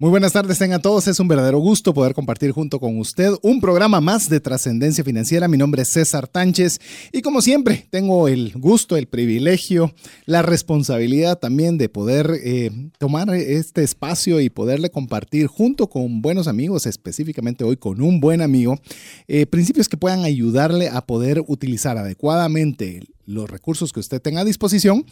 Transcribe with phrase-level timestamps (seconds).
[0.00, 3.60] Muy buenas tardes tengan todos, es un verdadero gusto poder compartir junto con usted un
[3.60, 5.46] programa más de trascendencia financiera.
[5.46, 6.78] Mi nombre es César Tánchez
[7.12, 9.92] y como siempre tengo el gusto, el privilegio,
[10.24, 16.48] la responsabilidad también de poder eh, tomar este espacio y poderle compartir junto con buenos
[16.48, 18.80] amigos, específicamente hoy con un buen amigo,
[19.28, 24.44] eh, principios que puedan ayudarle a poder utilizar adecuadamente los recursos que usted tenga a
[24.44, 25.04] disposición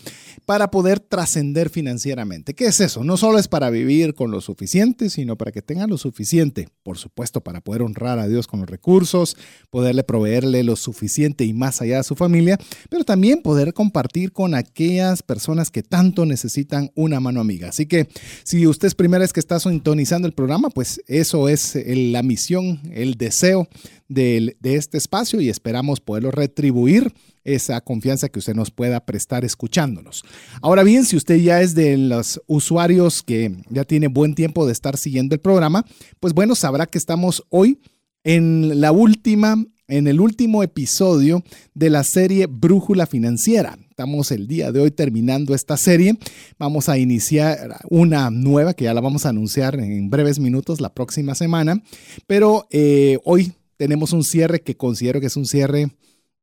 [0.45, 2.55] para poder trascender financieramente.
[2.55, 3.05] ¿Qué es eso?
[3.05, 6.99] No solo es para vivir con lo suficiente, sino para que tenga lo suficiente, por
[6.99, 9.37] supuesto, para poder honrar a Dios con los recursos,
[9.71, 12.59] poderle proveerle lo suficiente y más allá a su familia,
[12.91, 17.69] pero también poder compartir con aquellas personas que tanto necesitan una mano amiga.
[17.69, 18.09] Así que
[18.45, 22.81] si usted es primera vez que está sintonizando el programa, pues eso es la misión,
[22.92, 23.69] el deseo
[24.09, 27.12] de, de este espacio y esperamos poderlo retribuir
[27.55, 30.25] esa confianza que usted nos pueda prestar escuchándonos.
[30.61, 34.73] Ahora bien, si usted ya es de los usuarios que ya tiene buen tiempo de
[34.73, 35.85] estar siguiendo el programa,
[36.21, 37.81] pues bueno, sabrá que estamos hoy
[38.25, 39.57] en la última
[39.89, 43.79] en el último episodio de la serie Brújula Financiera.
[43.89, 46.19] Estamos el día de hoy terminando esta serie.
[46.59, 50.93] Vamos a iniciar una nueva que ya la vamos a anunciar en breves minutos la
[50.93, 51.83] próxima semana.
[52.27, 55.89] Pero eh, hoy tenemos un cierre que considero que es un cierre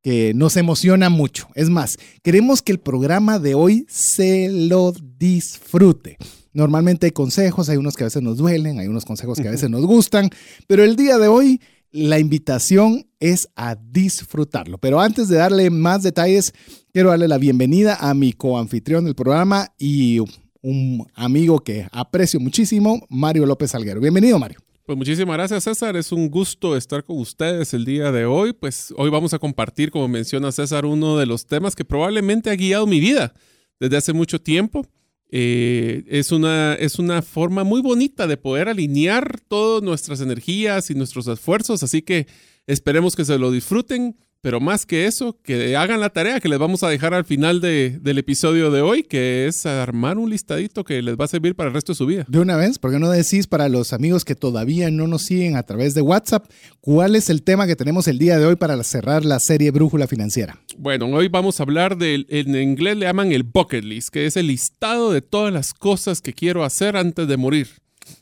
[0.06, 1.48] que nos emociona mucho.
[1.56, 6.18] Es más, queremos que el programa de hoy se lo disfrute.
[6.54, 9.52] Normalmente hay consejos, hay unos que a veces nos duelen, hay unos consejos que a
[9.52, 10.30] veces nos gustan,
[10.68, 14.78] pero el día de hoy la invitación es a disfrutarlo.
[14.78, 16.54] Pero antes de darle más detalles,
[16.94, 20.20] quiero darle la bienvenida a mi coanfitrión del programa y
[20.62, 24.02] un amigo que aprecio muchísimo, Mario López Alguero.
[24.02, 24.65] Bienvenido, Mario.
[24.86, 28.54] Pues muchísimas gracias César, es un gusto estar con ustedes el día de hoy.
[28.54, 32.56] Pues hoy vamos a compartir, como menciona César, uno de los temas que probablemente ha
[32.56, 33.34] guiado mi vida
[33.80, 34.86] desde hace mucho tiempo.
[35.32, 40.94] Eh, es, una, es una forma muy bonita de poder alinear todas nuestras energías y
[40.94, 42.28] nuestros esfuerzos, así que
[42.68, 44.16] esperemos que se lo disfruten.
[44.46, 47.62] Pero más que eso, que hagan la tarea que les vamos a dejar al final
[47.62, 51.70] del episodio de hoy, que es armar un listadito que les va a servir para
[51.70, 52.26] el resto de su vida.
[52.28, 55.56] De una vez, ¿por qué no decís para los amigos que todavía no nos siguen
[55.56, 56.46] a través de WhatsApp,
[56.80, 60.06] cuál es el tema que tenemos el día de hoy para cerrar la serie Brújula
[60.06, 60.62] Financiera?
[60.78, 64.38] Bueno, hoy vamos a hablar del, en inglés le llaman el bucket list, que es
[64.38, 67.70] el listado de todas las cosas que quiero hacer antes de morir.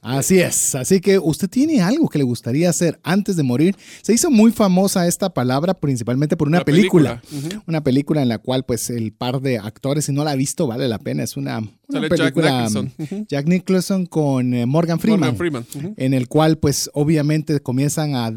[0.02, 3.76] Así es, así que usted tiene algo que le gustaría hacer antes de morir.
[4.02, 7.22] Se hizo muy famosa esta palabra principalmente por una, película,
[7.68, 10.68] una película en la cual pues el par de actores, si no la ha visto,
[10.68, 12.94] vale la pena, es una, película Jack Nicholson,
[13.28, 15.36] Jack Nicholson con eh, Morgan Freeman,
[15.98, 18.34] en el cual pues obviamente comienzan a,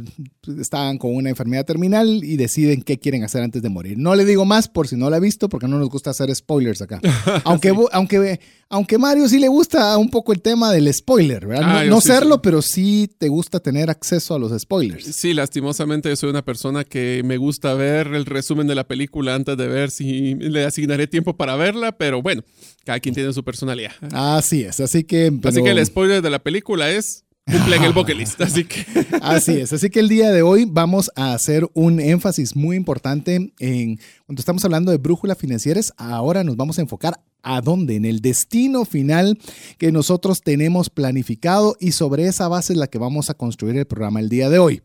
[0.60, 3.98] están con una enfermedad terminal y deciden qué quieren hacer antes de morir.
[3.98, 6.34] No le digo más por si no la ha visto porque no nos gusta hacer
[6.34, 7.00] spoilers acá.
[7.44, 11.86] Aunque, aunque aunque Mario sí le gusta un poco el tema del spoiler, ¿verdad?
[11.86, 15.04] no, ah, serlo, pero sí te gusta tener acceso a los spoilers.
[15.04, 19.34] Sí, lastimosamente yo soy una persona que me gusta ver el resumen de la película
[19.34, 22.42] antes de ver si le asignaré tiempo para verla, pero bueno,
[22.84, 23.92] cada quien tiene su personalidad.
[24.12, 25.32] Así es, así que...
[25.44, 28.84] Así que el spoiler de la película es cumplen el vocalista, así que.
[29.22, 33.52] Así es, así que el día de hoy vamos a hacer un énfasis muy importante
[33.60, 38.04] en cuando estamos hablando de brújula financieras, ahora nos vamos a enfocar a dónde, en
[38.04, 39.38] el destino final
[39.78, 43.86] que nosotros tenemos planificado y sobre esa base es la que vamos a construir el
[43.86, 44.82] programa el día de hoy.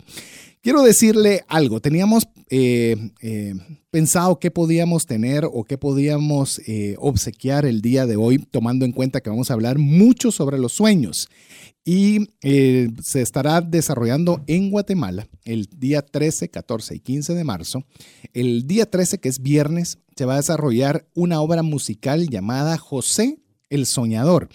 [0.61, 3.55] Quiero decirle algo, teníamos eh, eh,
[3.89, 8.91] pensado qué podíamos tener o qué podíamos eh, obsequiar el día de hoy, tomando en
[8.91, 11.29] cuenta que vamos a hablar mucho sobre los sueños
[11.83, 17.83] y se estará desarrollando en Guatemala el día 13, 14 y 15 de marzo.
[18.33, 23.41] El día 13, que es viernes, se va a desarrollar una obra musical llamada José
[23.71, 24.49] el Soñador.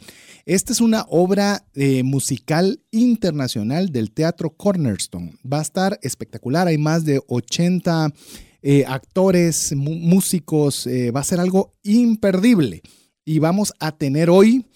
[0.45, 5.35] Esta es una obra eh, musical internacional del Teatro Cornerstone.
[5.51, 8.13] Va a estar espectacular, hay más de 80
[8.63, 12.83] eh, actores, músicos, eh, va a ser algo imperdible.
[13.25, 14.67] Y vamos a tener hoy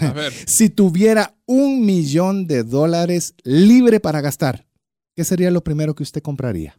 [0.00, 0.32] A ver.
[0.46, 4.66] Si tuviera un millón de dólares libre para gastar,
[5.14, 6.76] ¿qué sería lo primero que usted compraría?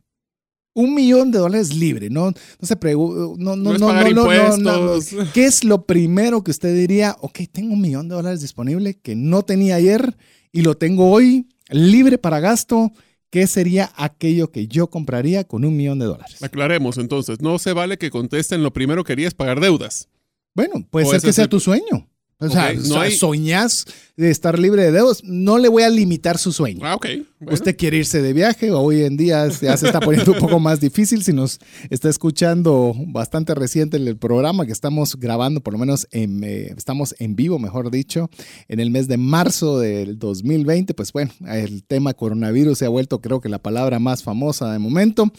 [0.75, 2.35] Un millón de dólares libre, no, no
[2.67, 4.99] se pregu- no, no, No es no, no, no, no.
[5.33, 7.15] ¿Qué es lo primero que usted diría?
[7.21, 10.15] Ok, tengo un millón de dólares disponible que no tenía ayer
[10.51, 12.91] y lo tengo hoy libre para gasto.
[13.29, 16.41] ¿Qué sería aquello que yo compraría con un millón de dólares?
[16.43, 20.07] Aclaremos entonces, no se vale que contesten lo primero que querías pagar deudas.
[20.57, 22.09] Bueno, puede O ser que sea el- tu sueño.
[22.39, 23.83] O sea, no hay- soñás
[24.15, 25.23] de estar libre de deudas.
[25.23, 26.81] No le voy a limitar su sueño.
[26.83, 27.25] Ah, bueno.
[27.51, 30.79] Usted quiere irse de viaje, hoy en día ya se está poniendo un poco más
[30.79, 31.59] difícil si nos
[31.89, 37.15] está escuchando bastante reciente el programa que estamos grabando, por lo menos en, eh, estamos
[37.17, 38.29] en vivo, mejor dicho,
[38.67, 40.93] en el mes de marzo del 2020.
[40.93, 44.77] Pues bueno, el tema coronavirus se ha vuelto creo que la palabra más famosa de
[44.77, 45.31] momento.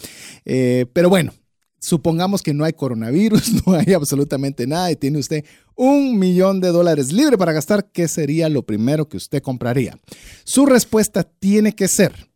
[0.44, 1.32] Eh, pero bueno,
[1.78, 5.44] supongamos que no hay coronavirus, no hay absolutamente nada y tiene usted
[5.74, 9.98] un millón de dólares libre para gastar, ¿qué sería lo primero que usted compraría?
[10.44, 12.28] Su respuesta tiene que ser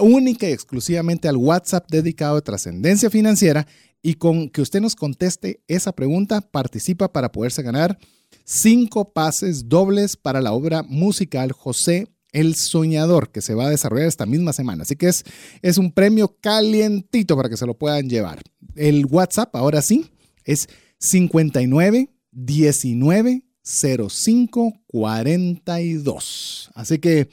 [0.00, 3.66] única y exclusivamente al WhatsApp dedicado a trascendencia financiera
[4.02, 7.98] y con que usted nos conteste esa pregunta, participa para poderse ganar
[8.44, 14.08] cinco pases dobles para la obra musical José el Soñador, que se va a desarrollar
[14.08, 14.82] esta misma semana.
[14.82, 15.24] Así que es,
[15.62, 18.42] es un premio calientito para que se lo puedan llevar.
[18.74, 20.10] El WhatsApp, ahora sí,
[20.44, 26.70] es 59 19 05 42.
[26.74, 27.28] Así que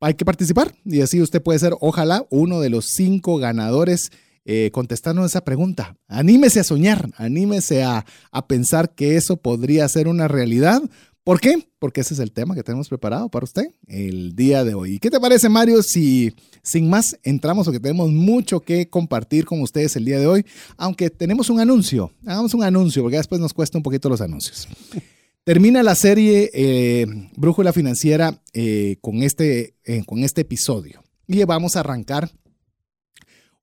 [0.00, 4.10] hay que participar y así usted puede ser, ojalá, uno de los cinco ganadores
[4.44, 5.96] eh, contestando esa pregunta.
[6.06, 10.82] Anímese a soñar, anímese a, a pensar que eso podría ser una realidad.
[11.24, 11.66] ¿Por qué?
[11.78, 14.98] Porque ese es el tema que tenemos preparado para usted el día de hoy.
[14.98, 19.96] ¿Qué te parece, Mario, si sin más entramos porque tenemos mucho que compartir con ustedes
[19.96, 20.44] el día de hoy?
[20.76, 24.68] Aunque tenemos un anuncio, hagamos un anuncio porque después nos cuesta un poquito los anuncios.
[25.44, 27.06] Termina la serie eh,
[27.36, 32.30] Brújula Financiera eh, con, este, eh, con este episodio y vamos a arrancar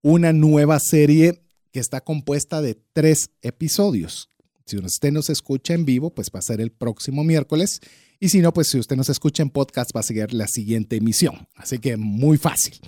[0.02, 4.30] una nueva serie que está compuesta de tres episodios.
[4.72, 7.82] Si usted nos escucha en vivo, pues va a ser el próximo miércoles.
[8.22, 10.96] Y si no, pues si usted nos escucha en podcast, va a seguir la siguiente
[10.96, 11.46] emisión.
[11.56, 12.80] Así que muy fácil.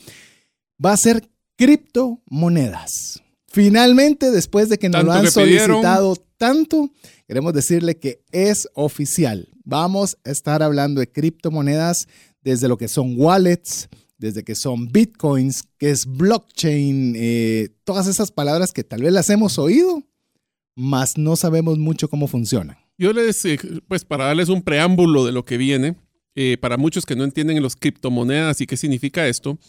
[0.84, 3.22] Va a ser criptomonedas.
[3.50, 6.90] Finalmente, después de que nos lo han solicitado tanto,
[7.28, 9.50] queremos decirle que es oficial.
[9.66, 12.08] Vamos a estar hablando de criptomonedas
[12.44, 18.32] desde lo que son wallets, desde que son bitcoins, que es blockchain, eh, todas esas
[18.32, 20.02] palabras que tal vez las hemos oído,
[20.76, 22.78] mas no sabemos mucho cómo funcionan.
[22.98, 25.96] Yo les, eh, pues para darles un preámbulo de lo que viene,
[26.36, 29.60] eh, para muchos que no entienden los criptomonedas y qué significa esto,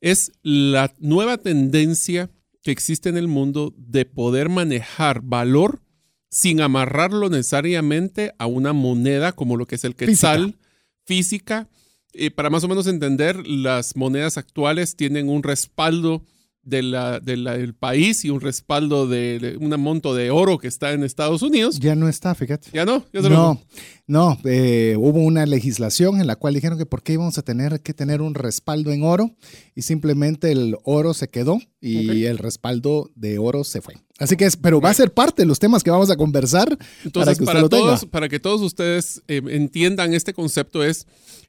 [0.00, 2.30] es la nueva tendencia
[2.62, 5.82] que existe en el mundo de poder manejar valor
[6.30, 10.56] sin amarrarlo necesariamente a una moneda como lo que es el quetzal,
[11.04, 11.68] física.
[12.12, 16.24] Eh, para más o menos entender, las monedas actuales tienen un respaldo
[16.66, 20.58] de la- de la- del país y un respaldo de, de un monto de oro
[20.58, 21.78] que está en Estados Unidos.
[21.78, 22.70] Ya no está, fíjate.
[22.74, 23.62] Ya no, ya se lo- No,
[24.08, 27.80] no, eh, hubo una legislación en la cual dijeron que por qué íbamos a tener
[27.82, 29.30] que tener un respaldo en oro
[29.76, 33.94] y simplemente el oro se quedó y el respaldo de oro se fue.
[34.18, 36.76] Así que es, pero va a ser parte de los temas que vamos a conversar
[36.76, 37.84] para Entonces, que usted para, lo tenga.
[37.84, 41.06] todos, para que todos ustedes eh, entiendan este concepto es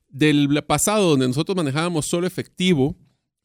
[0.09, 2.95] del pasado donde nosotros manejábamos solo efectivo,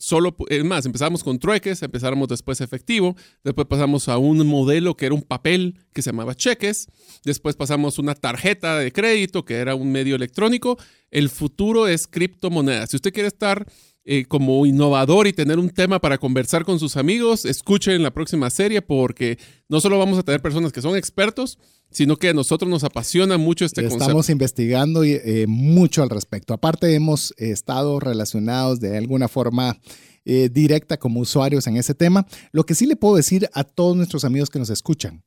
[0.02, 5.06] solo, es más, empezamos con trueques, empezamos después efectivo, después pasamos a un modelo que
[5.06, 6.88] era un papel que se llamaba cheques,
[7.24, 10.76] después pasamos una tarjeta de crédito que era un medio electrónico.
[11.12, 12.90] El futuro es criptomonedas.
[12.90, 13.64] Si usted quiere estar
[14.04, 18.50] eh, como innovador y tener un tema para conversar con sus amigos, escuchen la próxima
[18.50, 21.60] serie porque no solo vamos a tener personas que son expertos,
[21.92, 24.32] sino que a nosotros nos apasiona mucho este Estamos concepto.
[24.32, 26.54] investigando eh, mucho al respecto.
[26.54, 29.78] Aparte, hemos eh, estado relacionados de alguna forma
[30.24, 32.26] eh, directa como usuarios en ese tema.
[32.52, 35.22] Lo que sí le puedo decir a todos nuestros amigos que nos escuchan,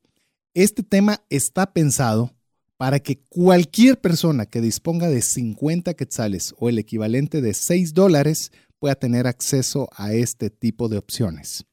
[0.54, 2.34] este tema está pensado
[2.78, 8.52] para que cualquier persona que disponga de 50 quetzales o el equivalente de 6 dólares
[8.80, 11.66] pueda tener acceso a este tipo de opciones.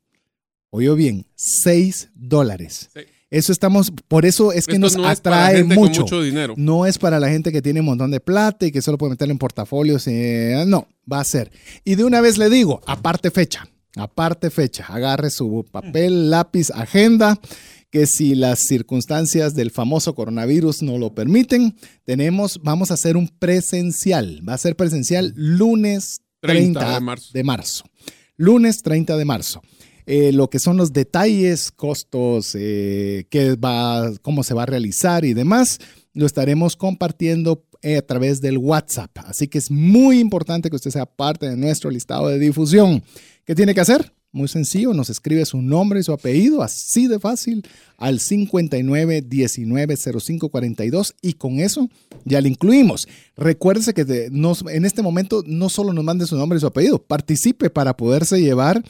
[0.71, 2.89] Oyó bien, 6 dólares.
[2.95, 3.01] Sí.
[3.33, 6.53] Eso estamos, por eso es que nos no atrae mucho dinero.
[6.59, 9.13] No es para la gente que tiene un montón de plata y que solo puede
[9.13, 10.07] meterlo en portafolios.
[10.07, 11.51] eh, no, va a ser.
[11.83, 17.41] Y de una vez le digo, aparte fecha, aparte fecha, agarre su papel, lápiz, agenda,
[17.89, 21.75] que si las circunstancias del famoso coronavirus no lo permiten,
[22.05, 24.47] tenemos, vamos a hacer un presencial.
[24.47, 27.01] Va a ser presencial lunes 30,
[27.33, 27.85] de, marzo.
[28.37, 29.63] Lunes 30 de marzo.
[30.07, 35.25] Eh, lo que son los detalles, costos, eh, qué va, cómo se va a realizar
[35.25, 35.79] y demás,
[36.15, 39.11] lo estaremos compartiendo eh, a través del WhatsApp.
[39.27, 43.03] Así que es muy importante que usted sea parte de nuestro listado de difusión.
[43.45, 44.13] ¿Qué tiene que hacer?
[44.35, 47.67] Muy sencillo, nos escribe su nombre y su apellido, así de fácil,
[47.99, 51.91] al 59 19 05 42 y con eso
[52.25, 53.07] ya le incluimos.
[53.37, 57.69] Recuérdese que en este momento no solo nos mande su nombre y su apellido, participe
[57.69, 58.83] para poderse llevar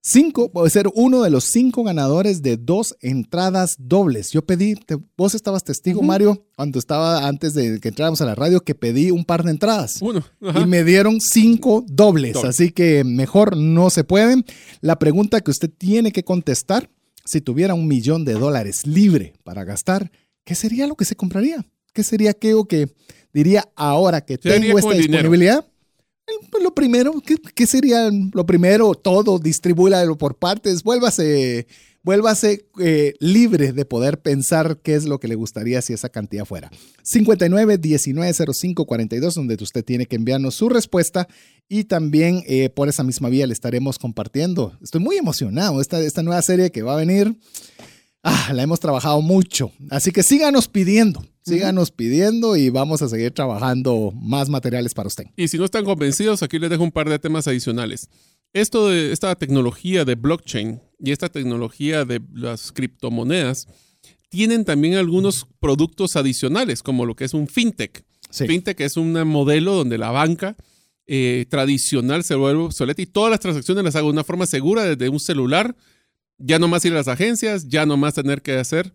[0.00, 4.30] Cinco, puede ser uno de los cinco ganadores de dos entradas dobles.
[4.30, 4.74] Yo pedí,
[5.16, 9.10] vos estabas testigo, Mario, cuando estaba antes de que entráramos a la radio, que pedí
[9.10, 10.00] un par de entradas.
[10.00, 10.24] Uno.
[10.40, 14.44] Y me dieron cinco dobles, así que mejor no se pueden.
[14.80, 16.88] La pregunta que usted tiene que contestar,
[17.24, 20.10] si tuviera un millón de dólares libre para gastar,
[20.44, 21.66] ¿qué sería lo que se compraría?
[21.92, 22.88] ¿Qué sería aquello que
[23.34, 25.66] diría ahora que tengo esta disponibilidad?
[26.60, 27.22] Lo primero,
[27.54, 28.94] ¿qué, sería lo primero?
[28.94, 31.66] Todo, distribúyalo por partes, vuélvase,
[32.02, 36.44] vuélvase eh, libre de poder pensar qué es lo que le gustaría si esa cantidad
[36.44, 36.70] fuera.
[37.02, 41.28] 59 19 05 42, donde usted tiene que enviarnos su respuesta
[41.68, 44.76] y también eh, por esa misma vía le estaremos compartiendo.
[44.82, 47.36] Estoy muy emocionado, esta, esta nueva serie que va a venir.
[48.22, 49.72] Ah, la hemos trabajado mucho.
[49.90, 55.26] Así que síganos pidiendo, síganos pidiendo y vamos a seguir trabajando más materiales para usted.
[55.36, 58.08] Y si no están convencidos, aquí les dejo un par de temas adicionales.
[58.52, 63.66] Esto de esta tecnología de blockchain y esta tecnología de las criptomonedas
[64.28, 68.04] tienen también algunos productos adicionales, como lo que es un fintech.
[68.30, 70.56] Fintech es un modelo donde la banca
[71.06, 74.84] eh, tradicional se vuelve obsoleta y todas las transacciones las hago de una forma segura
[74.84, 75.74] desde un celular
[76.38, 78.92] ya no más ir a las agencias, ya no más tener que hacer.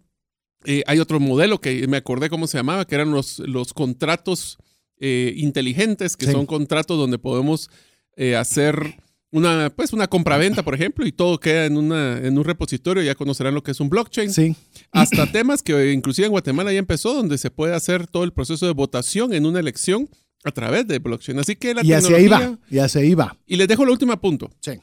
[0.65, 4.57] Eh, hay otro modelo que me acordé cómo se llamaba, que eran los, los contratos
[4.99, 7.69] eh, inteligentes, que son contratos donde podemos
[8.15, 8.97] eh, hacer
[9.31, 13.15] una, pues una compraventa, por ejemplo, y todo queda en, una, en un repositorio, ya
[13.15, 14.31] conocerán lo que es un blockchain.
[14.31, 14.55] Sí.
[14.91, 18.65] Hasta temas que inclusive en Guatemala ya empezó, donde se puede hacer todo el proceso
[18.65, 20.09] de votación en una elección
[20.43, 21.39] a través de blockchain.
[21.39, 23.35] Así que la y así iba, y así iba.
[23.47, 24.51] Y les dejo el último punto.
[24.59, 24.73] Sí.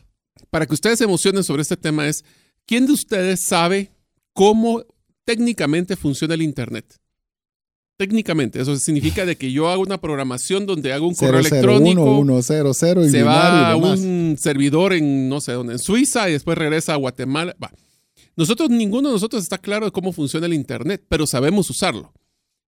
[0.50, 2.24] Para que ustedes se emocionen sobre este tema es
[2.70, 3.90] ¿Quién de ustedes sabe
[4.32, 4.84] cómo
[5.30, 6.98] técnicamente funciona el Internet?
[7.96, 13.22] Técnicamente, eso significa de que yo hago una programación donde hago un correo electrónico, se
[13.22, 17.54] va a un servidor en no sé dónde, en Suiza y después regresa a Guatemala.
[18.36, 22.12] Nosotros, ninguno de nosotros está claro de cómo funciona el Internet, pero sabemos usarlo.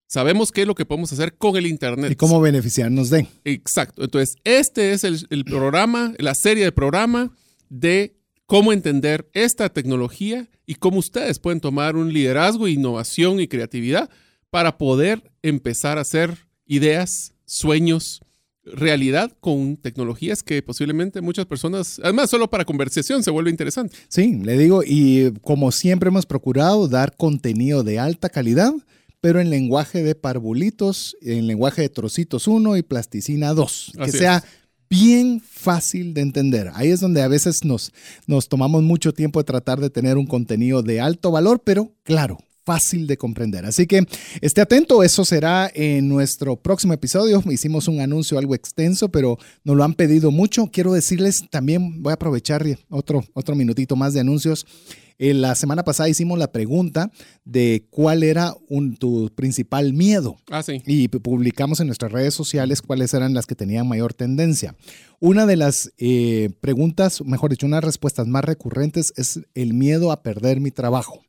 [0.07, 2.13] Sabemos qué es lo que podemos hacer con el Internet.
[2.13, 3.27] Y cómo beneficiarnos de.
[3.45, 4.05] Exacto.
[4.05, 7.33] Entonces, este es el, el programa, la serie de programa
[7.71, 8.22] de
[8.53, 14.11] cómo entender esta tecnología y cómo ustedes pueden tomar un liderazgo, innovación y creatividad
[14.51, 18.21] para poder empezar a hacer ideas, sueños,
[18.63, 23.97] realidad con tecnologías que posiblemente muchas personas, además solo para conversación se vuelve interesante.
[24.09, 28.75] Sí, le digo, y como siempre hemos procurado dar contenido de alta calidad,
[29.23, 34.45] pero en lenguaje de parvulitos, en lenguaje de trocitos 1 y plasticina 2, que sea
[34.93, 36.71] bien fácil de entender.
[36.75, 37.93] Ahí es donde a veces nos,
[38.27, 42.37] nos tomamos mucho tiempo de tratar de tener un contenido de alto valor, pero claro,
[42.65, 43.65] fácil de comprender.
[43.65, 44.07] Así que
[44.41, 47.43] esté atento, eso será en nuestro próximo episodio.
[47.51, 50.69] Hicimos un anuncio algo extenso, pero nos lo han pedido mucho.
[50.73, 54.67] Quiero decirles también, voy a aprovechar otro, otro minutito más de anuncios.
[55.19, 57.13] Eh, la semana pasada hicimos la pregunta
[57.45, 58.55] de cuál era
[58.99, 60.37] tu principal miedo.
[60.51, 60.83] Ah, sí.
[60.85, 64.75] Y publicamos en nuestras redes sociales cuáles eran las que tenían mayor tendencia.
[65.21, 69.75] Una de las eh, preguntas, mejor dicho, una de las respuestas más recurrentes es el
[69.75, 71.23] miedo a perder mi trabajo.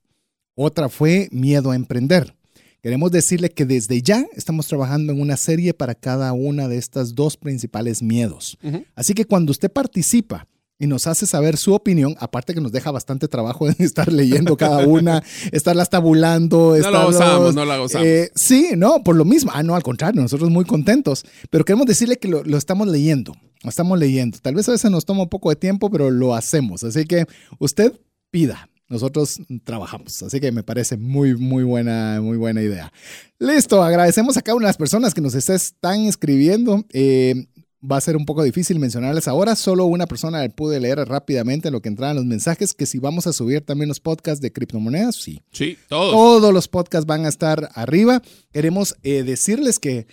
[0.55, 2.35] Otra fue miedo a emprender.
[2.81, 7.15] Queremos decirle que desde ya estamos trabajando en una serie para cada una de estas
[7.15, 8.57] dos principales miedos.
[8.93, 12.91] Así que cuando usted participa y nos hace saber su opinión, aparte que nos deja
[12.91, 16.75] bastante trabajo en estar leyendo cada una, estarlas tabulando.
[16.77, 18.05] No la gozamos, no la gozamos.
[18.05, 19.51] Eh, sí, no, por lo mismo.
[19.53, 21.23] Ah, no, al contrario, nosotros muy contentos.
[21.49, 23.33] Pero queremos decirle que lo, lo, estamos leyendo,
[23.63, 24.37] lo estamos leyendo.
[24.41, 26.83] Tal vez a veces nos toma un poco de tiempo, pero lo hacemos.
[26.83, 27.27] Así que
[27.59, 27.93] usted
[28.29, 30.23] pida, nosotros trabajamos.
[30.23, 32.93] Así que me parece muy, muy buena, muy buena idea.
[33.39, 36.85] Listo, agradecemos a cada una de las personas que nos están escribiendo.
[36.93, 37.47] Eh,
[37.83, 39.55] va a ser un poco difícil mencionarles ahora.
[39.55, 43.33] Solo una persona pude leer rápidamente lo que entraban los mensajes, que si vamos a
[43.33, 45.41] subir también los podcasts de criptomonedas, sí.
[45.51, 46.11] Sí, todos.
[46.11, 48.21] Todos los podcasts van a estar arriba.
[48.51, 50.07] Queremos eh, decirles que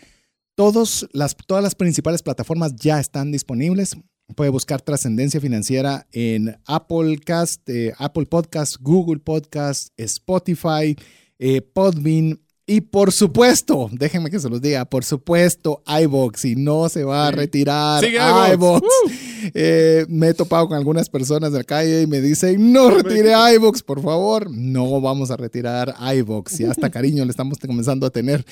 [0.56, 3.96] todos las, todas las principales plataformas ya están disponibles.
[4.34, 10.96] Puede buscar Trascendencia Financiera en Apple, Cast, eh, Apple Podcast, Google Podcast, Spotify,
[11.38, 16.88] eh, Podbean y por supuesto, déjenme que se los diga, por supuesto, iBox y no
[16.88, 18.20] se va a retirar Sigue.
[19.54, 23.32] Eh, me he topado con algunas personas de la calle y me dicen, no retire
[23.54, 24.50] iBox, por favor.
[24.50, 26.60] No vamos a retirar iBox.
[26.60, 28.44] Y hasta cariño le estamos comenzando a tener.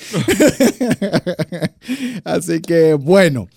[2.25, 3.47] Así que bueno.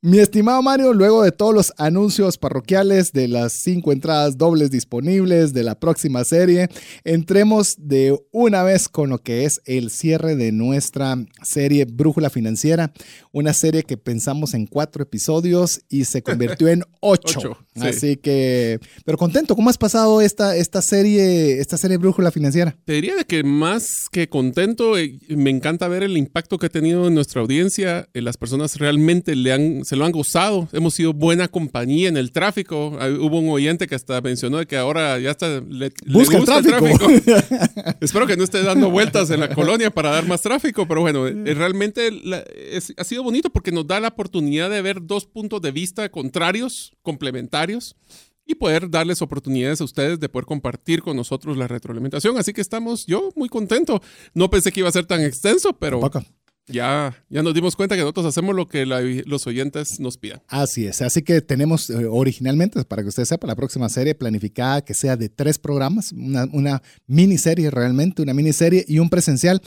[0.00, 5.52] Mi estimado Mario, luego de todos los anuncios parroquiales de las cinco entradas dobles disponibles
[5.52, 6.68] de la próxima serie,
[7.02, 12.92] entremos de una vez con lo que es el cierre de nuestra serie Brújula Financiera,
[13.32, 17.40] una serie que pensamos en cuatro episodios y se convirtió en ocho.
[17.40, 17.88] Ocho, sí.
[17.88, 22.76] Así que, pero contento, ¿cómo has pasado esta, esta serie, esta serie Brújula Financiera?
[22.84, 26.70] Te diría de que más que contento, eh, me encanta ver el impacto que ha
[26.70, 28.08] tenido en nuestra audiencia.
[28.14, 30.68] Eh, las personas realmente le han, se lo han gozado.
[30.72, 32.88] Hemos sido buena compañía en el tráfico.
[33.20, 36.60] Hubo un oyente que hasta mencionó que ahora ya está le, le Busca el gusta
[36.60, 37.06] tráfico.
[38.02, 41.26] Espero que no esté dando vueltas en la colonia para dar más tráfico, pero bueno,
[41.26, 45.24] eh, realmente la- es- ha sido bonito porque nos da la oportunidad de ver dos
[45.24, 47.96] puntos de vista contrarios, complementarios,
[48.46, 52.36] y poder darles oportunidades a ustedes de poder compartir con nosotros la retroalimentación.
[52.36, 54.02] Así que estamos, yo muy contento.
[54.34, 56.00] No pensé que iba a ser tan extenso, pero.
[56.68, 60.42] Ya, ya nos dimos cuenta que nosotros hacemos lo que los oyentes nos pidan.
[60.48, 64.82] Así es, así que tenemos eh, originalmente, para que usted sepa, la próxima serie planificada
[64.82, 69.60] que sea de tres programas, una, una miniserie realmente, una miniserie y un presencial.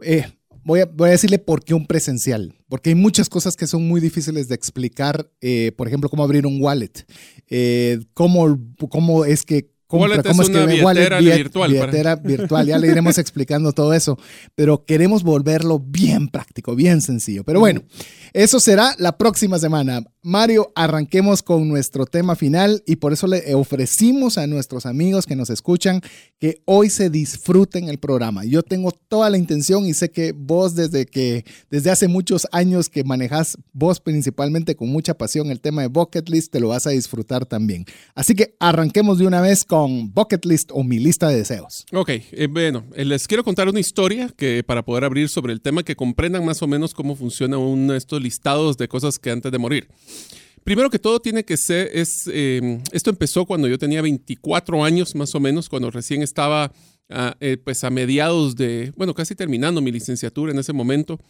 [0.00, 0.24] Eh,
[0.64, 3.86] voy, a, voy a decirle por qué un presencial, porque hay muchas cosas que son
[3.86, 7.06] muy difíciles de explicar, eh, por ejemplo, cómo abrir un wallet,
[7.48, 8.58] eh, cómo,
[8.90, 9.75] cómo es que...
[9.86, 13.18] compra, Wallet cómo es una que billetera billet- virtual para- billetera virtual, ya le iremos
[13.18, 14.18] explicando todo eso,
[14.54, 17.44] pero queremos volverlo bien práctico, bien sencillo.
[17.44, 17.82] Pero bueno,
[18.32, 20.02] eso será la próxima semana.
[20.28, 25.36] Mario, arranquemos con nuestro tema final y por eso le ofrecimos a nuestros amigos que
[25.36, 26.00] nos escuchan
[26.40, 28.44] que hoy se disfruten el programa.
[28.44, 32.88] Yo tengo toda la intención y sé que vos desde que desde hace muchos años
[32.88, 36.88] que manejas vos principalmente con mucha pasión el tema de bucket list te lo vas
[36.88, 37.84] a disfrutar también.
[38.16, 41.86] Así que arranquemos de una vez con bucket list o mi lista de deseos.
[41.92, 45.60] Ok, eh, bueno, eh, les quiero contar una historia que para poder abrir sobre el
[45.60, 49.30] tema que comprendan más o menos cómo funciona uno de estos listados de cosas que
[49.30, 49.86] antes de morir.
[50.64, 55.14] Primero que todo tiene que ser, es, eh, esto empezó cuando yo tenía 24 años
[55.14, 56.72] más o menos, cuando recién estaba
[57.08, 61.20] ah, eh, pues a mediados de, bueno, casi terminando mi licenciatura en ese momento.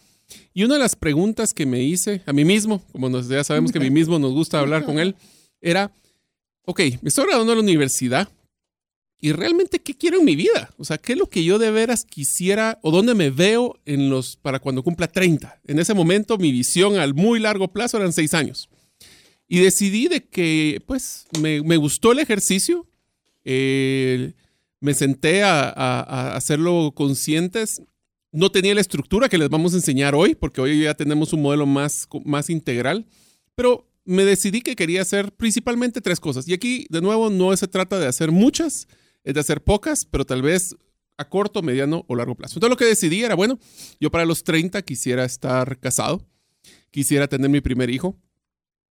[0.55, 3.72] Y una de las preguntas que me hice a mí mismo, como nos, ya sabemos
[3.72, 5.14] que a mí mismo nos gusta hablar con él,
[5.61, 5.92] era,
[6.64, 8.29] ok, me estoy graduando de la universidad,
[9.20, 10.70] y realmente qué quiero en mi vida.
[10.79, 14.11] O sea, qué es lo que yo de veras quisiera o dónde me veo en
[14.11, 15.61] los para cuando cumpla 30.
[15.64, 18.68] En ese momento mi visión al muy largo plazo eran seis años.
[19.48, 22.87] Y decidí de que, pues, me, me gustó el ejercicio.
[23.44, 24.32] eh,
[24.80, 27.82] me senté a, hacerlo conscientes.
[28.32, 31.42] No tenía la estructura que les vamos a enseñar hoy, porque hoy ya tenemos un
[31.42, 33.06] modelo más, más integral.
[33.54, 36.46] Pero me decidí que quería hacer principalmente tres cosas.
[36.46, 38.87] Y aquí, de nuevo, no se trata de hacer muchas,
[39.24, 40.76] es de hacer pocas, pero tal vez
[41.16, 42.56] a corto, mediano o largo plazo.
[42.56, 43.59] Entonces lo que decidí era, bueno,
[43.98, 46.26] yo para los 30 quisiera estar casado,
[46.90, 48.20] quisiera tener mi primer hijo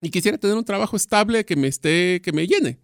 [0.04, 2.78] y quisiera tener un trabajo estable que me esté, que me llene.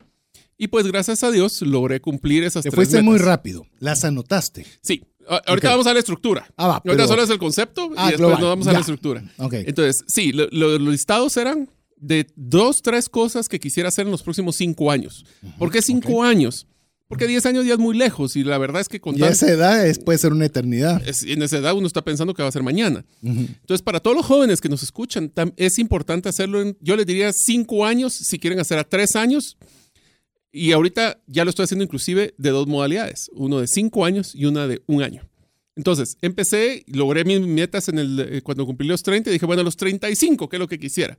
[0.58, 3.06] Y pues gracias a Dios logré cumplir esas Te tres fuiste metas.
[3.06, 4.66] muy rápido, las anotaste.
[4.82, 5.74] Sí, a- ahorita Ok.
[5.74, 6.48] vamos a la estructura.
[6.58, 8.72] Ah, va, ahorita pero- solo es el concepto Ah, y después global, nos vamos a
[8.72, 8.74] ya.
[8.74, 9.24] la estructura.
[9.38, 9.54] Ok.
[9.54, 14.12] Entonces, sí, lo- lo- los listados eran de dos, tres cosas que quisiera hacer en
[14.12, 15.26] los próximos cinco años.
[15.58, 16.66] ¿Por qué cinco años?
[17.10, 19.26] Porque 10 años ya es muy lejos y la verdad es que con Y a
[19.26, 21.02] tan- esa edad es- puede ser una eternidad.
[21.08, 23.04] es- en esa edad uno está pensando que va a ser mañana.
[23.24, 23.40] Ujú.
[23.62, 27.08] Entonces, para todos los jóvenes que nos escuchan, tam- es importante hacerlo en, yo les
[27.08, 29.58] diría cinco años, si quieren hacer a tres años.
[30.52, 34.46] Y ahorita ya lo estoy haciendo inclusive de dos modalidades, uno de cinco años y
[34.46, 35.28] una de un año.
[35.76, 39.64] Entonces, empecé, logré mis metas en el, eh, cuando cumplí los 30 y dije, bueno,
[39.64, 41.18] los 35, ¿qué es lo que quisiera?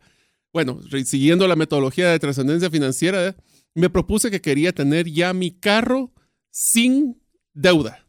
[0.53, 3.35] Bueno, siguiendo la metodología de trascendencia financiera,
[3.75, 6.13] me propuse que quería tener ya mi carro
[6.51, 7.21] sin
[7.55, 8.05] deuda.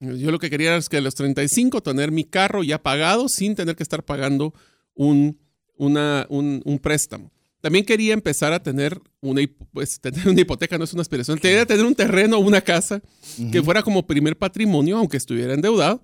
[0.00, 3.54] Yo lo que quería es que a los 35 tener mi carro ya pagado sin
[3.54, 4.52] tener que estar pagando
[4.94, 5.38] un,
[5.76, 7.32] una- un, un préstamo.
[7.62, 9.40] También quería empezar a tener una,
[9.72, 11.38] pues, tener una hipoteca, no es una aspiración.
[11.38, 13.02] Quería tener un terreno o una casa
[13.50, 16.00] que fuera como primer patrimonio, aunque estuviera endeudado.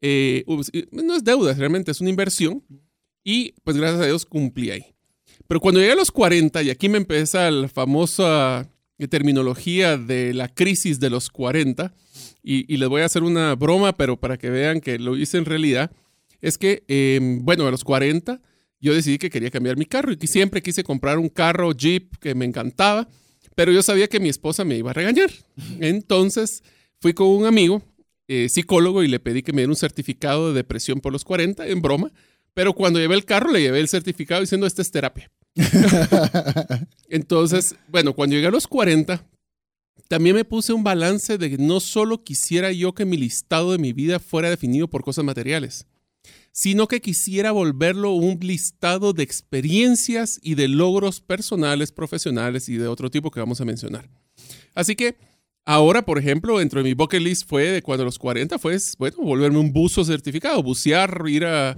[0.00, 0.44] Eh,
[0.90, 2.64] no es deuda, realmente es una inversión.
[3.22, 4.93] Y pues gracias a Dios cumplí ahí.
[5.54, 10.34] Pero cuando llegué a los 40, y aquí me empieza la famosa eh, terminología de
[10.34, 11.94] la crisis de los 40,
[12.42, 15.38] y, y les voy a hacer una broma, pero para que vean que lo hice
[15.38, 15.92] en realidad,
[16.40, 18.42] es que, eh, bueno, a los 40
[18.80, 22.34] yo decidí que quería cambiar mi carro y siempre quise comprar un carro Jeep que
[22.34, 23.06] me encantaba,
[23.54, 25.30] pero yo sabía que mi esposa me iba a regañar.
[25.78, 26.64] Entonces
[26.98, 27.80] fui con un amigo,
[28.26, 31.64] eh, psicólogo, y le pedí que me diera un certificado de depresión por los 40,
[31.68, 32.10] en broma.
[32.54, 35.30] Pero cuando llevé el carro, le llevé el certificado diciendo, esta es terapia.
[37.08, 39.24] Entonces, bueno, cuando llegué a los 40,
[40.08, 43.78] también me puse un balance de que no solo quisiera yo que mi listado de
[43.78, 45.86] mi vida fuera definido por cosas materiales,
[46.52, 52.88] sino que quisiera volverlo un listado de experiencias y de logros personales, profesionales y de
[52.88, 54.08] otro tipo que vamos a mencionar.
[54.74, 55.16] Así que
[55.64, 58.76] ahora, por ejemplo, dentro de mi bucket list fue de cuando a los 40 fue,
[58.98, 61.76] bueno, volverme un buzo certificado, bucear, ir a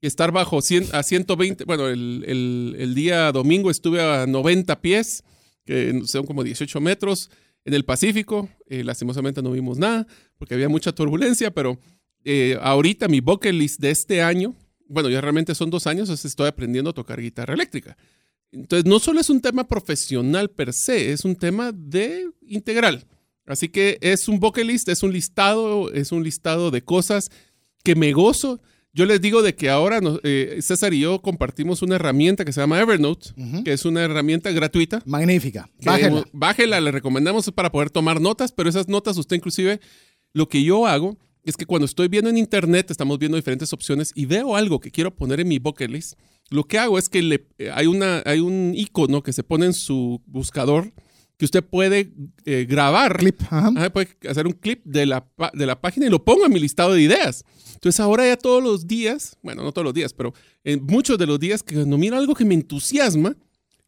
[0.00, 5.24] estar bajo a 120, bueno, el, día domingo estuve a 90 pies,
[5.64, 7.30] que son como 18 metros,
[7.64, 8.48] en el Pacífico.
[8.68, 10.06] Eh, lastimosamente no vimos nada
[10.38, 11.78] porque había mucha turbulencia, pero
[12.24, 14.54] eh, ahorita mi bucket list de este año,
[14.88, 17.96] bueno, ya realmente son dos años, estoy aprendiendo a tocar guitarra eléctrica.
[18.52, 23.04] Entonces, no solo es un tema profesional per se, es un tema de integral.
[23.44, 27.30] Así que es un bucket list, es un listado, es un listado de cosas
[27.84, 28.60] que me gozo
[28.96, 32.62] yo les digo de que ahora eh, César y yo compartimos una herramienta que se
[32.62, 33.28] llama Evernote,
[33.62, 35.02] que es una herramienta gratuita.
[35.04, 35.68] Magnífica.
[35.84, 36.24] Bájela.
[36.32, 39.82] Bájela, le recomendamos para poder tomar notas, pero esas notas usted inclusive,
[40.32, 44.12] lo que yo hago es que cuando estoy viendo en internet, estamos viendo diferentes opciones
[44.14, 47.20] y veo algo que quiero poner en mi bucket list, lo que hago es que
[47.20, 50.90] le, eh, hay, una, hay un icono que se pone en su buscador
[51.36, 52.12] que usted puede
[52.44, 53.18] eh, grabar.
[53.18, 53.40] Clip.
[53.92, 56.94] puede hacer un clip de la, de la página y lo pongo en mi listado
[56.94, 57.44] de ideas.
[57.74, 60.32] Entonces ahora ya todos los días, bueno, no todos los días, pero
[60.64, 63.36] en muchos de los días que no miro algo que me entusiasma,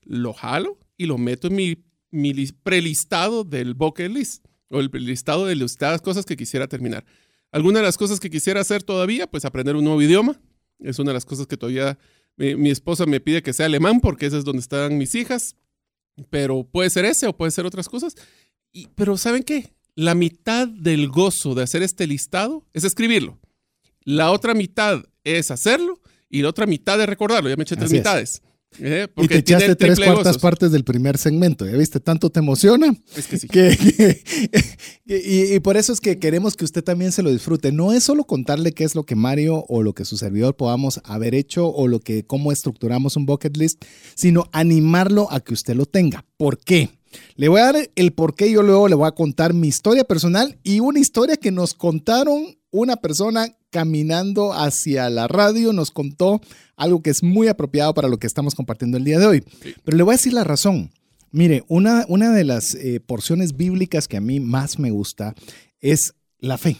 [0.03, 5.47] lo jalo y lo meto en mi, mi prelistado del bucket list o el listado
[5.47, 7.05] de las cosas que quisiera terminar.
[7.51, 10.39] Alguna de las cosas que quisiera hacer todavía, pues aprender un nuevo idioma.
[10.81, 11.99] Es una de las cosas que todavía
[12.37, 15.57] mi, esposa me pide que sea alemán porque ese es donde están mis hijas.
[16.31, 18.15] Pero puede ser ese o puede ser otras cosas.
[18.73, 19.75] Y, pero ¿saben qué?
[19.95, 23.39] La mitad del gozo de hacer este listado es escribirlo.
[24.03, 26.01] La otra mitad es hacerlo
[26.31, 27.49] y la otra mitad es recordarlo.
[27.49, 28.43] Ya me eché tres mitades.
[28.81, 29.09] ¿Eh?
[29.17, 31.67] y te echaste tres cuartas partes del primer segmento.
[31.67, 32.01] ¿Ya viste?
[32.01, 32.95] Tanto te emociona.
[33.17, 33.49] Es que sí.
[35.07, 37.73] y, por eso es que queremos que usted también se lo disfrute.
[37.73, 41.01] No es solo contarle qué es lo que Mario o lo que su servidor podamos
[41.05, 45.75] haber hecho o lo que cómo estructuramos un bucket list, sino animarlo a que usted
[45.75, 46.25] lo tenga.
[46.37, 46.91] ¿Por qué?
[47.37, 50.05] Le voy a dar el por qué, yo luego le voy a contar mi historia
[50.05, 56.41] personal y una historia que nos contaron una persona caminando hacia la radio nos contó
[56.77, 59.45] algo que es muy apropiado para lo que estamos compartiendo el día de hoy.
[59.85, 60.91] Pero le voy a decir la razón.
[61.31, 65.35] Mire, una, una de las eh, porciones bíblicas que a mí más me gusta
[65.81, 66.79] es la fe.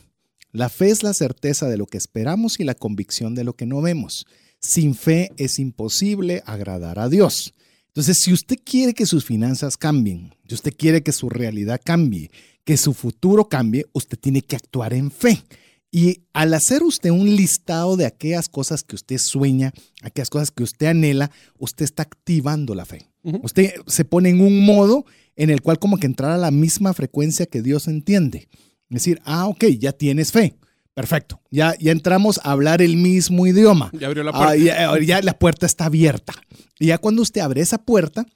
[0.53, 3.67] La fe es la certeza de lo que esperamos y la convicción de lo que
[3.67, 4.27] no vemos.
[4.61, 7.55] Sin fe es imposible agradar a Dios.
[7.89, 12.31] Entonces, si usted quiere que sus finanzas cambien, si usted quiere que su realidad cambie,
[12.65, 15.43] que su futuro cambie, usted tiene que actuar en fe.
[15.91, 19.73] Y al hacer usted un listado de aquellas cosas que usted sueña,
[20.03, 23.09] aquellas cosas que usted anhela, usted está activando la fe.
[23.43, 25.05] Usted se pone en un modo
[25.37, 28.49] en el cual como que entrar a la misma frecuencia que Dios entiende.
[28.91, 30.57] Es decir, ah, ok, ya tienes fe.
[30.95, 31.41] Perfecto.
[31.51, 33.91] Ya, ya entramos a hablar el mismo idioma.
[33.93, 34.53] Ya abrió la puerta.
[34.53, 36.33] Ah, ya, la puerta está abierta.
[36.79, 38.27] Y ya cuando usted abre esa puerta,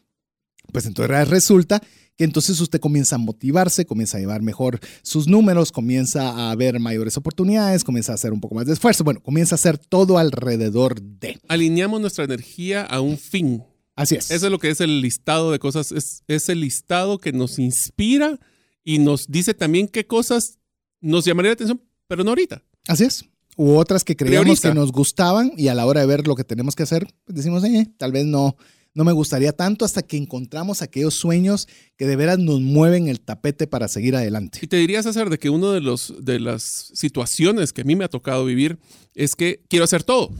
[0.73, 1.81] pues entonces resulta
[2.17, 6.79] que entonces usted comienza a motivarse, comienza a llevar mejor sus números, comienza a ver
[6.81, 10.19] mayores oportunidades, comienza a hacer un poco más de esfuerzo, bueno, comienza a hacer todo
[10.19, 11.39] alrededor de.
[11.49, 13.65] Alineamos nuestra energía a un fin.
[13.95, 14.31] Así es.
[14.31, 17.59] Eso es lo que es el listado de cosas, es, es el listado que nos
[17.59, 18.39] inspira
[18.85, 20.59] y nos dice también qué cosas
[21.01, 22.63] nos llamaría la atención, pero no ahorita.
[22.89, 23.25] Así es.
[23.57, 26.45] U otras que creíamos que nos gustaban y a la hora de ver lo que
[26.45, 28.57] tenemos que hacer, pues decimos, eh, tal vez no,
[28.95, 33.21] no me gustaría tanto hasta que encontramos aquellos sueños que de veras nos mueven el
[33.21, 34.59] tapete para seguir adelante.
[34.63, 36.63] Y te dirías, hacer de que una de, los, de las
[36.95, 38.79] situaciones que a mí me ha tocado vivir
[39.15, 40.31] es que quiero hacer todo.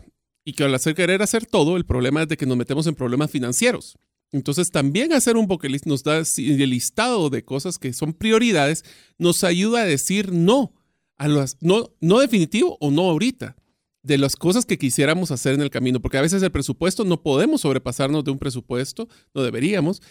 [0.45, 2.95] Y que al hacer querer hacer todo, el problema es de que nos metemos en
[2.95, 3.97] problemas financieros.
[4.33, 8.85] Entonces también hacer un bucket list nos da el listado de cosas que son prioridades,
[9.19, 10.73] nos ayuda a decir no
[11.19, 13.57] a las, no, no definitivo o no ahorita
[14.03, 17.23] de las cosas que quisiéramos hacer en el camino, porque a veces el presupuesto no
[17.23, 20.03] podemos sobrepasarnos de un presupuesto, no deberíamos,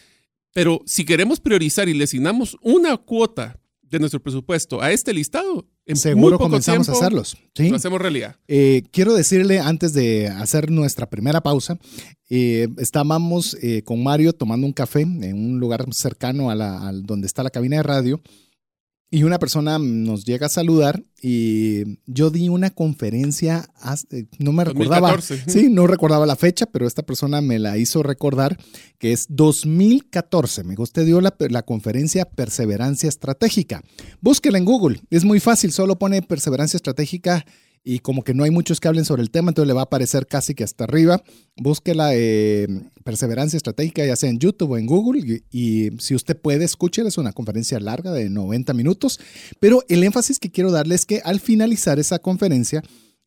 [0.54, 5.68] pero si queremos priorizar y le asignamos una cuota de nuestro presupuesto a este listado,
[5.86, 7.38] en seguro comenzamos a hacerlos.
[7.54, 7.70] ¿sí?
[7.70, 8.38] Lo hacemos realidad.
[8.48, 11.78] Eh, quiero decirle antes de hacer nuestra primera pausa,
[12.30, 17.28] eh, estábamos eh, con Mario tomando un café en un lugar cercano a, la, donde
[17.28, 18.22] está la cabina de radio
[19.14, 23.70] y una persona nos llega a saludar y yo di una conferencia,
[24.40, 28.58] no me recordaba, sí, no recordaba la fecha, pero esta persona me la hizo recordar
[28.98, 30.64] que es 2014.
[30.64, 33.84] Me usted dio la, la conferencia Perseverancia Estratégica.
[34.22, 37.46] Búsquela en Google, es muy fácil, solo pone Perseverancia Estratégica
[37.84, 39.86] y como que no hay muchos que hablen sobre el tema, entonces le va a
[39.86, 41.24] aparecer casi que hasta arriba.
[41.56, 42.68] Busque la eh,
[43.04, 47.18] perseverancia estratégica, ya sea en YouTube o en Google, y, si usted puede, escúchela, es
[47.18, 49.20] una conferencia larga de 90 minutos,
[49.60, 52.84] pero el énfasis que quiero darle es que al finalizar esa conferencia,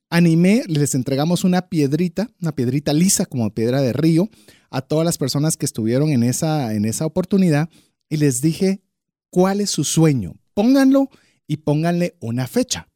[0.09, 4.29] animé, les entregamos una piedrita, una piedrita lisa como piedra de río,
[4.71, 7.69] a todas las personas que estuvieron en esa, en esa oportunidad
[8.09, 8.83] y les dije,
[9.31, 10.35] ¿cuál es su sueño?
[10.53, 11.11] Pónganlo
[11.47, 12.89] y pónganle una fecha.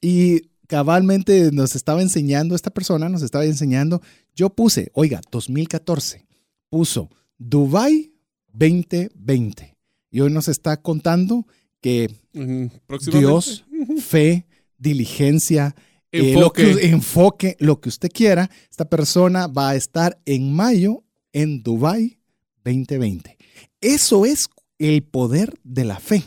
[0.00, 4.00] Y cabalmente nos estaba enseñando, esta persona nos estaba enseñando,
[4.34, 6.26] yo puse, oiga, 2014,
[6.70, 8.14] puso Dubai
[8.54, 9.76] 2020.
[10.10, 11.46] Y hoy nos está contando
[11.82, 12.10] que
[13.12, 13.66] Dios,
[14.00, 14.46] fe,
[14.78, 15.76] diligencia,
[16.10, 16.86] eh, enfoque.
[16.86, 21.04] enfoque, lo que usted quiera, esta persona va a estar en mayo
[21.34, 22.18] en Dubai
[22.64, 23.36] 2020.
[23.82, 26.22] Eso es el poder de la fe.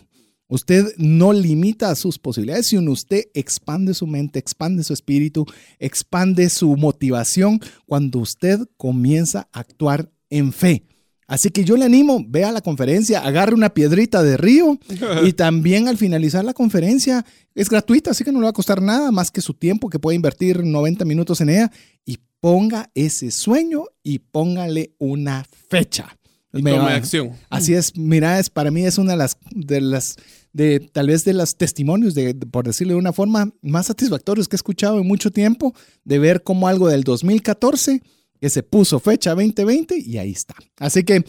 [0.56, 5.46] Usted no limita sus posibilidades, sino usted expande su mente, expande su espíritu,
[5.80, 10.86] expande su motivación cuando usted comienza a actuar en fe.
[11.28, 14.80] Así que yo le animo, vea la conferencia, agarre una piedrita de río
[15.26, 18.82] y también al finalizar la conferencia es gratuita, así que no le va a costar
[18.82, 21.72] nada más que su tiempo, que puede invertir 90 minutos en ella
[22.06, 26.16] y ponga ese sueño y póngale una fecha.
[26.56, 27.34] Y acción.
[27.50, 30.16] Así es, mira, es, para mí es una de las, de las,
[30.56, 34.56] de tal vez de los testimonios, de, por decirlo de una forma, más satisfactorios que
[34.56, 38.02] he escuchado en mucho tiempo, de ver cómo algo del 2014
[38.40, 40.56] que se puso fecha 2020 y ahí está.
[40.78, 41.26] Así que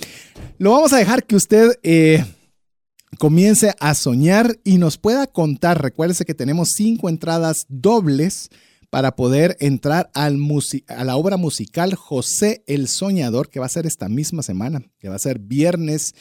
[0.58, 2.24] lo vamos a dejar que usted eh,
[3.18, 5.82] comience a soñar y nos pueda contar.
[5.82, 8.48] Recuérdese que tenemos cinco entradas dobles
[8.90, 10.38] para poder entrar al
[10.86, 15.08] a la obra musical José el Soñador, que va a ser esta misma semana, que
[15.08, 16.14] va a ser viernes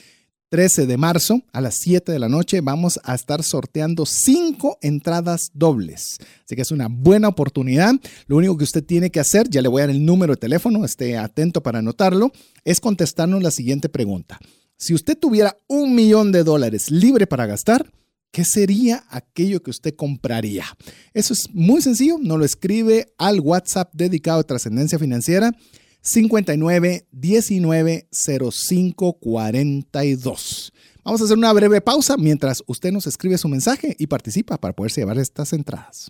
[0.56, 2.62] 13 de marzo a las 7 de la noche.
[2.62, 6.18] Vamos a estar sorteando cinco entradas dobles.
[6.46, 7.94] Así que es una buena oportunidad.
[8.28, 10.38] Lo único que usted tiene que hacer, ya le voy a dar el número de
[10.38, 12.32] teléfono, esté atento para anotarlo,
[12.64, 14.40] es contestarnos la siguiente pregunta.
[14.78, 17.92] Si usted tuviera un millón de dólares libre para gastar,
[18.32, 20.66] ¿Qué sería aquello que usted compraría?
[21.14, 25.54] Eso es muy sencillo, nos lo escribe al WhatsApp dedicado a trascendencia financiera
[26.06, 28.08] 59 19
[28.52, 30.74] 05 42.
[31.04, 34.74] Vamos a hacer una breve pausa mientras usted nos escribe su mensaje y participa para
[34.74, 36.10] poderse llevar estas entradas.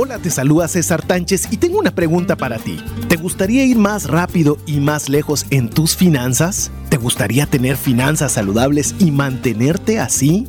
[0.00, 2.78] Hola, te saluda César Tánchez y tengo una pregunta para ti.
[3.08, 6.70] ¿Te gustaría ir más rápido y más lejos en tus finanzas?
[6.88, 10.48] ¿Te gustaría tener finanzas saludables y mantenerte así?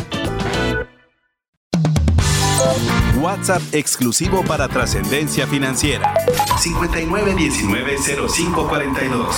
[3.31, 6.13] WhatsApp exclusivo para trascendencia financiera.
[6.61, 9.35] 59190542.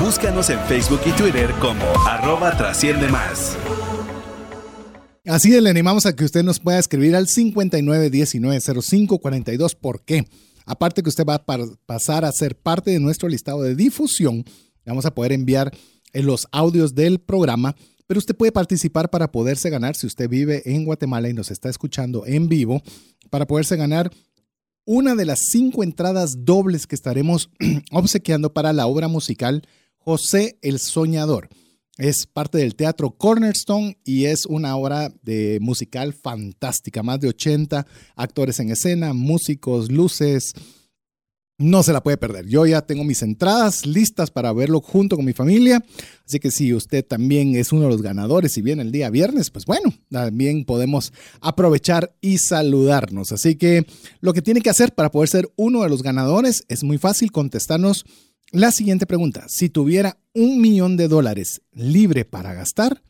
[0.00, 3.58] Búscanos en Facebook y Twitter como arroba trasciende más.
[5.26, 9.76] Así le animamos a que usted nos pueda escribir al 59190542.
[9.78, 10.26] ¿Por qué?
[10.64, 11.44] Aparte que usted va a
[11.84, 14.46] pasar a ser parte de nuestro listado de difusión,
[14.86, 15.76] vamos a poder enviar
[16.14, 17.76] los audios del programa
[18.08, 21.68] pero usted puede participar para poderse ganar, si usted vive en Guatemala y nos está
[21.68, 22.82] escuchando en vivo,
[23.28, 24.10] para poderse ganar
[24.86, 27.50] una de las cinco entradas dobles que estaremos
[27.92, 29.62] obsequiando para la obra musical
[29.98, 31.50] José el Soñador.
[31.98, 37.02] Es parte del Teatro Cornerstone y es una obra de musical fantástica.
[37.02, 40.54] Más de 80 actores en escena, músicos, luces,
[41.58, 42.46] no se la puede perder.
[42.46, 45.84] Yo ya tengo mis entradas listas para verlo junto con mi familia.
[46.24, 49.50] Así que si usted también es uno de los ganadores y viene el día viernes,
[49.50, 53.32] pues bueno, también podemos aprovechar y saludarnos.
[53.32, 53.86] Así que
[54.20, 57.32] lo que tiene que hacer para poder ser uno de los ganadores es muy fácil
[57.32, 58.04] contestarnos
[58.52, 59.44] la siguiente pregunta.
[59.48, 63.02] Si tuviera un millón de dólares libre para gastar,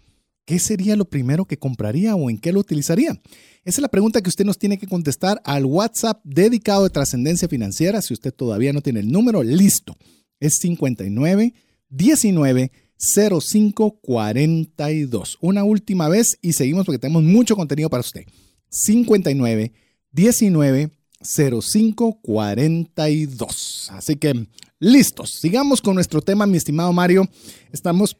[0.48, 3.10] ¿qué sería lo primero que compraría o en qué lo utilizaría?
[3.10, 3.20] Esa
[3.66, 8.00] es la pregunta que usted nos tiene que contestar al WhatsApp dedicado de trascendencia financiera.
[8.00, 9.94] Si usted todavía no tiene el número, listo.
[10.40, 11.52] Es 59
[11.90, 15.36] 19 05 42.
[15.42, 18.22] Una última vez y seguimos porque tenemos mucho contenido para usted.
[18.70, 19.72] 59
[20.12, 23.90] 19 05 42.
[23.92, 25.30] Así que listos.
[25.42, 27.28] Sigamos con nuestro tema, mi estimado Mario.
[27.70, 28.16] Estamos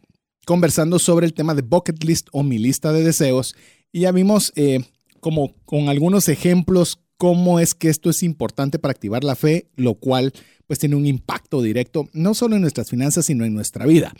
[0.48, 3.54] conversando sobre el tema de bucket list o mi lista de deseos
[3.92, 4.80] y ya vimos eh,
[5.20, 9.92] como con algunos ejemplos cómo es que esto es importante para activar la fe, lo
[9.92, 10.32] cual
[10.66, 14.14] pues tiene un impacto directo no solo en nuestras finanzas, sino en nuestra vida.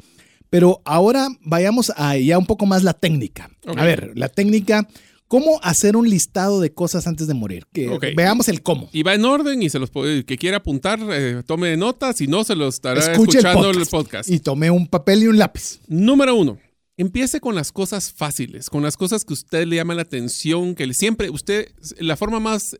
[0.51, 3.49] Pero ahora vayamos a ya un poco más la técnica.
[3.65, 4.87] A ver, la técnica,
[5.29, 7.67] ¿cómo hacer un listado de cosas antes de morir?
[7.73, 8.89] Que Veamos el cómo.
[8.93, 12.27] Y va en orden y se los puede, que quiera apuntar, eh, tome notas, y
[12.27, 14.29] no se los estará escuchando el podcast.
[14.29, 15.81] Y tome un papel y un lápiz.
[15.87, 16.59] Número uno,
[16.97, 20.93] Empiece con las cosas fáciles, con las cosas que usted le llama la atención, que
[20.93, 22.77] siempre, usted, la forma más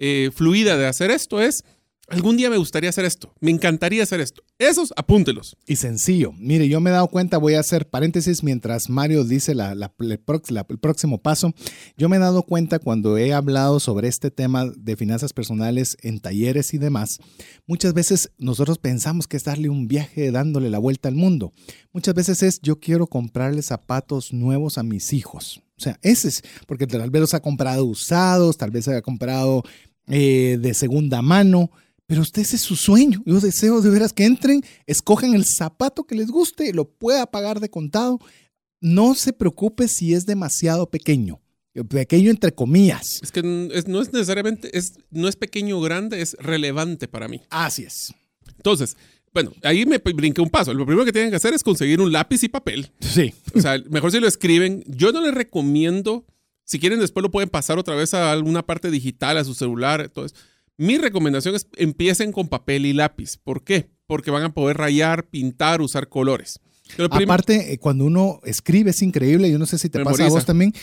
[0.00, 1.62] eh, fluida de hacer esto es
[2.08, 4.42] Algún día me gustaría hacer esto, me encantaría hacer esto.
[4.58, 5.56] Esos, apúntelos.
[5.66, 6.32] Y sencillo.
[6.38, 11.18] Mire, yo me he dado cuenta, voy a hacer paréntesis mientras Mario dice el, próximo
[11.18, 11.52] paso.
[11.96, 16.20] Yo me he dado cuenta cuando he hablado sobre este tema de finanzas personales en
[16.20, 17.18] talleres y demás,
[17.66, 21.52] muchas veces nosotros pensamos que es darle un viaje dándole la vuelta al mundo.
[21.92, 25.62] Muchas veces es yo quiero comprarle zapatos nuevos a mis hijos.
[25.76, 29.64] O sea, ese es, porque tal vez los ha comprado usados, tal vez ha comprado
[30.06, 31.72] eh, de segunda mano
[32.06, 33.22] pero usted ese es su sueño.
[33.24, 37.60] Yo deseo de veras que entren, escojan el zapato que les guste, lo pueda pagar
[37.60, 38.18] de contado.
[38.80, 41.40] No se preocupe si es demasiado pequeño.
[41.88, 43.20] Pequeño entre comillas.
[43.22, 47.40] Es que no es necesariamente, es, no es pequeño o grande, es relevante para mí.
[47.50, 48.14] Así es.
[48.56, 48.96] Entonces,
[49.32, 50.72] bueno, ahí me brinqué un paso.
[50.72, 52.92] Lo primero que tienen que hacer es conseguir un lápiz y papel.
[53.00, 53.34] Sí.
[53.54, 54.84] O sea, mejor si lo escriben.
[54.86, 56.24] Yo no les recomiendo,
[56.64, 60.02] si quieren después lo pueden pasar otra vez a alguna parte digital, a su celular,
[60.02, 60.38] entonces
[60.76, 63.38] mi recomendación es empiecen con papel y lápiz.
[63.42, 63.90] ¿Por qué?
[64.06, 66.60] Porque van a poder rayar, pintar, usar colores.
[67.10, 70.44] Aparte, eh, cuando uno escribe es increíble, yo no sé si te pasa a vos
[70.44, 70.74] también,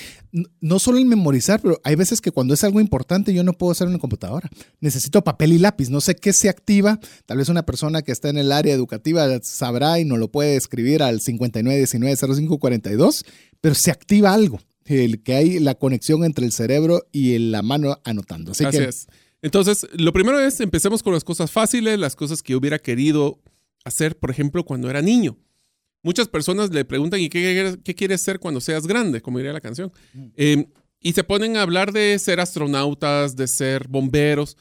[0.60, 3.72] no solo el memorizar, pero hay veces que cuando es algo importante yo no puedo
[3.72, 4.50] hacerlo en la computadora.
[4.80, 8.30] Necesito papel y lápiz, no sé qué se activa, tal vez una persona que está
[8.30, 13.24] en el área educativa sabrá y no lo puede escribir al 59190542,
[13.62, 18.00] pero se activa algo, el que hay la conexión entre el cerebro y la mano
[18.04, 18.52] anotando.
[18.52, 19.06] Así, que, es.
[19.42, 23.40] Entonces, lo primero es, empecemos con las cosas fáciles, las cosas que hubiera querido
[23.84, 25.38] hacer, por ejemplo, cuando era niño.
[26.04, 29.22] Muchas personas le preguntan, ¿y qué, quieres ser cuando seas grande?
[29.22, 29.92] Como diría la canción.
[30.14, 30.26] Mm.
[30.36, 30.66] Em,
[31.00, 34.58] y se ponen a hablar de ser astronautas, de ser bomberos.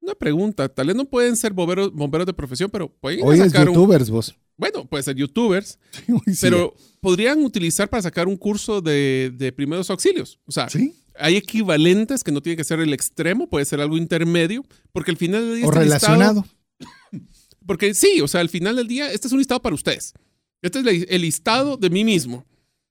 [0.00, 3.66] Una pregunta, tal vez no pueden ser bomberos, bomberos de profesión, pero pueden Hoy sacar
[3.66, 4.34] youtubers vos.
[4.56, 5.78] Bueno, pueden ser youtubers,
[6.40, 10.40] pero podrían utilizar para sacar un curso de, de primeros auxilios.
[10.46, 10.94] O sea, ¿Sí?
[11.16, 15.16] Hay equivalentes que no tiene que ser el extremo, puede ser algo intermedio, porque al
[15.16, 15.66] final del día...
[15.66, 16.46] O este relacionado.
[17.66, 20.14] porque sí, o sea, al final del día, este es un listado para ustedes.
[20.62, 22.46] Este es el listado de mí mismo,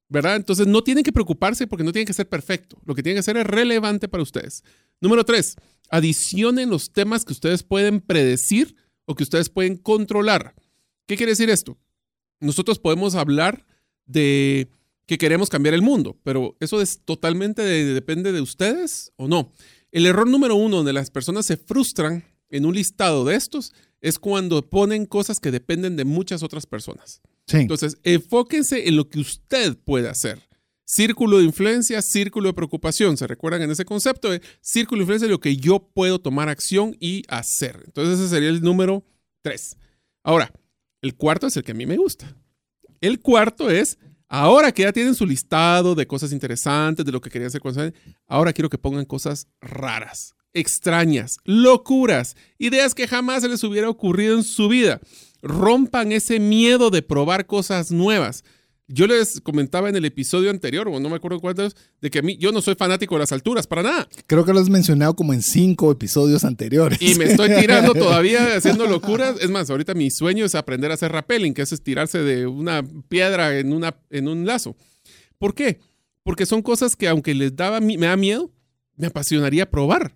[0.10, 0.36] ¿verdad?
[0.36, 2.78] Entonces no tienen que preocuparse porque no tiene que ser perfecto.
[2.86, 4.64] Lo que tiene que ser es relevante para ustedes.
[5.00, 5.56] Número tres,
[5.90, 10.54] adicionen los temas que ustedes pueden predecir o que ustedes pueden controlar.
[11.08, 11.78] ¿Qué quiere decir esto?
[12.40, 13.66] Nosotros podemos hablar
[14.06, 14.70] de
[15.06, 19.52] que queremos cambiar el mundo, pero eso es totalmente depende de ustedes o no.
[19.92, 24.20] El error número uno donde las personas se frustran en un listado de estos es
[24.20, 27.22] cuando ponen cosas que dependen de muchas otras personas.
[27.48, 30.40] Entonces, enfóquense en lo que usted puede hacer.
[30.86, 33.18] Círculo de influencia, círculo de preocupación.
[33.18, 35.30] ¿Se recuerdan en ese concepto de círculo de influencia?
[35.30, 37.82] Lo que yo puedo tomar acción y hacer.
[37.86, 39.06] Entonces, ese sería el número
[39.41, 39.78] tres.
[40.24, 40.52] Ahora,
[41.02, 42.36] el cuarto es el que a mí me gusta.
[42.99, 43.97] El cuarto es
[44.34, 47.94] Ahora que ya tienen su listado de cosas interesantes, de lo que querían hacer con
[48.30, 54.38] ahora quiero que pongan cosas raras, extrañas, locuras, ideas que jamás se les hubiera ocurrido
[54.38, 55.02] en su vida.
[55.42, 58.46] Rompan ese miedo de probar cosas nuevas.
[58.94, 62.22] Yo les comentaba en el episodio anterior, o no me acuerdo cuántos, de que a
[62.22, 64.08] mí yo no soy fanático de las alturas, para nada.
[64.28, 67.02] Creo que lo has mencionado como en cinco episodios anteriores.
[67.02, 69.36] Y me estoy tirando todavía haciendo locuras.
[69.39, 72.84] Es más, ahorita mi sueño es aprender a hacer rappelling, que es estirarse de una
[73.08, 74.76] piedra en, una, en un lazo.
[75.38, 75.80] ¿Por qué?
[76.24, 78.52] Porque son cosas que aunque les daba, me da miedo,
[78.98, 80.16] me apasionaría probar.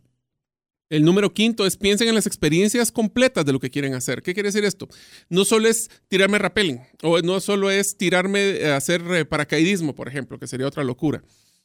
[0.90, 4.22] El número quinto es piensen en las experiencias completas de lo que quieren hacer.
[4.22, 4.88] ¿Qué quiere decir esto?
[5.30, 10.08] No solo es tirarme rappelling o no solo es tirarme a hacer eh, paracaidismo, por
[10.08, 11.24] ejemplo, que sería otra locura.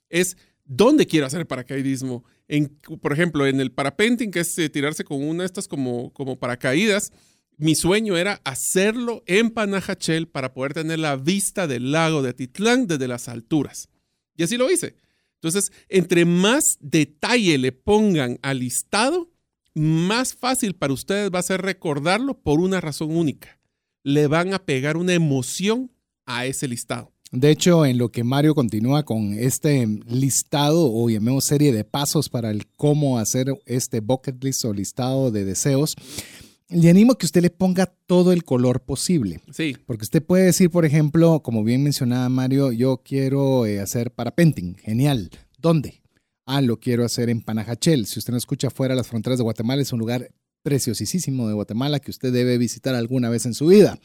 [0.09, 2.25] Es dónde quiero hacer paracaidismo.
[2.49, 2.69] En,
[3.01, 6.39] por ejemplo, en el parapenting, que es eh, tirarse con una de estas como, como
[6.39, 7.13] paracaídas,
[7.59, 12.87] mi sueño era hacerlo en Panajachel para poder tener la vista del lago de Atitlán
[12.87, 13.91] desde las alturas.
[14.35, 14.95] Y así lo hice.
[15.43, 19.31] Entonces, entre más detalle le pongan al listado,
[19.75, 23.59] más fácil para ustedes va a ser recordarlo por una razón única.
[24.03, 25.91] Le van a pegar una emoción
[26.27, 27.13] a ese listado.
[27.33, 32.29] De hecho, en lo que Mario continúa con este listado o llamemos serie de pasos
[32.29, 35.95] para el cómo hacer este bucket list o listado de deseos,
[36.71, 39.41] le animo a que usted le ponga todo el color posible.
[39.53, 39.77] Sí.
[39.87, 44.77] Porque usted puede decir, por ejemplo, como bien mencionaba Mario, yo quiero eh, hacer parapenting.
[44.77, 45.31] Genial.
[45.59, 46.03] ¿Dónde?
[46.47, 48.07] Ah, lo quiero hacer en Panajachel.
[48.07, 50.31] Si usted no escucha fuera las fronteras de Guatemala, es un lugar
[50.63, 53.99] preciosísimo de Guatemala que usted debe visitar alguna vez en su vida.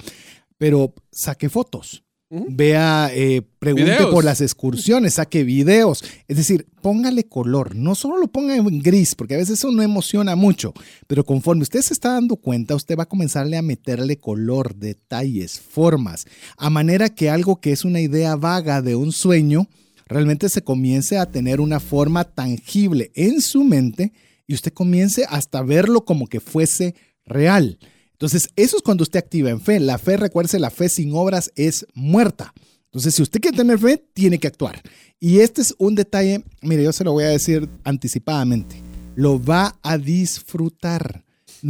[0.58, 2.05] Pero saque fotos.
[2.30, 4.12] Vea, eh, pregunte Videos.
[4.12, 6.04] por las excursiones, saque videos.
[6.28, 7.76] Es decir, póngale color.
[7.76, 10.74] No solo lo ponga en gris, porque a veces eso no emociona mucho.
[11.08, 15.60] Pero conforme usted se está dando cuenta, usted va a comenzarle a meterle color, detalles,
[15.60, 16.26] formas,
[16.58, 19.68] a manera que algo que es una idea vaga de un sueño,
[20.08, 24.14] realmente se comience a tener una forma tangible en su mente
[24.48, 26.96] y usted comience hasta verlo como que fuese
[27.26, 27.78] real.
[28.16, 29.78] Entonces, eso es cuando usted activa en fe.
[29.82, 32.54] La fe, recuérdese, la fe sin obras es muerta.
[32.86, 34.82] Entonces, si usted quiere tener fe, tiene que actuar.
[35.20, 38.82] Y este es un detalle, mire, yo se lo voy a decir anticipadamente.
[39.16, 41.26] Lo va a disfrutar.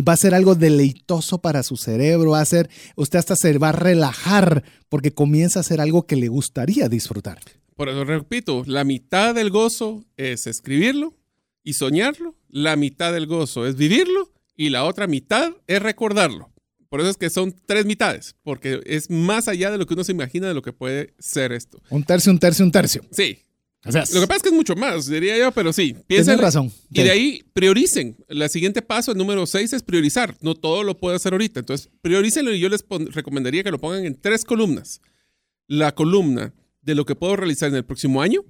[0.07, 2.31] Va a ser algo deleitoso para su cerebro.
[2.31, 6.15] Va a ser, usted hasta se va a relajar porque comienza a hacer algo que
[6.15, 7.39] le gustaría disfrutar.
[7.75, 11.15] Por eso repito, la mitad del gozo es escribirlo
[11.63, 16.51] y soñarlo, la mitad del gozo es vivirlo y la otra mitad es recordarlo.
[16.89, 20.03] Por eso es que son tres mitades, porque es más allá de lo que uno
[20.03, 21.81] se imagina de lo que puede ser esto.
[21.89, 23.01] Un tercio, un tercio, un tercio.
[23.11, 23.39] Sí.
[23.85, 25.95] O sea, Lo que pasa es que es mucho más, diría yo, pero sí.
[26.07, 26.71] Piensen razón.
[26.89, 28.17] Y de ahí prioricen.
[28.27, 30.35] El siguiente paso, el número seis, es priorizar.
[30.41, 31.59] No todo lo puedo hacer ahorita.
[31.59, 35.01] Entonces, priorícenlo y yo les recomendaría que lo pongan en tres columnas.
[35.67, 38.41] La columna de lo que puedo realizar en el próximo año,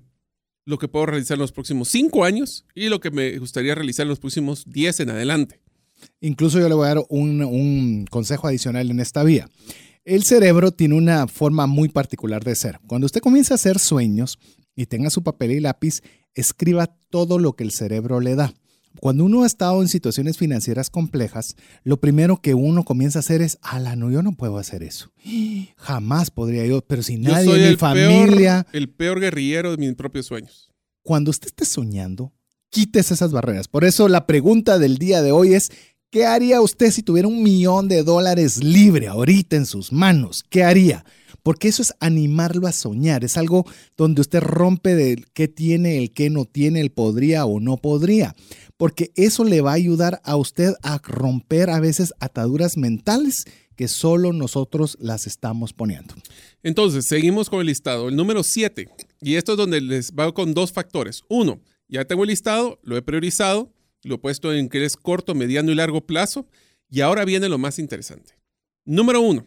[0.65, 4.03] lo que puedo realizar en los próximos cinco años y lo que me gustaría realizar
[4.03, 5.61] en los próximos diez en adelante.
[6.21, 9.49] Incluso yo le voy a dar un, un consejo adicional en esta vía.
[10.03, 12.79] El cerebro tiene una forma muy particular de ser.
[12.87, 14.37] Cuando usted comienza a hacer sueños
[14.75, 16.01] y tenga su papel y lápiz,
[16.35, 18.53] escriba todo lo que el cerebro le da.
[19.01, 23.41] Cuando uno ha estado en situaciones financieras complejas, lo primero que uno comienza a hacer
[23.41, 25.11] es, ala, no, yo no puedo hacer eso.
[25.75, 29.19] Jamás podría yo, pero si Yo nadie soy en mi el familia, peor, el peor
[29.19, 30.71] guerrillero de mis propios sueños.
[31.03, 32.31] cuando usted esté soñando,
[32.69, 33.67] quítese esas barreras.
[33.67, 35.71] Por eso la pregunta del día de hoy es,
[36.15, 40.45] ¿qué haría usted si tuviera un millón de dólares libre ahorita en sus manos?
[40.49, 41.03] ¿Qué haría?
[41.43, 43.65] Porque eso es animarlo a soñar, es algo
[43.97, 48.33] donde usted rompe del qué tiene, el qué no tiene, el podría o no podría.
[48.77, 53.43] Porque eso le va a ayudar a usted a romper a veces ataduras mentales
[53.75, 56.15] que solo nosotros las estamos poniendo.
[56.63, 58.07] Entonces, seguimos con el listado.
[58.07, 58.87] El número 7.
[59.19, 61.23] Y esto es donde les va con dos factores.
[61.27, 61.59] Uno,
[61.89, 63.74] ya tengo el listado, lo he priorizado,
[64.05, 66.47] lo puesto en que es corto, mediano y largo plazo.
[66.89, 68.37] Y ahora viene lo más interesante.
[68.85, 69.45] Número uno,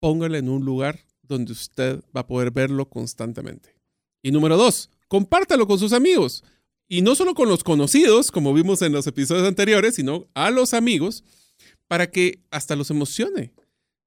[0.00, 3.74] póngalo en un lugar donde usted va a poder verlo constantemente.
[4.22, 6.44] Y número dos, compártalo con sus amigos.
[6.88, 10.74] Y no solo con los conocidos, como vimos en los episodios anteriores, sino a los
[10.74, 11.24] amigos,
[11.88, 13.52] para que hasta los emocione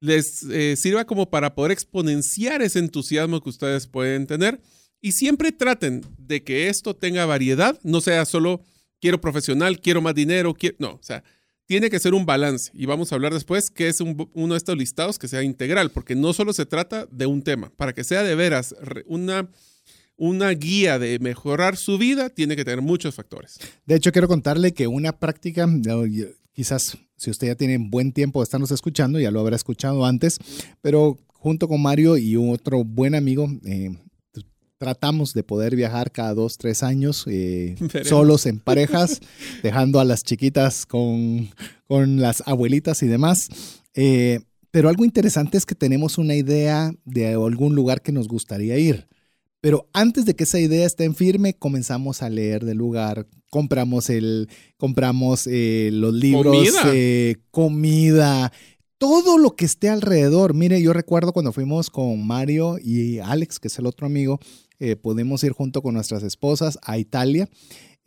[0.06, 4.62] les eh, sirva como para poder exponenciar ese entusiasmo que ustedes pueden tener.
[5.02, 8.62] Y siempre traten de que esto tenga variedad, no sea solo
[9.06, 11.24] quiero profesional, quiero más dinero, no, o sea,
[11.68, 12.72] tiene que ser un balance.
[12.74, 15.92] Y vamos a hablar después que es un- uno de estos listados que sea integral,
[15.92, 17.72] porque no solo se trata de un tema.
[17.78, 18.74] Para que sea de veras
[19.06, 19.48] una,
[20.18, 23.60] una guía de mejorar su vida, tiene que tener muchos factores.
[23.86, 25.70] De hecho, quiero contarle que una práctica,
[26.52, 30.40] quizás si usted ya tiene buen tiempo de estarnos escuchando, ya lo habrá escuchado antes,
[30.82, 33.92] pero junto con Mario y otro buen amigo, eh,
[34.86, 37.76] tratamos de poder viajar cada dos, tres años, eh,
[38.06, 39.20] solos en parejas,
[39.64, 41.50] dejando a las chiquitas con,
[41.88, 43.50] con las abuelitas y demás.
[43.96, 48.78] Eh, pero algo interesante es que tenemos una idea de algún lugar que nos gustaría
[48.78, 49.08] ir.
[49.60, 54.12] Pero antes de que esa idea esté en firme, comenzamos a leer del lugar, compramos
[54.12, 56.82] el, compramos eh, los libros, Comida.
[56.94, 58.52] eh, comida,
[59.00, 60.54] todo lo que esté alrededor.
[60.54, 64.40] Mire, yo recuerdo cuando fuimos con Mario y Alex, que es el otro amigo,
[64.80, 67.50] eh, podemos ir junto con nuestras esposas a Italia.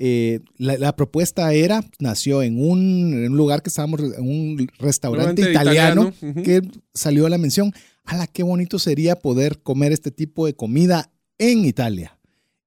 [0.01, 4.69] Eh, la, la propuesta era, nació en un, en un lugar que estábamos, en un
[4.79, 6.13] restaurante italiano,
[6.45, 6.63] que
[6.95, 7.73] salió la mención,
[8.05, 12.19] ala, qué bonito sería poder comer este tipo de comida en Italia.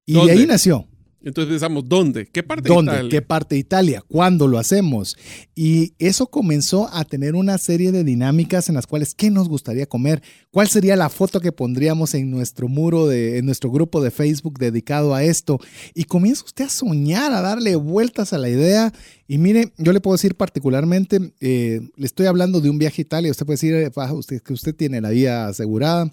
[0.06, 0.34] Y ¿Dónde?
[0.34, 0.88] de ahí nació.
[1.24, 2.26] Entonces pensamos, ¿dónde?
[2.26, 2.92] ¿Qué parte ¿Dónde?
[2.92, 3.10] de Italia?
[3.12, 4.04] ¿Qué parte de Italia?
[4.08, 5.16] ¿Cuándo lo hacemos?
[5.56, 9.86] Y eso comenzó a tener una serie de dinámicas en las cuales, ¿qué nos gustaría
[9.86, 10.24] comer?
[10.50, 14.58] ¿Cuál sería la foto que pondríamos en nuestro muro, de, en nuestro grupo de Facebook
[14.58, 15.60] dedicado a esto?
[15.94, 18.92] Y comienza usted a soñar, a darle vueltas a la idea.
[19.28, 23.06] Y mire, yo le puedo decir particularmente, eh, le estoy hablando de un viaje a
[23.06, 23.32] Italia.
[23.32, 26.12] Usted puede decir "Ah, usted, que usted tiene la vida asegurada.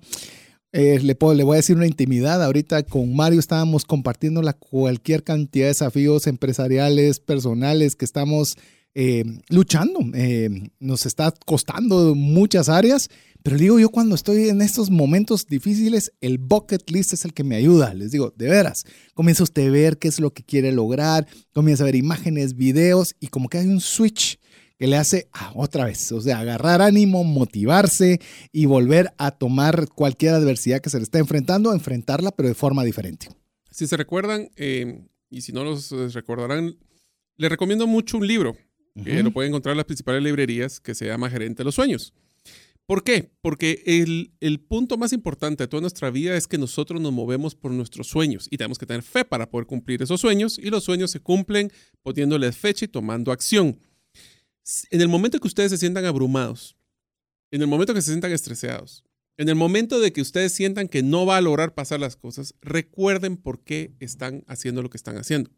[0.72, 2.42] Eh, le, puedo, le voy a decir una intimidad.
[2.42, 8.56] Ahorita con Mario estábamos compartiendo la, cualquier cantidad de desafíos empresariales, personales que estamos
[8.94, 10.00] eh, luchando.
[10.14, 13.08] Eh, nos está costando muchas áreas,
[13.42, 17.44] pero digo yo cuando estoy en estos momentos difíciles, el bucket list es el que
[17.44, 17.94] me ayuda.
[17.94, 21.84] Les digo, de veras, comienza usted a ver qué es lo que quiere lograr, comienza
[21.84, 24.38] a ver imágenes, videos y como que hay un switch
[24.78, 28.20] que le hace ah, otra vez, o sea, agarrar ánimo, motivarse
[28.52, 32.84] y volver a tomar cualquier adversidad que se le está enfrentando, enfrentarla, pero de forma
[32.84, 33.28] diferente.
[33.70, 36.76] Si se recuerdan, eh, y si no los recordarán,
[37.36, 38.56] les recomiendo mucho un libro
[39.04, 42.12] que lo pueden encontrar en las principales librerías que se llama Gerente de los Sueños.
[42.84, 43.30] ¿Por qué?
[43.42, 47.54] Porque el, el punto más importante de toda nuestra vida es que nosotros nos movemos
[47.54, 50.84] por nuestros sueños y tenemos que tener fe para poder cumplir esos sueños y los
[50.84, 51.70] sueños se cumplen
[52.02, 53.78] poniéndoles fecha y tomando acción.
[54.90, 56.76] En el momento que ustedes se sientan abrumados,
[57.50, 59.04] en el momento que se sientan estresados,
[59.38, 62.54] en el momento de que ustedes sientan que no va a lograr pasar las cosas,
[62.60, 65.50] recuerden por qué están haciendo lo que están haciendo.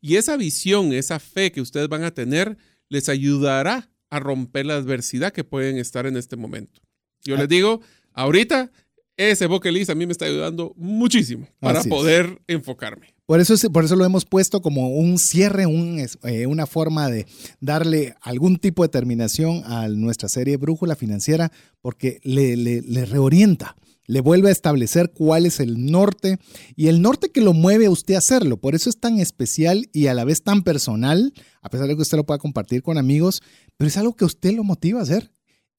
[0.00, 2.56] Y esa visión, esa fe que ustedes van a tener,
[2.88, 6.80] les ayudará a romper la adversidad que pueden estar en este momento.
[7.22, 7.82] Yo les digo,
[8.12, 8.70] ahorita
[9.18, 11.94] ese bucket list a mí me está ayudando muchísimo para Así es.
[11.94, 13.14] poder enfocarme.
[13.26, 17.10] Por eso, es- por eso lo hemos puesto como un cierre, un eh, una forma
[17.10, 17.26] de
[17.60, 21.52] darle algún tipo de terminación a nuestra serie Brújula Financiera,
[21.82, 26.38] porque le, le- le reorienta, le vuelve a establecer cuál es el norte
[26.76, 28.56] y el norte que lo mueve a usted a hacerlo.
[28.56, 32.02] Por eso es tan especial y a la vez tan personal, a pesar de que
[32.02, 33.42] usted lo pueda compartir con amigos,
[33.76, 35.30] pero es algo que a usted lo motiva a hacer.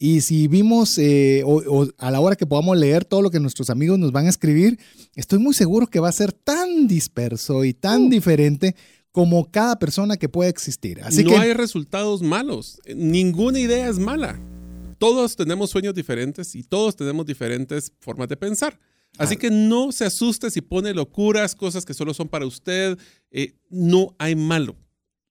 [0.02, 3.40] Y si vimos eh, o, o a la hora que podamos leer todo lo que
[3.42, 4.80] nuestros amigos nos van a escribir,
[5.14, 8.10] estoy muy seguro que va a ser tan disperso y tan Uh.
[8.10, 8.76] diferente
[9.12, 11.02] como cada persona que pueda existir.
[11.04, 12.80] Así no que hay resultados malos.
[12.96, 14.40] Ninguna idea es mala.
[15.00, 18.80] Todos tenemos sueños diferentes y todos tenemos diferentes formas de pensar.
[19.18, 19.40] Así Ah.
[19.40, 22.98] que no se asuste si pone locuras, cosas que solo son para usted.
[23.32, 24.78] Eh, no hay malo.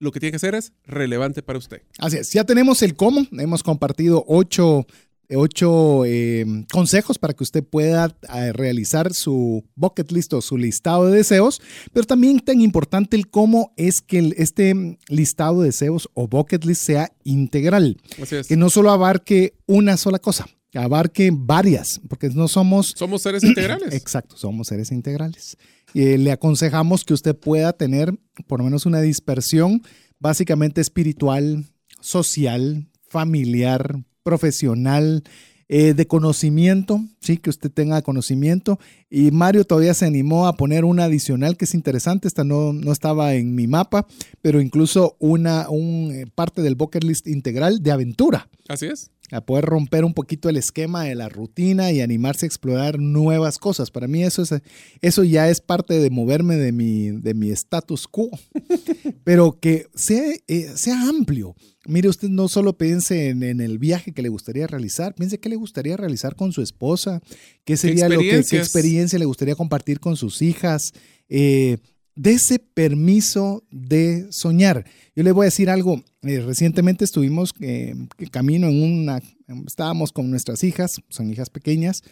[0.00, 1.82] Lo que tiene que hacer es relevante para usted.
[1.98, 3.26] Así es, ya tenemos el cómo.
[3.32, 4.86] Hemos compartido ocho,
[5.30, 11.06] ocho eh, consejos para que usted pueda eh, realizar su bucket list o su listado
[11.06, 11.60] de deseos,
[11.92, 16.64] pero también tan importante el cómo es que el- este listado de deseos o bucket
[16.64, 18.46] list sea integral, Así es.
[18.46, 23.42] que no solo abarque una sola cosa, que abarque varias, porque no somos Somos seres
[23.42, 23.92] integrales.
[23.94, 25.56] Exacto, somos seres integrales.
[25.94, 28.14] Eh, le aconsejamos que usted pueda tener
[28.46, 29.82] por lo menos una dispersión
[30.18, 31.64] básicamente espiritual,
[32.00, 35.22] social, familiar, profesional,
[35.70, 38.78] eh, de conocimiento, sí, que usted tenga conocimiento.
[39.10, 42.90] Y Mario todavía se animó a poner una adicional que es interesante, esta no, no
[42.90, 44.06] estaba en mi mapa,
[44.40, 49.10] pero incluso una un, eh, parte del bucket list integral de aventura Así es.
[49.30, 53.58] A poder romper un poquito el esquema de la rutina y animarse a explorar nuevas
[53.58, 53.90] cosas.
[53.90, 54.54] Para mí eso, es,
[55.00, 58.30] eso ya es parte de moverme de mi, de mi status quo,
[59.24, 61.54] pero que sea, eh, sea amplio.
[61.86, 65.48] Mire, usted no solo piense en, en el viaje que le gustaría realizar, piense qué
[65.48, 67.22] le gustaría realizar con su esposa,
[67.64, 70.92] qué sería lo que, qué experiencia le gustaría compartir con sus hijas.
[71.28, 71.78] Eh,
[72.18, 74.84] de ese permiso de soñar.
[75.14, 76.02] Yo le voy a decir algo.
[76.22, 77.94] eh, recientemente estuvimos eh,
[78.32, 79.22] camino en una,
[79.66, 82.02] estábamos con nuestras hijas, son hijas pequeñas,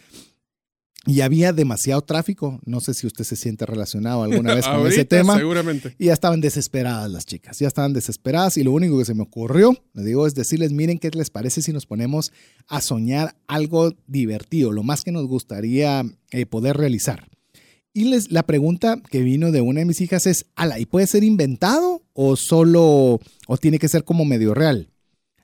[1.05, 2.61] y había demasiado tráfico.
[2.65, 5.37] No sé si usted se siente relacionado alguna vez con ese tema.
[5.37, 5.93] Seguramente.
[5.99, 9.23] Y ya estaban desesperadas las chicas, ya estaban desesperadas y lo único que se me
[9.23, 12.31] ocurrió, le digo, es decirles, miren qué les parece si nos ponemos
[12.67, 17.27] a soñar algo divertido, lo más que nos gustaría eh, poder realizar.
[17.97, 21.07] Y les, la pregunta que vino de una de mis hijas es, ala, ¿y puede
[21.07, 24.91] ser inventado o solo, o tiene que ser como medio real?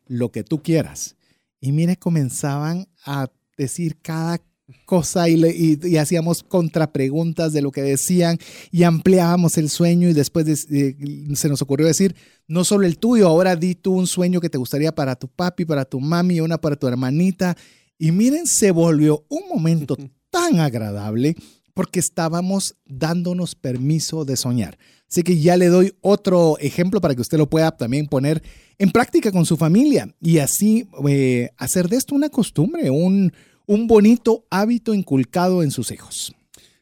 [0.06, 1.16] Lo que tú quieras.
[1.60, 4.40] Y mire, comenzaban a decir cada
[4.86, 8.38] cosa y, y, hacíamos contrapreguntas de lo que decían
[8.70, 12.16] y ampliábamos el sueño y después se nos ocurrió decir,
[12.48, 15.66] no solo el tuyo, ahora di tú un sueño que te gustaría para tu papi,
[15.66, 17.58] para tu mami, una para tu hermanita.
[17.98, 19.98] Y miren, se volvió un momento
[20.30, 21.36] tan agradable
[21.74, 24.78] porque estábamos dándonos permiso de soñar.
[25.10, 28.42] Así que ya le doy otro ejemplo para que usted lo pueda también poner
[28.80, 33.32] en práctica con su familia y así eh, hacer de esto una costumbre, un,
[33.68, 36.34] un bonito hábito inculcado en sus hijos.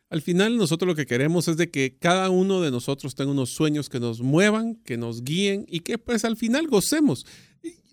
[0.10, 3.50] Al final nosotros lo que queremos es de que cada uno de nosotros tenga unos
[3.50, 7.26] sueños que nos muevan, que nos guíen y que pues al final gocemos.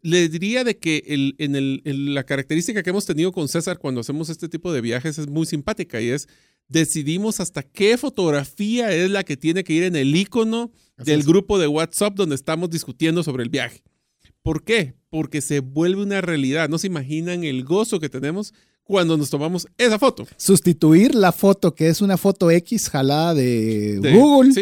[0.02, 1.02] Le diría de que
[1.38, 5.28] en la característica que hemos tenido con César cuando hacemos este tipo de viajes es
[5.28, 6.28] muy simpática y es
[6.68, 11.58] decidimos hasta qué fotografía es la que tiene que ir en el icono del grupo
[11.58, 13.82] de WhatsApp donde estamos discutiendo sobre el viaje.
[14.42, 14.94] ¿Por qué?
[15.10, 16.68] Porque se vuelve una realidad.
[16.68, 18.54] No se imaginan el gozo que tenemos
[18.88, 20.26] cuando nos tomamos esa foto.
[20.38, 24.54] Sustituir la foto, que es una foto X jalada de, Google,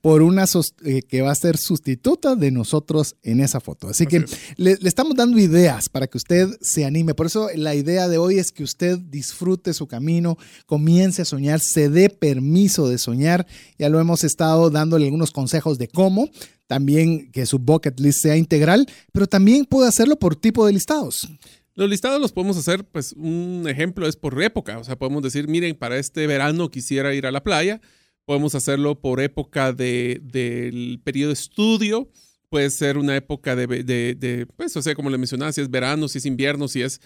[0.00, 0.44] por una
[0.84, 3.86] eh, que va a ser sustituta de nosotros en esa foto.
[3.86, 4.24] Así, que
[4.56, 7.14] le, estamos dando ideas para que usted se anime.
[7.14, 10.36] Por eso la idea de hoy es que usted disfrute su camino,
[10.66, 13.46] comience a soñar, se dé permiso de soñar.
[13.78, 16.28] Ya lo hemos estado dándole algunos consejos de cómo
[16.66, 21.28] también que su bucket list sea integral, pero también puede hacerlo por tipo de listados.
[21.76, 25.48] Los listados los podemos hacer, pues un ejemplo es por época, o sea, podemos decir,
[25.48, 27.80] miren, para este verano quisiera ir a la playa,
[28.24, 32.08] podemos hacerlo por época de, del periodo de estudio,
[32.48, 36.06] puede ser una época de, de, pues, o sea, como le mencionaba, si es verano,
[36.06, 37.00] si es invierno, si es,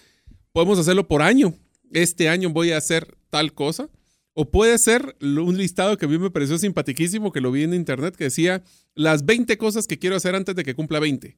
[0.51, 1.55] podemos hacerlo por año,
[1.91, 3.89] este año voy a hacer tal cosa,
[4.33, 7.73] o puede ser un listado que a mí me pareció simpaticísimo, que lo vi en
[7.73, 8.63] internet, que decía
[8.93, 11.35] las 20 cosas que quiero hacer antes de que cumpla 20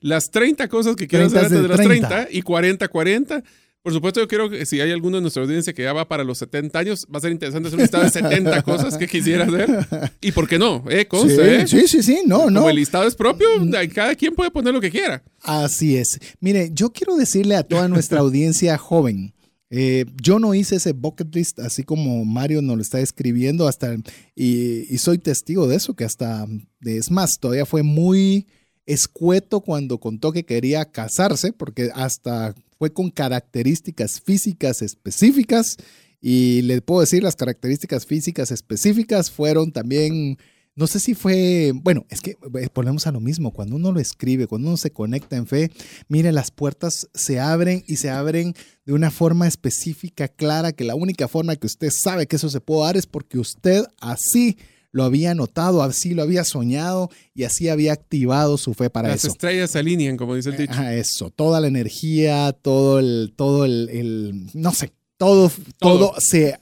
[0.00, 3.44] las 30 cosas que quiero hacer antes de, las 30 y 40, 40.
[3.82, 6.22] Por supuesto, yo quiero que si hay alguno de nuestra audiencia que ya va para
[6.22, 9.44] los 70 años, va a ser interesante hacer un listado de 70 cosas que quisiera
[9.44, 10.10] hacer.
[10.20, 10.84] ¿Y por qué no?
[10.90, 11.08] ¿Eh?
[11.10, 11.64] ¿eh?
[11.66, 12.68] sí, sí, sí, no, no.
[12.68, 13.48] el listado es propio,
[13.94, 15.22] cada quien puede poner lo que quiera.
[15.40, 16.18] Así es.
[16.40, 19.32] Mire, yo quiero decirle a toda nuestra audiencia joven,
[19.70, 23.94] eh, yo no hice ese bucket list así como Mario nos lo está escribiendo hasta,
[24.34, 26.46] y, y soy testigo de eso, que hasta,
[26.82, 28.46] es más, todavía fue muy
[28.92, 35.76] escueto cuando contó que quería casarse, porque hasta fue con características físicas específicas.
[36.20, 40.38] Y le puedo decir, las características físicas específicas fueron también,
[40.74, 44.00] no sé si fue, bueno, es que eh, ponemos a lo mismo, cuando uno lo
[44.00, 45.70] escribe, cuando uno se conecta en fe,
[46.08, 50.94] mire, las puertas se abren y se abren de una forma específica, clara, que la
[50.94, 54.58] única forma que usted sabe que eso se puede dar es porque usted así
[54.92, 59.28] lo había notado, así lo había soñado y así había activado su fe para eso.
[59.28, 60.74] Las estrellas se alinean, como dice el dicho.
[60.76, 66.58] Ah, eso, toda la energía, todo el, todo el, no sé, todo, todo, se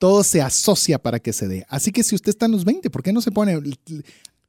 [0.00, 1.66] todo se asocia para que se dé.
[1.68, 3.60] Así que si usted está en los 20, ¿por qué no se pone?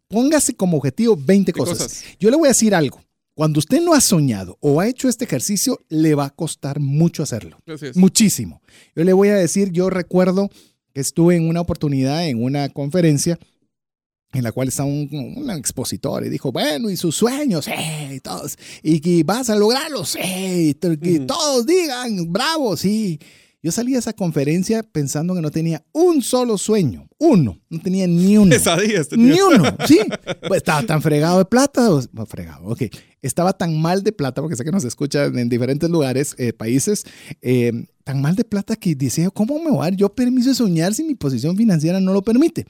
[0.08, 2.04] Póngase como objetivo 20 cosas.
[2.20, 3.04] Yo le voy a decir algo.
[3.34, 7.22] Cuando usted no ha soñado o ha hecho este ejercicio, le va a costar mucho
[7.22, 7.58] hacerlo.
[7.96, 8.62] Muchísimo.
[8.96, 10.50] Yo le voy a decir, yo recuerdo
[10.94, 13.40] estuve en una oportunidad en una conferencia
[14.34, 18.58] en la cual estaba un, expositor y dijo, bueno, y sus sueños, eh, y todos,
[18.82, 23.20] y que vas a lograrlos, eh, y que todos digan, bravo, sí.
[23.64, 28.08] Yo salí a esa conferencia pensando que no tenía un solo sueño, uno, no tenía
[28.08, 28.50] ni uno.
[28.50, 30.00] Pesadillas Ni uno, sí.
[30.48, 31.88] Pues estaba tan fregado de plata,
[32.26, 32.84] fregado, ok.
[33.22, 37.04] Estaba tan mal de plata, porque sé que nos escuchan en diferentes lugares, eh, países,
[37.44, 40.56] eh, tan mal de plata que decía, ¿cómo me voy a dar yo permiso de
[40.56, 42.66] soñar si mi posición financiera no lo permite?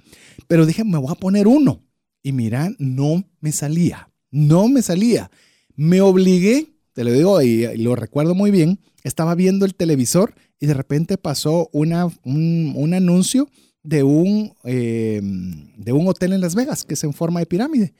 [0.48, 1.86] Pero dije, me voy a poner uno.
[2.22, 5.32] Y mira, no me salía, no me salía.
[5.74, 10.68] Me obligué, te lo digo y lo recuerdo muy bien, estaba viendo el televisor y
[10.68, 13.50] de repente pasó una, un, anuncio
[13.82, 17.94] de un, em, de un hotel en Las Vegas que es en forma de pirámide.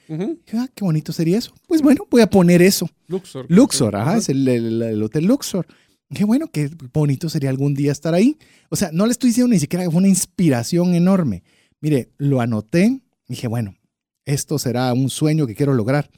[0.54, 1.52] ah, qué bonito sería eso.
[1.66, 2.88] Pues bueno, voy a poner eso.
[3.08, 3.46] Luxor.
[3.48, 5.66] Luxor, ajá, es el, hotel Luxor.
[6.14, 8.38] Qué bueno, qué bonito sería algún día estar ahí.
[8.70, 11.42] O sea, no le estoy diciendo ni siquiera que fue una inspiración enorme.
[11.80, 13.00] Mire, lo anoté.
[13.26, 13.74] Dije, bueno,
[14.24, 16.08] esto será un sueño que quiero lograr.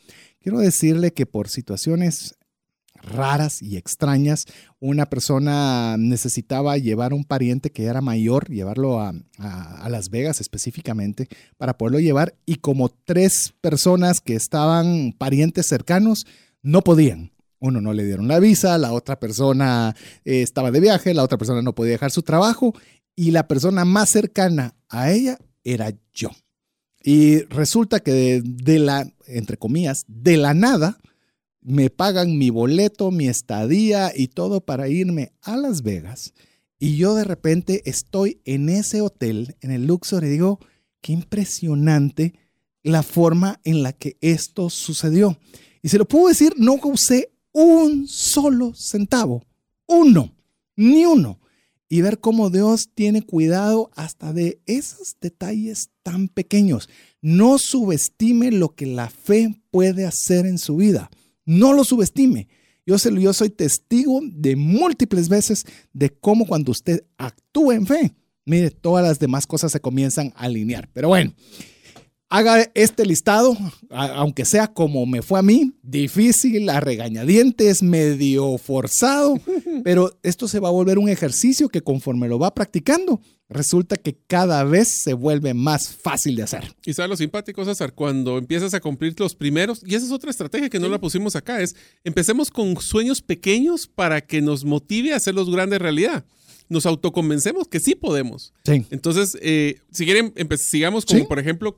[0.40, 2.34] Quiero decirle que por situaciones
[3.04, 4.46] raras y extrañas.
[4.80, 9.14] Una persona necesitaba llevar a un pariente que era mayor, llevarlo a,
[9.88, 12.34] Las Vegas específicamente, para poderlo llevar.
[12.46, 16.26] Y como tres personas que estaban parientes cercanos,
[16.62, 17.32] no podían.
[17.60, 19.94] Uno no le dieron la visa, la otra persona
[20.24, 22.74] eh, estaba de viaje, la otra persona no podía dejar su trabajo
[23.16, 26.30] y la persona más cercana a ella era yo.
[27.02, 30.98] Y resulta que de la, entre comillas, de la nada,
[31.64, 36.34] me pagan mi boleto, mi estadía y todo para irme a Las Vegas.
[36.78, 40.60] Y yo de repente estoy en ese hotel, en el Luxor, y digo,
[41.00, 42.34] qué impresionante
[42.82, 45.38] la forma en la que esto sucedió.
[45.82, 49.42] Y se lo puedo decir, no usé un solo centavo,
[49.86, 50.34] uno,
[50.76, 51.40] ni uno.
[51.88, 56.90] Y ver cómo Dios tiene cuidado hasta de esos detalles tan pequeños.
[57.22, 61.10] No subestime lo que la fe puede hacer en su vida.
[61.44, 62.48] No lo subestime.
[62.86, 68.14] Yo, soy testigo de múltiples veces de cómo cuando usted actúa en fe,
[68.44, 70.90] mire, todas las demás cosas se comienzan a alinear.
[70.92, 71.32] Pero bueno,
[72.34, 73.56] haga este listado,
[73.90, 79.38] aunque sea como me fue a mí, difícil, a regañadientes, medio forzado,
[79.84, 84.18] pero esto se va a volver un ejercicio que conforme lo va practicando, resulta que
[84.26, 86.74] cada vez se vuelve más fácil de hacer.
[86.84, 90.32] Y sabes lo simpático, César, cuando empiezas a cumplir los primeros, y esa es otra
[90.32, 95.12] estrategia que no la pusimos acá, es empecemos con sueños pequeños para que nos motive
[95.12, 96.24] a hacer los grandes realidad
[96.68, 98.52] nos autoconvencemos que sí podemos.
[98.64, 98.86] Sí.
[98.90, 101.76] Entonces, eh, si quieren, sigamos como, por ejemplo,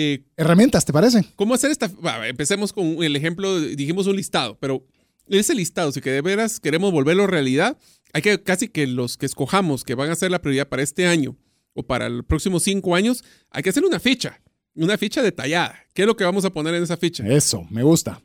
[0.00, 1.24] eh, Herramientas, ¿te parece?
[1.34, 1.90] ¿Cómo hacer esta?
[2.28, 4.86] empecemos con el ejemplo, dijimos un listado, pero
[5.28, 7.76] ese listado, si que de veras queremos volverlo realidad,
[8.12, 11.08] hay que casi que los que escojamos que van a ser la prioridad para este
[11.08, 11.36] año
[11.74, 14.40] o para los próximos cinco años, hay que hacer una ficha,
[14.76, 15.76] una ficha detallada.
[15.94, 17.26] ¿Qué es lo que vamos a poner en esa ficha?
[17.26, 18.22] Eso, me gusta.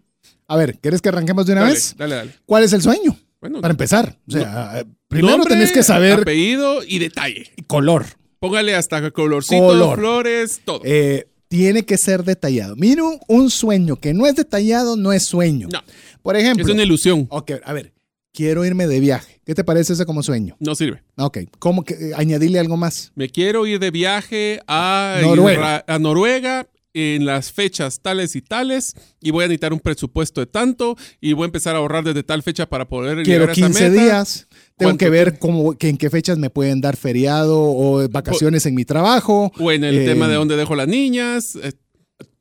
[0.47, 1.95] A ver, ¿quieres que arranquemos de una vez?
[1.97, 2.35] Dale, dale.
[2.45, 3.17] ¿Cuál es el sueño?
[3.41, 7.51] Bueno, para empezar, o sea, primero tenés que saber apellido y detalle.
[7.57, 8.05] Y color.
[8.39, 10.81] Póngale hasta colorcito, flores, todo.
[10.83, 12.75] Eh, tiene que ser detallado.
[12.75, 15.67] Mira, un, sueño que no es detallado no es sueño.
[15.71, 15.81] No.
[16.23, 16.65] Por ejemplo.
[16.65, 17.27] Es una ilusión.
[17.29, 17.93] Ok, a ver.
[18.31, 19.39] Quiero irme de viaje.
[19.45, 20.55] ¿Qué te parece ese como sueño?
[20.59, 21.03] No sirve.
[21.15, 21.41] Ok.
[21.59, 23.11] ¿Cómo que eh, añadirle algo más?
[23.13, 25.85] Me quiero ir de viaje a Noruega.
[25.85, 30.47] a Noruega en las fechas tales y tales y voy a necesitar un presupuesto de
[30.47, 33.53] tanto y voy a empezar a ahorrar desde tal fecha para poder Quiero llegar a
[33.53, 34.47] 15 días.
[34.77, 38.75] Tengo que ver cómo, que en qué fechas me pueden dar feriado o vacaciones en
[38.75, 39.51] mi trabajo.
[39.59, 41.57] O en el tema de eh, dónde dejo las niñas.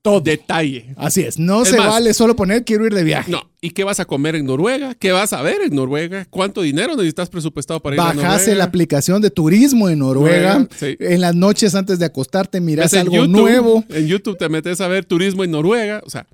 [0.03, 0.21] Todo.
[0.21, 0.95] Detalle.
[0.97, 1.39] Así es.
[1.39, 3.31] No se vale solo poner quiero ir de viaje.
[3.31, 3.49] No.
[3.61, 4.97] ¿Y qué vas a comer en Noruega?
[4.97, 6.27] ¿Qué vas a ver en Noruega?
[6.29, 8.29] ¿Cuánto dinero necesitas presupuestado para ir a Noruega?
[8.31, 10.67] Bajase la aplicación de turismo en Noruega.
[10.81, 13.85] En las noches antes de acostarte miras algo nuevo.
[13.91, 16.03] En YouTube te metes a ver turismo en Noruega.
[16.05, 16.27] O sea,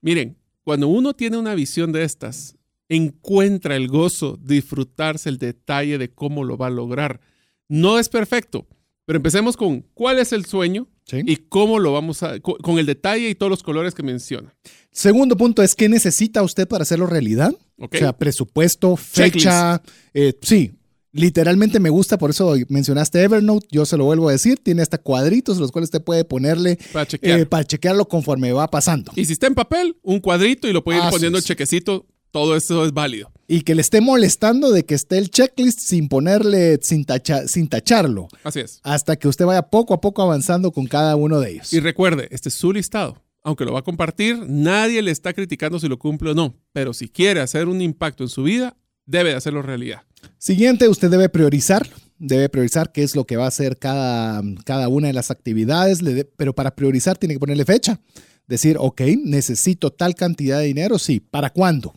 [0.00, 2.54] miren, cuando uno tiene una visión de estas,
[2.88, 7.20] encuentra el gozo, disfrutarse el detalle de cómo lo va a lograr.
[7.68, 8.68] No es perfecto,
[9.06, 13.28] pero empecemos con cuál es el sueño y cómo lo vamos a, con el detalle
[13.28, 14.54] y todos los colores que menciona.
[14.90, 17.54] Segundo punto es, ¿qué necesita usted para hacerlo realidad?
[17.78, 19.82] O sea, presupuesto, fecha.
[20.14, 20.72] Eh, sí,
[21.12, 24.98] literalmente me gusta, por eso mencionaste Evernote, yo se lo vuelvo a decir, tiene hasta
[24.98, 29.12] cuadritos los cuales usted puede ponerle para, eh, para chequearlo conforme va pasando.
[29.14, 32.56] Y si está en papel, un cuadrito y lo puede ir poniendo el chequecito todo
[32.56, 33.30] esto es válido.
[33.46, 37.06] Y que le esté molestando de que esté el checklist sin ponerle, sin,
[37.46, 38.28] sin tacharlo.
[38.42, 38.80] Así es.
[38.82, 41.72] Hasta que usted vaya poco a poco avanzando con cada uno de ellos.
[41.72, 43.22] Y recuerde, este es su listado.
[43.44, 46.54] Aunque lo va a compartir, nadie le está criticando si lo cumple o no.
[46.72, 50.02] Pero si quiere hacer un impacto en su vida, debe hacerlo realidad.
[50.38, 51.86] Siguiente, usted debe priorizar.
[52.18, 56.00] Debe priorizar qué es lo que va a hacer cada, cada una de las actividades.
[56.36, 58.00] pero para priorizar tiene que ponerle fecha.
[58.46, 60.98] Decir, ok, necesito tal cantidad de dinero.
[60.98, 61.94] Sí, ¿para cuándo?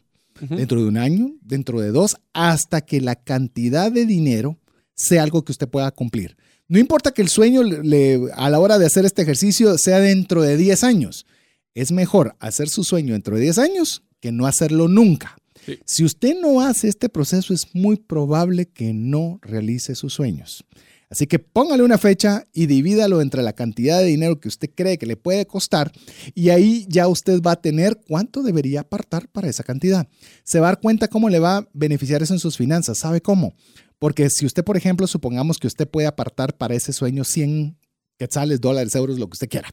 [0.49, 4.59] Dentro de un año, dentro de dos, hasta que la cantidad de dinero
[4.93, 6.37] sea algo que usted pueda cumplir.
[6.67, 10.41] No importa que el sueño le, a la hora de hacer este ejercicio sea dentro
[10.41, 11.25] de 10 años.
[11.75, 15.37] Es mejor hacer su sueño dentro de 10 años que no hacerlo nunca.
[15.85, 20.63] Si usted no hace este proceso, es muy probable que no realice sus sueños.
[21.15, 24.97] Así que póngale una fecha y divídalo entre la cantidad de dinero que usted cree
[24.97, 25.93] que le puede costar
[26.33, 30.09] y ahí ya usted va a tener cuánto debería apartar para esa cantidad.
[30.43, 32.97] Se va a dar cuenta cómo le va a beneficiar eso en sus finanzas.
[32.97, 33.53] ¿Sabe cómo?
[33.97, 37.77] Porque si usted, por ejemplo, supongamos que usted puede apartar para ese sueño 100
[38.17, 39.69] quetzales, dólares, euros, lo que usted quiera.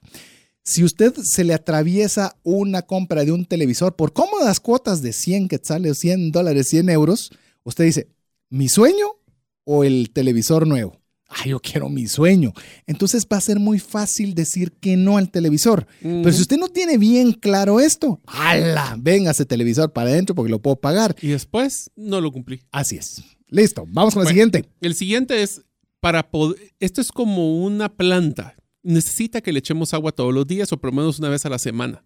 [0.63, 5.49] Si usted se le atraviesa una compra de un televisor por cómodas cuotas de 100
[5.49, 7.33] quetzales, 100 dólares, 100 euros,
[7.65, 8.11] usted dice,
[8.49, 9.17] ¿mi sueño
[9.65, 11.02] o el televisor nuevo?
[11.33, 12.53] Ay, yo quiero mi sueño.
[12.87, 15.87] Entonces va a ser muy fácil decir que no al televisor.
[16.01, 18.97] Pero si usted no tiene bien claro esto, ¡hala!
[18.99, 21.17] Venga ese televisor para adentro porque lo puedo pagar.
[21.21, 22.63] Y después no lo cumplí.
[22.71, 23.23] Así es.
[23.49, 24.65] Listo, vamos con el siguiente.
[24.81, 25.63] El siguiente es
[26.01, 28.57] para poder, esto es como una planta.
[28.83, 31.49] Necesita que le echemos agua todos los días o por lo menos una vez a
[31.49, 32.05] la semana.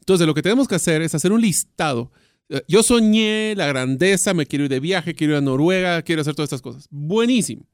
[0.00, 2.10] Entonces, lo que tenemos que hacer es hacer un listado.
[2.48, 6.22] Eh, yo soñé la grandeza, me quiero ir de viaje, quiero ir a Noruega, quiero
[6.22, 6.86] hacer todas estas cosas.
[6.90, 7.66] Buenísimo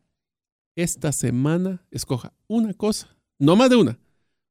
[0.77, 3.99] esta semana escoja una cosa, no más de una,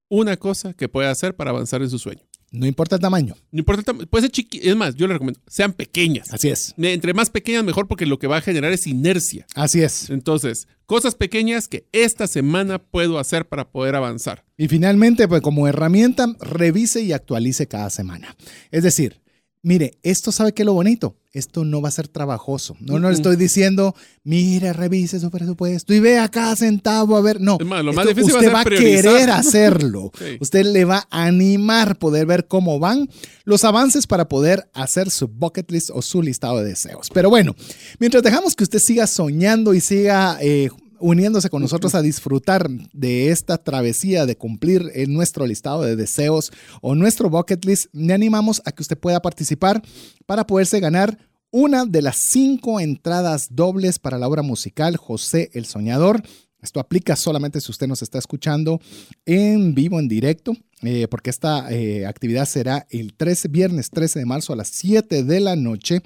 [0.10, 2.30] una cosa que pueda hacer para avanzar en su sueño.
[2.52, 3.36] No importa el tamaño.
[3.52, 4.08] No importa el tamaño.
[4.08, 4.60] Puede ser chiqui.
[4.64, 6.34] Es más, yo le recomiendo, sean pequeñas.
[6.34, 6.74] Así es.
[6.78, 9.46] Entre más pequeñas, mejor, porque lo que va a generar es inercia.
[9.54, 10.10] Así es.
[10.10, 14.46] Entonces, cosas pequeñas que esta semana puedo hacer para poder avanzar.
[14.58, 18.36] Y finalmente, pues como herramienta, revise y actualice cada semana.
[18.72, 19.22] Es decir,
[19.62, 22.78] Mire, esto sabe que lo bonito, esto no va a ser trabajoso.
[22.80, 23.94] No, no le estoy diciendo,
[24.24, 27.42] mire, revise su presupuesto y vea cada centavo a ver.
[27.42, 30.14] No, lo más difícil usted va a, querer hacerlo.
[30.40, 33.10] Usted le va a animar poder ver cómo van
[33.44, 37.10] los avances para poder hacer su bucket list o su listado de deseos.
[37.14, 37.54] Pero bueno,
[38.00, 40.70] mientras dejamos que usted siga soñando y siga eh,
[41.00, 46.52] uniéndose con nosotros a disfrutar de esta travesía de cumplir en nuestro listado de deseos
[46.82, 49.82] o nuestro bucket list, le animamos a que usted pueda participar
[50.26, 51.18] para poderse ganar
[51.52, 56.22] una de las cinco entradas dobles para la obra musical José el Soñador.
[56.62, 58.82] Esto aplica solamente si usted nos está escuchando
[59.26, 64.26] en vivo, en directo, eh, porque esta eh, actividad será el 13, viernes 13 de
[64.26, 66.02] marzo a las 7 de la noche,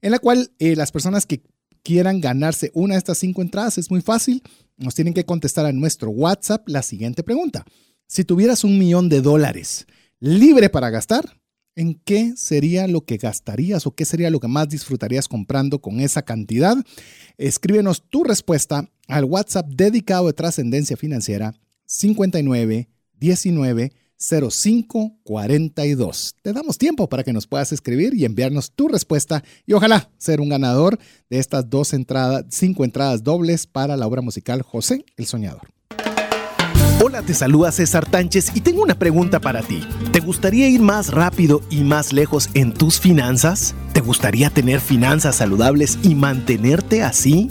[0.00, 1.42] en la cual eh, las personas que
[1.82, 4.42] quieran ganarse una de estas cinco entradas, es muy fácil.
[4.76, 7.64] Nos tienen que contestar a nuestro WhatsApp la siguiente pregunta.
[8.06, 9.86] Si tuvieras un millón de dólares
[10.20, 11.40] libre para gastar,
[11.74, 16.00] ¿en qué sería lo que gastarías o qué sería lo que más disfrutarías comprando con
[16.00, 16.76] esa cantidad?
[17.38, 21.54] Escríbenos tu respuesta al WhatsApp dedicado de trascendencia financiera
[21.86, 23.92] 59 19
[24.22, 26.36] 0542.
[26.42, 30.40] Te damos tiempo para que nos puedas escribir y enviarnos tu respuesta y ojalá ser
[30.40, 30.98] un ganador
[31.28, 35.68] de estas dos entradas, cinco entradas dobles para la obra musical José el Soñador.
[37.04, 39.80] Hola, te saluda César Tánchez y tengo una pregunta para ti.
[40.12, 43.74] ¿Te gustaría ir más rápido y más lejos en tus finanzas?
[43.92, 47.50] ¿Te gustaría tener finanzas saludables y mantenerte así?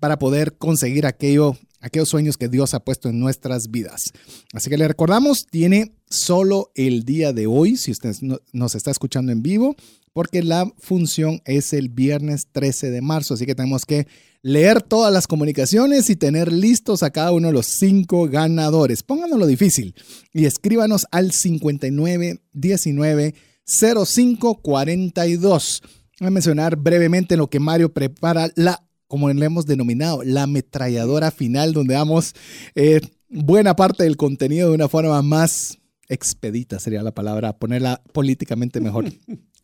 [0.00, 4.12] para poder conseguir aquello aquellos sueños que Dios ha puesto en nuestras vidas.
[4.52, 8.14] Así que le recordamos, tiene solo el día de hoy, si usted
[8.52, 9.76] nos está escuchando en vivo,
[10.12, 14.08] porque la función es el viernes 13 de marzo, así que tenemos que
[14.42, 19.02] leer todas las comunicaciones y tener listos a cada uno de los cinco ganadores.
[19.02, 19.94] Pónganos lo difícil
[20.32, 25.82] y escríbanos al 5919 0542.
[26.20, 31.30] Voy a mencionar brevemente lo que Mario prepara la como le hemos denominado, la ametralladora
[31.30, 32.34] final, donde damos
[32.74, 35.78] eh, buena parte del contenido de una forma más
[36.08, 39.06] expedita, sería la palabra, ponerla políticamente mejor.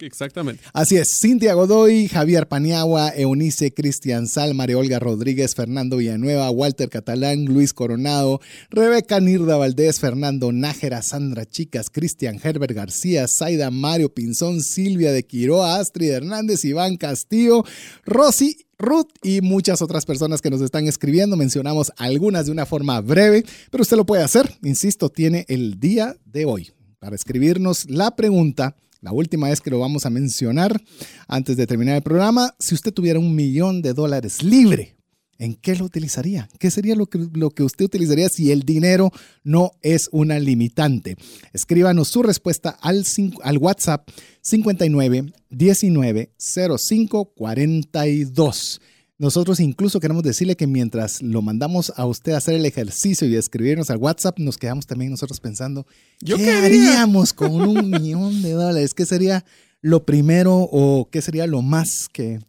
[0.01, 0.63] Exactamente.
[0.73, 6.89] Así es, Cintia Godoy, Javier Paniagua, Eunice Cristian Sal, María Olga Rodríguez, Fernando Villanueva, Walter
[6.89, 8.41] Catalán, Luis Coronado,
[8.71, 15.25] Rebeca Nirda Valdés, Fernando Nájera, Sandra Chicas, Cristian Herbert García, Zaida Mario Pinzón, Silvia de
[15.25, 17.65] Quiroa, Astrid Hernández, Iván Castillo,
[18.05, 21.37] Rosy Ruth y muchas otras personas que nos están escribiendo.
[21.37, 24.51] Mencionamos algunas de una forma breve, pero usted lo puede hacer.
[24.63, 29.79] Insisto, tiene el día de hoy para escribirnos la pregunta la última vez que lo
[29.79, 30.81] vamos a mencionar
[31.29, 34.94] antes de terminar el programa, si usted tuviera un millón de dólares libre,
[35.39, 36.49] ¿en qué lo utilizaría?
[36.59, 39.11] ¿Qué sería lo que, lo que usted utilizaría si el dinero
[39.43, 41.17] no es una limitante?
[41.53, 43.05] Escríbanos su respuesta al,
[43.43, 44.09] al WhatsApp
[44.41, 48.81] 59 19 05 42.
[49.17, 53.37] Nosotros incluso queremos decirle que mientras lo mandamos a usted a hacer el ejercicio y
[53.37, 55.87] a escribirnos al WhatsApp, nos quedamos también nosotros pensando,
[56.19, 58.93] ¿qué haríamos con un millón de dólares?
[58.93, 59.45] ¿Qué sería
[59.81, 62.41] lo primero o qué sería lo más que,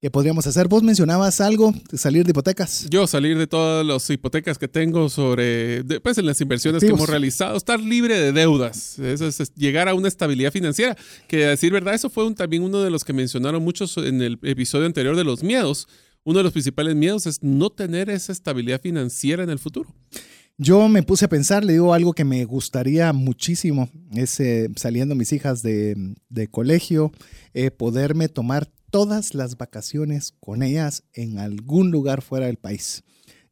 [0.00, 0.66] que podríamos hacer?
[0.66, 2.86] Vos mencionabas algo, de salir de hipotecas.
[2.88, 7.08] Yo salir de todas las hipotecas que tengo sobre, pues en las inversiones que hemos
[7.08, 10.96] realizado, estar libre de deudas, eso es, llegar a una estabilidad financiera,
[11.28, 14.38] que a decir verdad, eso fue también uno de los que mencionaron muchos en el
[14.42, 15.86] episodio anterior de los miedos.
[16.22, 19.94] Uno de los principales miedos es no tener esa estabilidad financiera en el futuro.
[20.58, 25.14] Yo me puse a pensar, le digo algo que me gustaría muchísimo, es eh, saliendo
[25.14, 26.14] mis hijas de,
[26.50, 27.12] colegio,
[27.54, 33.02] eh, poderme tomar todas las vacaciones con ellas en algún lugar fuera del país.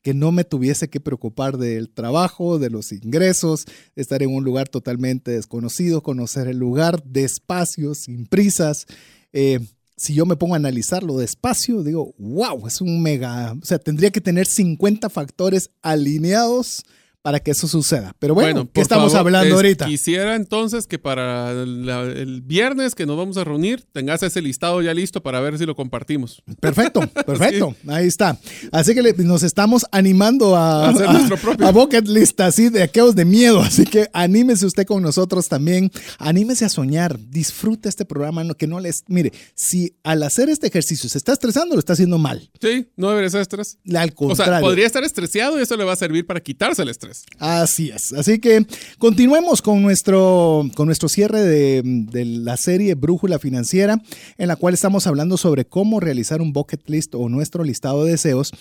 [0.03, 3.65] Que no me tuviese que preocupar del trabajo, de los ingresos,
[3.97, 8.87] estar en un lugar totalmente desconocido, conocer el lugar despacio, sin prisas.
[9.33, 9.61] Eh,
[9.97, 14.11] si yo me pongo a analizarlo despacio, digo, wow, es un mega, o sea, tendría
[14.11, 16.85] que tener 50 factores alineados
[17.29, 18.17] para que eso suceda.
[18.19, 19.85] Pero bueno, ¿qué estamos hablando ahorita?
[19.85, 24.95] Quisiera entonces que para el viernes que nos vamos a reunir tengas ese listado ya
[24.95, 26.43] listo para ver si lo compartimos.
[26.59, 27.77] Perfecto, perfecto.
[27.87, 28.39] Ahí está.
[28.73, 31.67] Así que nos estamos animando a, hacer nuestro propio.
[31.67, 33.61] A bucket list así de aquellos de miedo.
[33.61, 35.91] Así que anímese usted con nosotros también.
[36.17, 37.19] Anímese a soñar.
[37.29, 38.43] Disfrute este programa.
[38.55, 39.05] que no les.
[39.07, 42.51] Mire, si al hacer este ejercicio se está estresando, lo está haciendo mal.
[42.59, 43.77] Sí, no debería ser estrés.
[43.95, 44.55] Al contrario.
[44.55, 47.18] O sea, podría estar estresado y eso le va a servir para quitarse el estrés.
[47.39, 48.13] Así es.
[48.13, 48.67] Así que
[48.99, 54.03] continuemos con nuestro, con nuestro cierre de, la serie Brújula Financiera,
[54.37, 58.13] en la cual estamos hablando sobre cómo realizar un bucket list o nuestro listado de
[58.13, 58.53] deseos.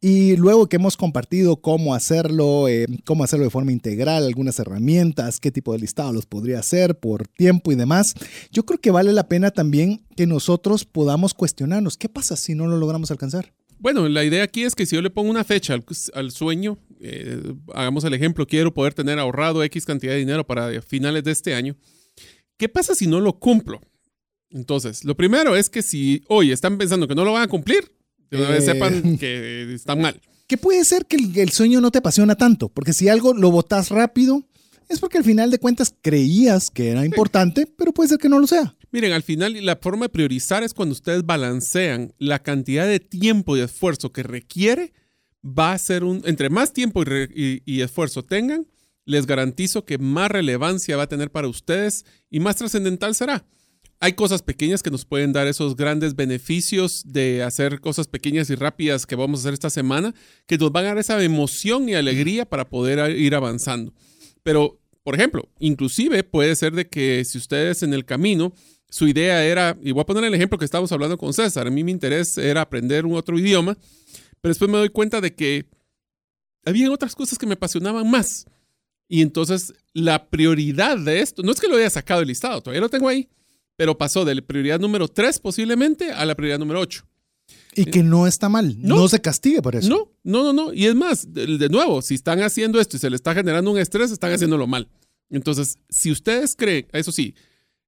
[0.00, 5.40] Y luego que hemos compartido cómo hacerlo, eh, cómo hacerlo de forma integral, algunas herramientas,
[5.40, 8.14] qué tipo de listado los podría hacer por tiempo y demás,
[8.52, 12.66] yo creo que vale la pena también que nosotros podamos cuestionarnos, ¿qué pasa si no
[12.66, 13.52] lo logramos alcanzar?
[13.78, 15.76] Bueno, la idea aquí es que si yo le pongo una fecha
[16.14, 20.80] al, sueño, eh, hagamos el ejemplo, quiero poder tener ahorrado X cantidad de dinero para
[20.82, 21.76] finales de este año,
[22.56, 23.80] ¿qué pasa si no lo cumplo?
[24.50, 27.92] Entonces, lo primero es que si hoy están pensando que no lo van a cumplir,
[28.30, 30.20] eh, sepan que están mal.
[30.46, 33.90] Que puede ser que el, sueño no te apasiona tanto, porque si algo lo botas
[33.90, 34.44] rápido,
[34.88, 38.38] es porque al final de cuentas creías que era importante, pero puede ser que no
[38.38, 38.76] lo sea.
[38.92, 43.56] Miren, al final la forma de priorizar es cuando ustedes balancean la cantidad de tiempo
[43.56, 44.92] y esfuerzo que requiere,
[45.46, 48.66] va a ser un, entre más tiempo y, esfuerzo tengan,
[49.04, 53.46] les garantizo que más relevancia va a tener para ustedes y más trascendental será.
[53.98, 58.54] Hay cosas pequeñas que nos pueden dar esos grandes beneficios de hacer cosas pequeñas y
[58.54, 60.14] rápidas que vamos a hacer esta semana,
[60.46, 63.94] que nos van a dar esa emoción y alegría para poder ir avanzando.
[64.42, 68.52] Pero, por ejemplo, inclusive puede ser de que si ustedes en el camino
[68.88, 71.70] su idea era, y voy a poner el ejemplo que estábamos hablando con César, a
[71.70, 73.76] mí mi interés era aprender un otro idioma,
[74.40, 75.66] pero después me doy cuenta de que
[76.64, 78.46] había otras cosas que me apasionaban más.
[79.08, 82.80] Y entonces la prioridad de esto, no es que lo haya sacado del listado, todavía
[82.80, 83.28] lo tengo ahí,
[83.76, 87.06] pero pasó de la prioridad número 3 posiblemente a la prioridad número 8.
[87.76, 89.88] Y que no está mal, no, se castigue por eso.
[89.88, 90.72] No, no, no, no.
[90.72, 93.70] Y es más, de, de, nuevo, si están haciendo esto y se le está generando
[93.70, 94.88] un estrés, están haciéndolo mal.
[95.28, 97.34] Entonces, si ustedes creen, eso sí,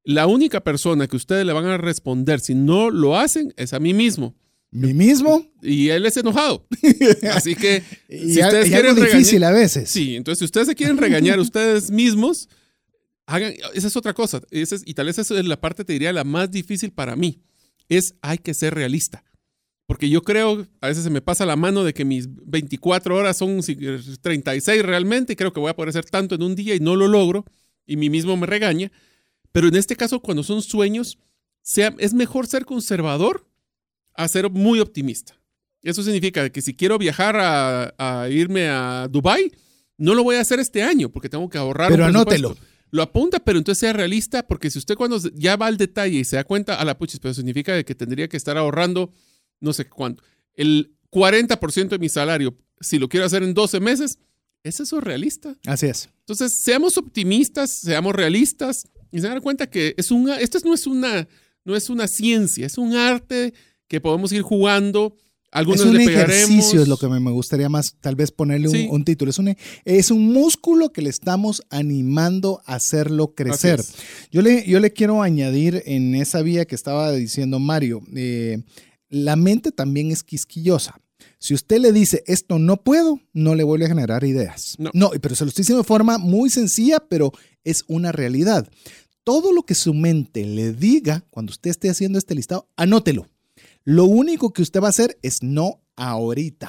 [0.04, 3.80] la única persona que ustedes le van a responder si no lo hacen es a
[3.80, 4.34] mí mismo.
[4.70, 5.46] ¿Mí mismo?
[5.62, 6.66] Y él es enojado.
[7.32, 9.90] Así que si ustedes quieren difícil a veces.
[9.90, 12.48] Sí, entonces si ustedes se quieren regañar ustedes mismos,
[13.26, 14.42] hagan, esa es otra cosa.
[14.50, 17.40] y tal vez esa es la parte, te diría, la más difícil para mí.
[17.88, 19.24] Es hay que ser realista.
[19.86, 23.38] Porque yo creo, a veces se me pasa la mano de que mis 24 horas
[23.38, 23.62] son
[24.20, 26.94] 36 realmente y creo que voy a poder hacer tanto en un día y no
[26.94, 27.46] lo logro
[27.86, 28.92] y mí mismo me regaña.
[29.50, 31.18] Pero en este caso, cuando son sueños,
[31.62, 33.47] sea, es mejor ser conservador
[34.18, 35.40] a ser muy optimista.
[35.80, 39.52] Eso significa que si quiero viajar a, a irme a Dubai,
[39.96, 41.90] no lo voy a hacer este año porque tengo que ahorrar.
[41.90, 42.56] Pero un anótelo.
[42.90, 46.24] Lo apunta, pero entonces sea realista, porque si usted cuando ya va al detalle y
[46.24, 49.12] se da cuenta, a la puchis, pero significa que tendría que estar ahorrando
[49.60, 50.24] no sé cuánto.
[50.54, 54.18] El 40% de mi salario, si lo quiero hacer en 12 meses,
[54.64, 55.56] ¿es eso realista?
[55.66, 56.08] Así es.
[56.20, 60.86] Entonces, seamos optimistas, seamos realistas y se dan cuenta que es una, esto no es
[60.86, 61.28] una,
[61.64, 63.54] no es una ciencia, es un arte
[63.88, 65.16] que podemos ir jugando.
[65.50, 68.74] Algunos es un le ejercicio, es lo que me gustaría más, tal vez ponerle un,
[68.74, 68.88] Sí.
[68.90, 69.30] un título.
[69.30, 73.82] Es un, es un músculo que le estamos animando a hacerlo crecer.
[74.30, 78.58] Yo le, yo le quiero añadir en esa vía que estaba diciendo Mario, eh,
[79.08, 81.00] la mente también es quisquillosa.
[81.38, 84.76] Si usted le dice esto no puedo, no le vuelve a generar ideas.
[84.78, 85.10] No.
[85.22, 87.32] pero se lo estoy diciendo de forma muy sencilla, pero
[87.64, 88.68] es una realidad.
[89.24, 93.26] Todo lo que su mente le diga cuando usted esté haciendo este listado, anótelo.
[93.90, 96.68] Lo único que usted va a hacer es no ahorita.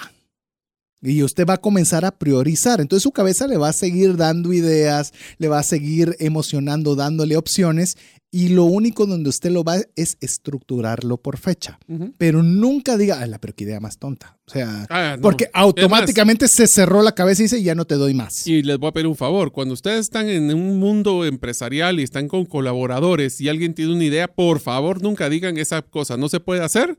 [1.01, 2.79] Y usted va a comenzar a priorizar.
[2.79, 7.35] Entonces su cabeza le va a seguir dando ideas, le va a seguir emocionando, dándole
[7.35, 7.97] opciones.
[8.31, 11.77] Y lo único donde usted lo va es estructurarlo por fecha.
[12.17, 14.37] Pero nunca diga, ala, pero qué idea más tonta.
[14.47, 15.21] O sea, Ah, no.
[15.21, 18.47] porque automáticamente se cerró la cabeza y dice, ya no te doy más.
[18.47, 19.51] Y les voy a pedir un favor.
[19.51, 24.05] Cuando ustedes están en un mundo empresarial y están con colaboradores y alguien tiene una
[24.05, 26.97] idea, por favor nunca digan esa cosa no se puede hacer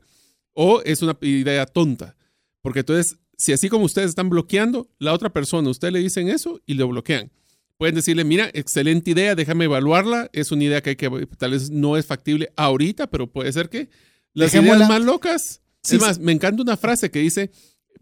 [0.53, 2.15] o es una idea tonta.
[2.61, 6.61] Porque entonces, si así como ustedes están bloqueando, la otra persona, ustedes le dicen eso
[6.65, 7.31] y lo bloquean.
[7.77, 10.29] Pueden decirle, mira, excelente idea, déjame evaluarla.
[10.33, 13.69] Es una idea que, hay que tal vez no es factible ahorita, pero puede ser
[13.69, 13.89] que
[14.33, 14.85] las Dejémosla.
[14.85, 15.61] ideas más locas.
[15.83, 17.49] Sí, es más, me encanta una frase que dice,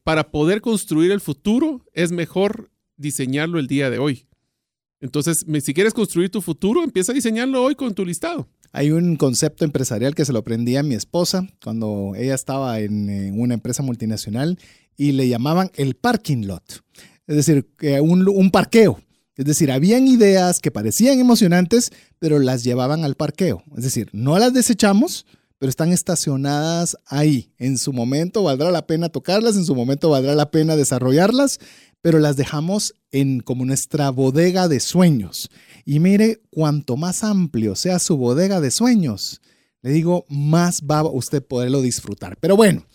[0.04, 4.28] para poder construir el futuro es mejor diseñarlo el día de hoy.
[5.00, 8.50] Entonces, si quieres construir tu futuro, empieza a diseñarlo hoy con tu listado.
[8.72, 13.10] Hay un concepto empresarial que se lo aprendí a mi esposa cuando ella estaba en,
[13.10, 14.60] eh, una empresa multinacional
[14.98, 16.84] y le llamaban el parking lot.
[17.28, 17.70] Es decir,
[18.02, 19.00] un, un parqueo.
[19.36, 23.64] Es decir, habían ideas que parecían emocionantes, pero las llevaban al parqueo.
[23.78, 25.26] Es decir, no las desechamos,
[25.60, 27.52] pero están estacionadas ahí.
[27.58, 31.60] En su momento valdrá la pena tocarlas, en su momento valdrá la pena desarrollarlas,
[32.02, 35.50] pero las dejamos en como nuestra bodega de sueños.
[35.86, 39.42] Y mire, cuanto más amplio sea su bodega de sueños,
[39.82, 42.38] le digo, más va usted poderlo disfrutar.
[42.38, 42.86] Pero bueno,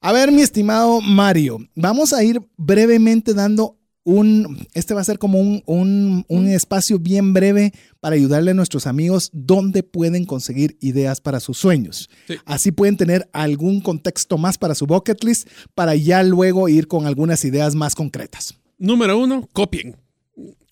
[0.00, 5.18] a ver, mi estimado Mario, vamos a ir brevemente dando un, este va a ser
[5.18, 10.76] como un, un, un espacio bien breve para ayudarle a nuestros amigos dónde pueden conseguir
[10.80, 12.10] ideas para sus sueños.
[12.26, 12.34] Sí.
[12.44, 17.06] Así pueden tener algún contexto más para su bucket list para ya luego ir con
[17.06, 18.54] algunas ideas más concretas.
[18.78, 19.96] Número uno, copien.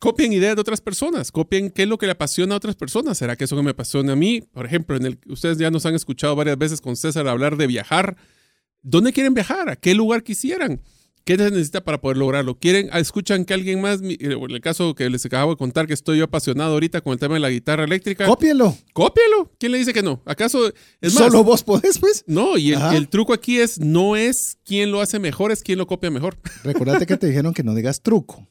[0.00, 1.30] Copien ideas de otras personas.
[1.30, 3.18] Copien qué es lo que le apasiona a otras personas.
[3.18, 4.40] ¿Será que eso que me apasiona a mí?
[4.40, 7.66] Por ejemplo, en el, ustedes ya nos han escuchado varias veces con César hablar de
[7.66, 8.16] viajar.
[8.82, 9.68] ¿Dónde quieren viajar?
[9.68, 10.80] ¿A qué lugar quisieran?
[11.24, 12.58] ¿Qué se necesita para poder lograrlo?
[12.58, 15.86] ¿Quieren, ah, escuchan que alguien más, eh, en el caso que les acabo de contar
[15.86, 18.74] que estoy yo apasionado ahorita con el tema de la guitarra eléctrica, Cópielo.
[18.94, 19.52] cópielo.
[19.58, 20.22] ¿Quién le dice que no?
[20.24, 20.72] ¿Acaso
[21.02, 21.24] es más?
[21.24, 22.24] Solo vos podés, pues.
[22.26, 25.86] No, y el truco aquí es, no es quién lo hace mejor, es quién lo
[25.86, 26.38] copia mejor.
[26.64, 28.48] Recordate que te dijeron que no digas truco.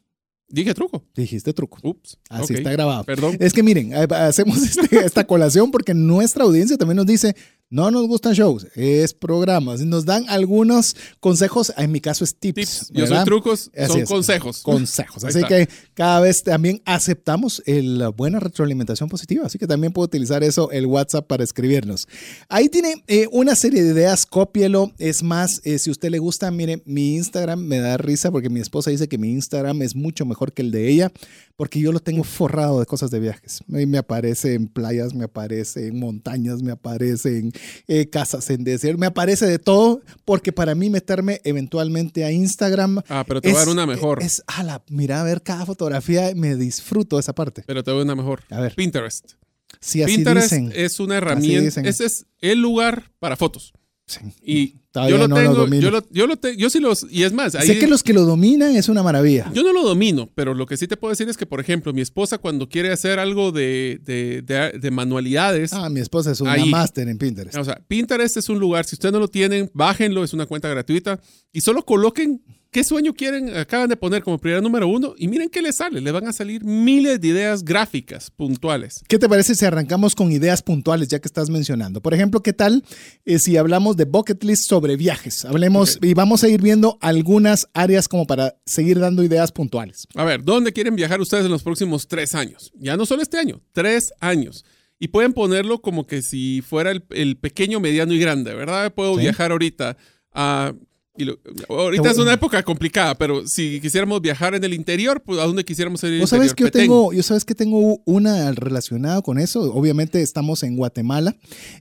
[0.49, 1.03] Dije truco.
[1.15, 1.77] Dijiste truco.
[1.83, 2.17] Ups.
[2.29, 3.03] Así está grabado.
[3.03, 3.37] Perdón.
[3.39, 7.35] Es que miren, eh, hacemos este- esta colación porque nuestra audiencia también nos dice,
[7.69, 9.81] no nos gustan shows, es programas.
[9.81, 12.55] Nos dan algunos consejos, en mi caso es tips.
[12.55, 12.91] Tips.
[12.91, 14.09] Yo soy trucos, Así son es.
[14.09, 14.61] consejos.
[14.63, 15.23] Consejos.
[15.23, 19.45] Así que cada vez también aceptamos la buena retroalimentación positiva.
[19.45, 22.07] Así que también puedo utilizar eso, el WhatsApp, para escribirnos.
[22.47, 24.91] Ahí tiene eh, una serie de ideas, cópielo.
[24.97, 28.59] Es más, eh, si usted le gusta, mire, mi Instagram me da risa porque mi
[28.59, 31.11] esposa dice que mi Instagram es mucho mejor que el de ella
[31.59, 33.59] porque yo lo tengo forrado de cosas de viajes.
[33.67, 37.51] Me aparece en playas, me aparece en montañas, me aparece en
[37.87, 43.01] eh, casas en desierto, me aparece de todo porque para mí meterme eventualmente a Instagram
[43.09, 44.21] Ah, pero te voy a dar una mejor.
[44.23, 47.63] es, ala, mira, a ver cada fotografía, me disfruto esa parte.
[47.65, 48.43] Pero te voy a dar una mejor.
[48.49, 48.75] A ver.
[48.75, 49.33] Pinterest.
[49.79, 50.71] Sí, así Pinterest dicen.
[50.75, 51.81] es una herramienta.
[51.81, 53.73] Ese es el lugar para fotos.
[54.07, 54.19] Sí.
[54.41, 55.53] Y Todavía yo lo no lo tengo.
[55.55, 55.81] domino.
[55.83, 57.05] yo, lo, yo, lo te- yo sí los.
[57.11, 59.51] Y es más, ahí, Sé que los que lo dominan es una maravilla.
[59.53, 61.93] yo no lo domino, pero lo que sí te puedo decir es que, por ejemplo,
[61.93, 65.73] mi esposa cuando quiere hacer algo de, de, de- de manualidades.
[65.73, 67.55] Ah, mi esposa es una máster en Pinterest.
[67.57, 70.67] O sea, Pinterest es un lugar, si ustedes no lo tienen, bájenlo, es una cuenta
[70.69, 71.19] gratuita
[71.53, 72.41] y solo coloquen
[72.71, 76.01] qué sueño quieren, acaban de poner como prioridad número uno y miren qué les sale,
[76.01, 79.01] le van a salir miles de ideas gráficas puntuales.
[79.07, 82.01] ¿Qué te parece si arrancamos con ideas puntuales, ya que estás mencionando?
[82.01, 82.83] Por ejemplo, ¿qué tal
[83.25, 85.45] eh, si hablamos de bucket list sobre viajes?
[85.45, 90.07] Hablemos y vamos a ir viendo algunas áreas como para seguir dando ideas puntuales.
[90.15, 92.71] A ver, ¿dónde quieren viajar ustedes en los próximos tres años?
[92.75, 94.63] Ya no solo este año, tres años.
[94.99, 98.93] Y pueden ponerlo como que si fuera el, el pequeño, mediano y grande, ¿verdad?
[98.93, 99.21] Puedo Sí.
[99.21, 99.95] viajar ahorita
[100.33, 100.73] a
[101.19, 101.37] Y lo-
[101.69, 105.63] ahorita es una época complicada, pero si quisiéramos viajar en el interior, pues ¿a dónde
[105.65, 106.19] quisiéramos ir?
[106.19, 109.61] Vos sabes que yo tengo, yo sabes que tengo una relacionada con eso.
[109.73, 111.35] Obviamente estamos en Guatemala.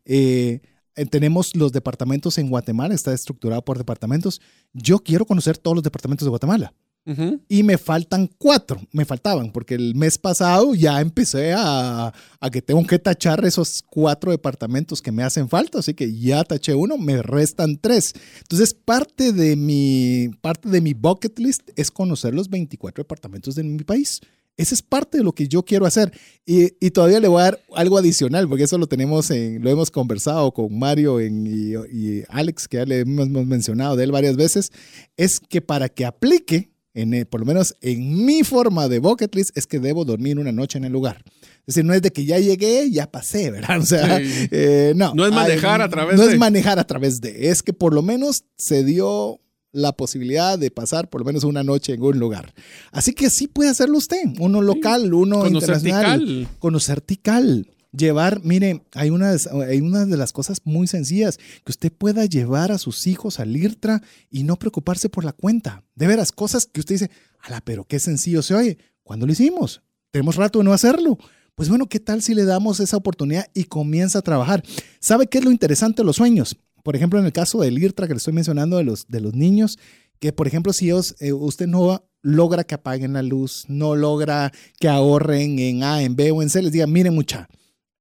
[0.05, 0.61] eh,
[0.97, 4.41] eh, tenemos los departamentos en Guatemala, está estructurado por departamentos.
[4.73, 6.75] Yo quiero conocer todos los departamentos de Guatemala.
[7.09, 7.41] Ujú.
[7.49, 12.61] Y me faltan cuatro, me faltaban, porque el mes pasado ya empecé a, a que
[12.61, 16.99] tengo que tachar esos cuatro departamentos que me hacen falta, así que ya taché uno,
[16.99, 18.13] me restan tres.
[18.43, 23.63] Entonces, parte de mi, parte de mi bucket list es conocer los 24 departamentos de
[23.65, 24.21] mi país.
[24.59, 26.13] Esa es parte de lo que yo quiero hacer.
[26.45, 29.71] Y, y todavía le voy a dar algo adicional, porque eso lo tenemos en, lo
[29.71, 34.11] hemos conversado con Mario en- y, y Alex, que ya le hemos mencionado de él
[34.13, 34.73] varias veces,
[35.17, 39.35] es que para que aplique, en, el- por lo menos en mi forma de bucket
[39.35, 41.23] list, es que debo dormir una noche en el lugar.
[41.67, 43.79] Es decir, no es de que ya llegué, ya pasé, ¿verdad?
[43.83, 44.49] O sea, Sí.
[44.51, 45.15] eh, no.
[45.15, 47.51] No es manejar a través No de- es manejar a través de.
[47.51, 49.41] Es que por lo menos se dio
[49.71, 52.55] la posibilidad de pasar por lo menos una noche en un lugar.
[52.91, 56.49] Así que sí puede hacerlo usted, uno local, uno Conocer internacional.
[56.59, 57.71] Conocer Tikal.
[57.91, 62.71] Llevar, mire, hay unas, hay una de las cosas muy sencillas, que usted pueda llevar
[62.71, 65.85] a sus hijos al IRTRA y no preocuparse por la cuenta.
[65.95, 67.11] De veras, cosas que usted dice,
[67.41, 68.79] ala, pero qué sencillo se oye.
[69.03, 69.83] ¿Cuándo lo hicimos?
[70.11, 71.19] Tenemos rato de no hacerlo.
[71.55, 74.63] Pues bueno, ¿qué tal si le damos esa oportunidad y comienza a trabajar?
[75.01, 76.57] ¿Sabe qué es lo interesante de los sueños?
[76.85, 79.35] Por ejemplo, en el caso del IRTRA que le estoy mencionando de los, de los
[79.35, 79.79] niños,
[80.21, 84.53] que por ejemplo, si ellos, eh, usted no logra que apaguen la luz, no logra
[84.79, 87.49] que ahorren en A, en B o en C, les diga, miren mucha,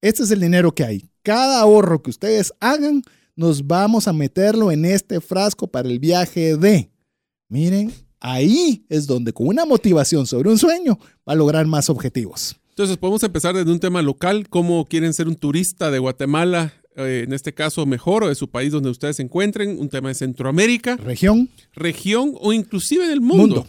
[0.01, 1.09] este es el dinero que hay.
[1.23, 3.01] Cada ahorro que ustedes hagan,
[3.35, 6.89] nos vamos a meterlo en este frasco para el viaje de.
[7.49, 12.57] Miren, ahí es donde con una motivación sobre un sueño va a lograr más objetivos.
[12.69, 17.23] Entonces podemos empezar desde un tema local, cómo quieren ser un turista de Guatemala, eh,
[17.25, 20.15] en este caso mejor, o de su país donde ustedes se encuentren, un tema de
[20.15, 23.37] Centroamérica, Región, región o inclusive del mundo.
[23.37, 23.67] Mundo.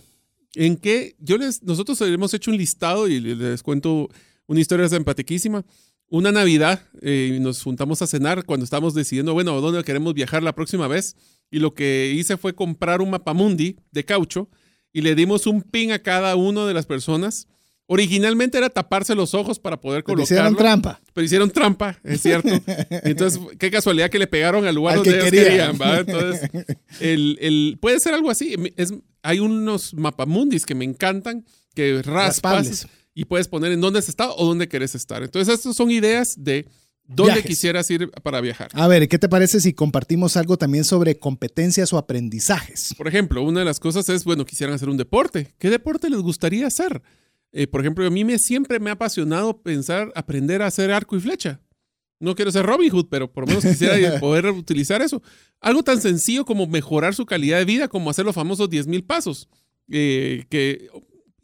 [0.54, 4.08] En que yo les, nosotros hemos hecho un listado y les cuento
[4.46, 5.64] una historia simpaticísima.
[6.10, 10.54] Una Navidad, eh, nos juntamos a cenar cuando estábamos decidiendo, bueno, dónde queremos viajar la
[10.54, 11.16] próxima vez.
[11.50, 14.48] Y lo que hice fue comprar un mapamundi de caucho
[14.92, 17.46] y le dimos un pin a cada una de las personas.
[17.90, 21.00] Originalmente era taparse los ojos para poder le hicieron trampa.
[21.14, 22.50] pero hicieron trampa, es cierto.
[22.90, 25.70] Entonces, qué casualidad que le pegaron al lugar Al donde que ellos querían.
[26.00, 26.50] Entonces,
[27.00, 28.54] el, el- puede ser algo así.
[28.76, 32.88] Es, hay unos mapamundis que me encantan, que raspas Raspables.
[33.18, 35.24] Y puedes poner en dónde has estado o dónde querés estar.
[35.24, 36.68] Entonces, estas son ideas de
[37.04, 37.50] dónde Viajes.
[37.50, 38.68] quisieras ir para viajar.
[38.74, 42.94] A ver, ¿qué te parece si compartimos algo también sobre competencias o aprendizajes?
[42.96, 45.52] Por ejemplo, una de las cosas es, bueno, quisieran hacer un deporte.
[45.58, 47.02] ¿Qué deporte les gustaría hacer?
[47.50, 51.16] Eh, por ejemplo, a mí me, siempre me ha apasionado pensar, aprender a hacer arco
[51.16, 51.60] y flecha.
[52.20, 55.20] No quiero ser Robin Hood, pero por lo menos quisiera poder utilizar eso.
[55.60, 59.02] Algo tan sencillo como mejorar su calidad de vida, como hacer los famosos 10 mil
[59.02, 59.48] pasos.
[59.90, 60.88] Eh, que,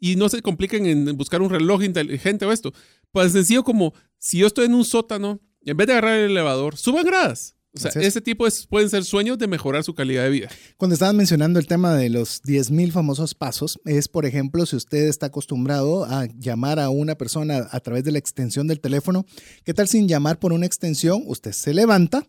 [0.05, 2.71] y no se compliquen en buscar un reloj inteligente o esto.
[3.11, 6.77] Pues sencillo como si yo estoy en un sótano, en vez de agarrar el elevador,
[6.77, 7.55] suban gradas.
[7.73, 7.97] O sea, es.
[7.97, 10.49] ese tipo de, pueden ser sueños de mejorar su calidad de vida.
[10.77, 15.07] Cuando estaban mencionando el tema de los 10.000 famosos pasos, es, por ejemplo, si usted
[15.07, 19.25] está acostumbrado a llamar a una persona a través de la extensión del teléfono,
[19.63, 21.23] ¿qué tal sin llamar por una extensión?
[21.25, 22.27] Usted se levanta,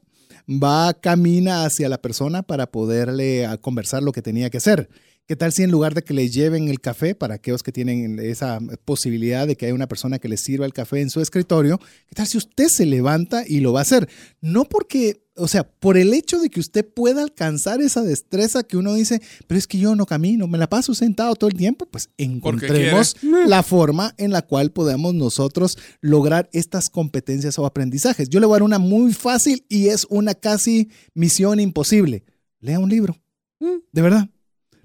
[0.48, 4.88] va, camina hacia la persona para poderle conversar lo que tenía que hacer.
[5.26, 8.20] ¿Qué tal si en lugar de que le lleven el café, para aquellos que tienen
[8.20, 11.78] esa posibilidad de que haya una persona que les sirva el café en su escritorio,
[11.78, 14.08] qué tal si usted se levanta y lo va a hacer?
[14.40, 18.76] No porque, o sea, por el hecho de que usted pueda alcanzar esa destreza que
[18.76, 21.86] uno dice, pero es que yo no camino, me la paso sentado todo el tiempo,
[21.86, 28.28] pues encontremos la forma en la cual podamos nosotros lograr estas competencias o aprendizajes.
[28.28, 32.22] Yo le voy a dar una muy fácil y es una casi misión imposible.
[32.60, 33.16] Lea un libro.
[33.58, 33.78] Mm.
[33.90, 34.30] De verdad.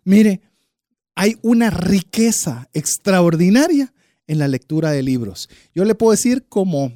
[0.03, 0.41] Mire,
[1.15, 3.93] hay una riqueza extraordinaria
[4.27, 5.49] en la lectura de libros.
[5.73, 6.91] Yo le puedo decir como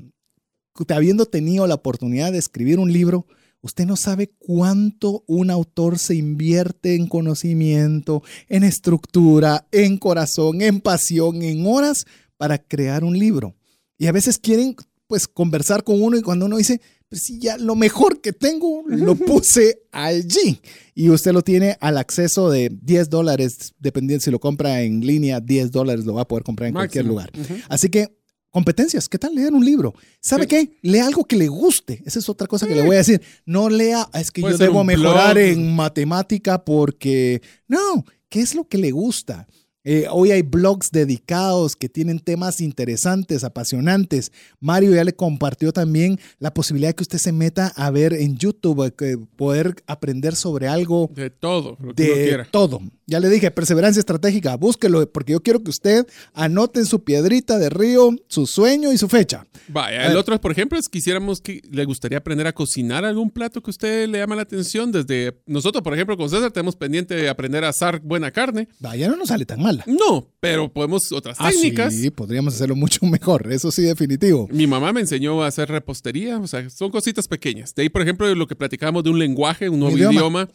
[0.90, 3.26] habiendo tenido la oportunidad de escribir un libro,
[3.62, 10.82] usted no sabe cuánto un autor se invierte en conocimiento, en estructura, en corazón, en
[10.82, 12.06] pasión, en horas
[12.38, 13.56] para crear un libro.
[13.98, 14.76] Y a veces quieren
[15.08, 18.84] pues conversar con uno y cuando uno dice, pues sí, ya lo mejor que tengo
[18.88, 20.60] lo puse allí.
[20.96, 25.40] Y usted lo tiene al acceso de 10 dólares, dependiendo si lo compra en línea,
[25.40, 27.48] 10 dólares lo va a poder comprar en cualquier Máximo.
[27.50, 27.62] lugar.
[27.70, 28.18] Así que,
[28.50, 29.94] competencias, ¿qué tal leer un libro?
[30.22, 30.48] ¿Sabe Sí.
[30.48, 30.78] qué?
[30.82, 32.02] Lea algo que le guste.
[32.06, 33.22] Esa es otra cosa que le voy a decir.
[33.46, 35.46] No lea, "Ah, es que Puede yo debo mejorar blog.
[35.48, 37.42] en matemática porque...
[37.68, 39.48] No, ¿qué es lo que le gusta?
[39.88, 44.32] Eh, hoy hay blogs dedicados que tienen temas interesantes, apasionantes.
[44.60, 48.36] Mario ya le compartió también la posibilidad de que usted se meta a ver en
[48.36, 51.12] YouTube, eh, que poder aprender sobre algo.
[51.14, 52.48] De todo, lo que uno De quiera.
[52.52, 52.82] todo.
[53.08, 57.60] Ya le dije, perseverancia estratégica, búsquelo, porque yo quiero que usted anote en su piedrita
[57.60, 59.46] de río su sueño y su fecha.
[59.68, 63.62] Vaya, el otro, por ejemplo, es quisiéramos que le gustaría aprender a cocinar algún plato
[63.62, 64.92] que a usted le llama la atención.
[64.92, 68.68] Desde nosotros, por ejemplo, con César tenemos pendiente de aprender a asar buena carne.
[68.80, 69.84] Vaya, no nos sale tan mala.
[69.86, 71.94] No, pero podemos otras Ah, técnicas.
[71.94, 74.48] sí, podríamos hacerlo mucho mejor, eso sí, definitivo.
[74.52, 77.76] Mi mamá me enseñó a hacer repostería, o sea, son cositas pequeñas.
[77.76, 80.14] De ahí, por ejemplo, lo que platicábamos de un lenguaje, un nuevo Idioma.
[80.14, 80.50] idioma,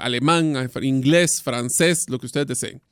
[0.00, 2.82] alemán, inglés, francés, lo que ustedes deseen.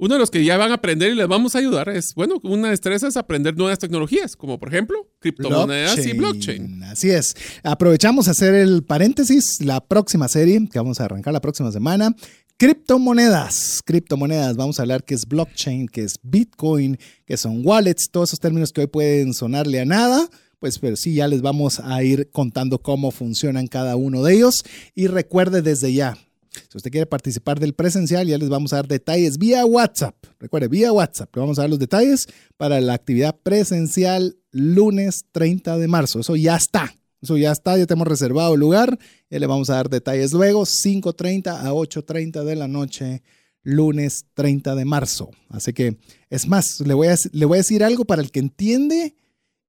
[0.00, 2.40] Uno de los que ya van a aprender y les vamos a ayudar es, bueno,
[2.42, 6.82] una destreza es aprender nuevas tecnologías, como por ejemplo criptomonedas y blockchain.
[6.84, 7.34] Así es.
[7.62, 12.16] Aprovechamos a hacer el paréntesis, la próxima serie que vamos a arrancar la próxima semana.
[12.56, 18.30] Criptomonedas, criptomonedas, vamos a hablar qué es blockchain, qué es Bitcoin, qué son wallets, todos
[18.30, 22.02] esos términos que hoy pueden sonarle a nada, pues pero sí ya les vamos a
[22.02, 24.62] ir contando cómo funcionan cada uno de ellos
[24.94, 26.16] y recuerde desde ya,
[26.50, 30.16] si usted quiere participar del presencial, ya les vamos a dar detalles vía WhatsApp.
[30.38, 31.34] Recuerde, vía WhatsApp.
[31.34, 36.20] Le vamos a dar los detalles para la actividad presencial lunes 30 de marzo.
[36.20, 36.94] Eso ya está.
[37.22, 37.76] Eso ya está.
[37.76, 38.98] Ya tenemos reservado el lugar.
[39.30, 40.62] Ya le vamos a dar detalles luego.
[40.62, 43.22] 5.30 a 8.30 de la noche,
[43.62, 45.30] lunes 30 de marzo.
[45.48, 45.98] Así que,
[46.30, 49.16] es más, le voy a, le voy a decir algo para el que entiende.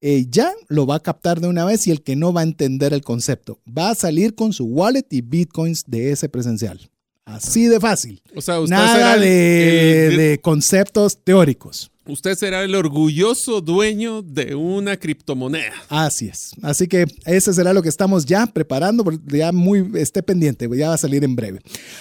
[0.02, 2.44] Eh, ya lo va a captar de una vez y el que no va a
[2.44, 6.90] entender el concepto va a salir con su wallet y bitcoins de ese presencial.
[7.24, 8.22] Así de fácil.
[8.36, 11.91] O sea, usted, Nada será el, de, el- de conceptos teóricos.
[12.08, 15.74] Usted será el orgulloso dueño de una criptomoneda.
[15.90, 16.52] Así es.
[16.62, 20.90] Así que ese será lo que estamos ya preparando, porque ya muy esté pendiente, ya
[20.90, 21.60] va a salir en breve.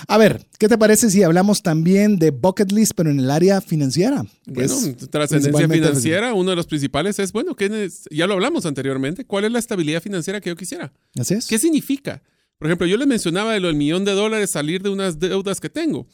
[0.08, 3.60] A ver, ¿qué te parece si hablamos también de bucket list, pero en el área
[3.60, 4.24] financiera?
[4.46, 8.66] Bueno, es trascendencia financiera, uno de los principales es, bueno, ¿qué es- ya lo hablamos
[8.66, 10.92] anteriormente, ¿cuál es la estabilidad financiera que yo quisiera?
[11.18, 11.46] Así es.
[11.46, 12.22] ¿Qué significa?
[12.58, 15.60] Por ejemplo, yo les mencionaba de lo del millón de dólares salir de unas deudas
[15.60, 16.06] que tengo.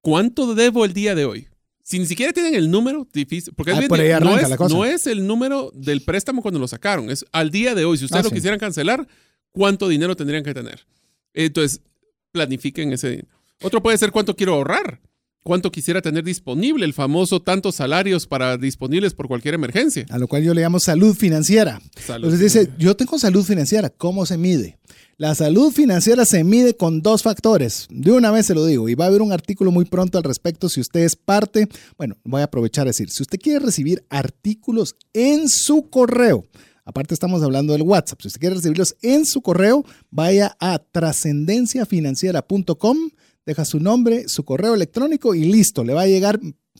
[0.00, 1.48] ¿Cuánto debo el día de hoy?
[1.88, 3.54] Si ni siquiera tienen el número, difícil.
[3.56, 7.08] Porque Ah, por di- no, es, no es el número del préstamo cuando lo sacaron,
[7.08, 7.96] es al día de hoy.
[7.96, 8.34] Si ustedes Ah, lo sí.
[8.34, 9.08] quisieran cancelar,
[9.52, 10.86] ¿cuánto dinero tendrían que tener?
[11.32, 11.80] Entonces,
[12.30, 13.28] planifiquen ese dinero.
[13.62, 15.00] Otro puede ser cuánto quiero ahorrar,
[15.42, 20.04] cuánto quisiera tener disponible, el famoso tantos salarios para disponibles por cualquier emergencia.
[20.10, 21.80] A lo cual yo le llamo salud financiera.
[22.04, 22.26] Salud.
[22.28, 23.88] Entonces dice, yo tengo salud financiera.
[23.88, 24.78] ¿Cómo se mide?
[25.20, 27.88] La salud financiera se mide con dos factores.
[27.90, 30.22] De una vez se lo digo, y va a haber un artículo muy pronto al
[30.22, 31.66] respecto si usted es parte.
[31.96, 36.46] Bueno, voy a aprovechar a decir, si usted quiere recibir artículos en su correo,
[36.84, 42.96] aparte estamos hablando del WhatsApp, si usted quiere recibirlos en su correo, vaya a trascendenciafinanciera.com,
[43.44, 46.38] deja su nombre, su correo electrónico y listo, le va a llegar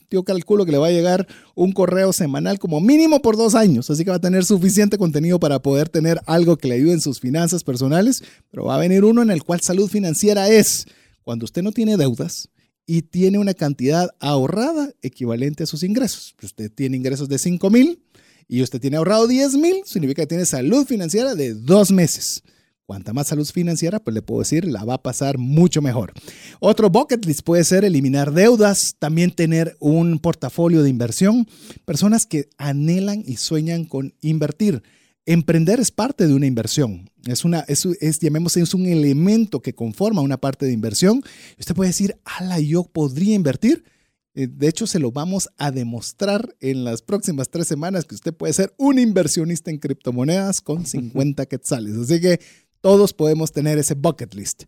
[0.09, 3.89] yo calculo que le va a llegar un correo semanal como mínimo por dos años,
[3.89, 7.01] así que va a tener suficiente contenido para poder tener algo que le ayude en
[7.01, 10.85] sus finanzas personales, pero va a venir uno en el cual salud financiera es
[11.23, 12.49] cuando usted no tiene deudas
[12.85, 16.35] y tiene una cantidad ahorrada equivalente a sus ingresos.
[16.41, 18.01] Usted tiene ingresos de 5 mil
[18.47, 22.41] y usted tiene ahorrado 10 mil, significa que tiene salud financiera de dos meses.
[22.89, 26.11] Cuanta más salud financiera, pues le puedo decir, la va a pasar mucho mejor.
[26.59, 31.47] Otro bucket list puede ser eliminar deudas, también tener un portafolio de inversión.
[31.85, 34.81] Personas que anhelan y sueñan con invertir.
[35.27, 37.11] Emprender es parte de una inversión.
[37.27, 41.21] Es una, es, es, llamémosle, es un elemento que conforma una parte de inversión.
[41.59, 43.83] Usted puede decir, ala, yo podría invertir.
[44.33, 48.33] Eh, De hecho, se lo vamos a demostrar en las próximas tres semanas que usted
[48.33, 51.95] puede ser un inversionista en criptomonedas con 50 quetzales.
[51.95, 52.39] Así que
[52.81, 54.63] todos podemos tener ese bucket list.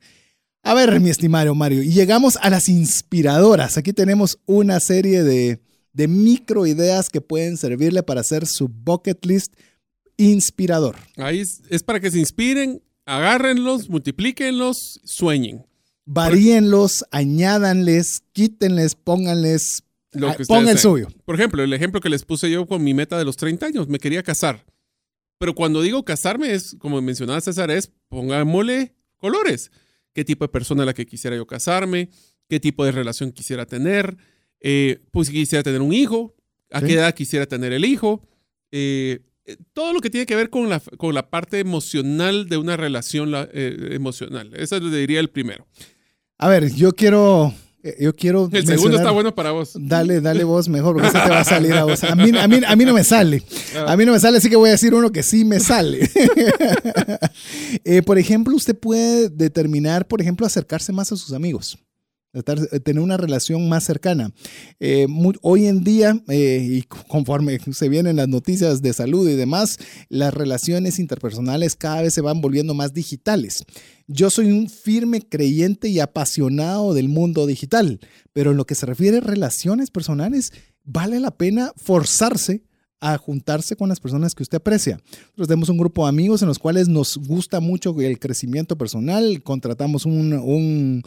[0.63, 3.77] A ver, mi estimado Mario, y llegamos a las inspiradoras.
[3.77, 5.59] Aquí tenemos una serie de,
[5.93, 9.55] de micro ideas que pueden servirle para hacer su bucket list
[10.17, 10.97] inspirador.
[11.17, 15.65] Ahí es, es para que se inspiren, agárrenlos, multiplíquenlos, sueñen.
[16.05, 19.83] Varíenlos, añádanles, quítenles, pónganles,
[20.13, 21.07] ah, que ustedes ponga el suyo.
[21.25, 23.87] Por ejemplo, el ejemplo que les puse yo con mi meta de los 30 años,
[23.87, 24.63] me quería casar.
[25.41, 29.71] Pero cuando digo casarme, es como mencionaba César, es pongámosle colores.
[30.13, 32.09] ¿Qué tipo de persona es la que quisiera yo casarme?
[32.47, 34.15] ¿Qué tipo de relación quisiera tener?
[34.59, 36.35] Eh, pues si quisiera tener un hijo,
[36.69, 36.85] ¿a Sí.
[36.85, 38.21] qué edad quisiera tener el hijo?
[38.71, 42.57] Eh, eh, todo lo que tiene que ver con la, con la parte emocional de
[42.57, 44.51] una relación la- eh, emocional.
[44.55, 45.65] Eso le diría el primero.
[46.37, 47.51] A ver, yo quiero,
[47.99, 48.49] yo quiero.
[48.51, 49.71] El segundo está bueno para vos.
[49.75, 52.03] Dale, dale vos mejor, porque ese te va a salir a vos.
[52.03, 53.43] A mí, a, mí, a mí no me sale.
[53.87, 56.09] A mí no me sale, así que voy a decir uno que sí me sale.
[57.83, 61.77] Eh, por ejemplo, usted puede determinar, por ejemplo, acercarse más a sus amigos.
[62.31, 64.31] Tener una relación más cercana.
[64.79, 65.07] Eh,
[65.41, 69.77] hoy en día, eh, y conforme se vienen las noticias de salud y demás,
[70.09, 73.63] las relaciones interpersonales cada vez se van volviendo más digitales.
[74.07, 77.99] Yo soy un firme creyente y apasionado del mundo digital,
[78.33, 80.53] pero en lo que se refiere a relaciones personales,
[80.83, 82.63] vale la pena forzarse
[83.01, 84.99] a juntarse con las personas que usted aprecia.
[85.21, 89.41] Nosotros tenemos un grupo de amigos en los cuales nos gusta mucho el crecimiento personal,
[89.41, 91.03] contratamos un,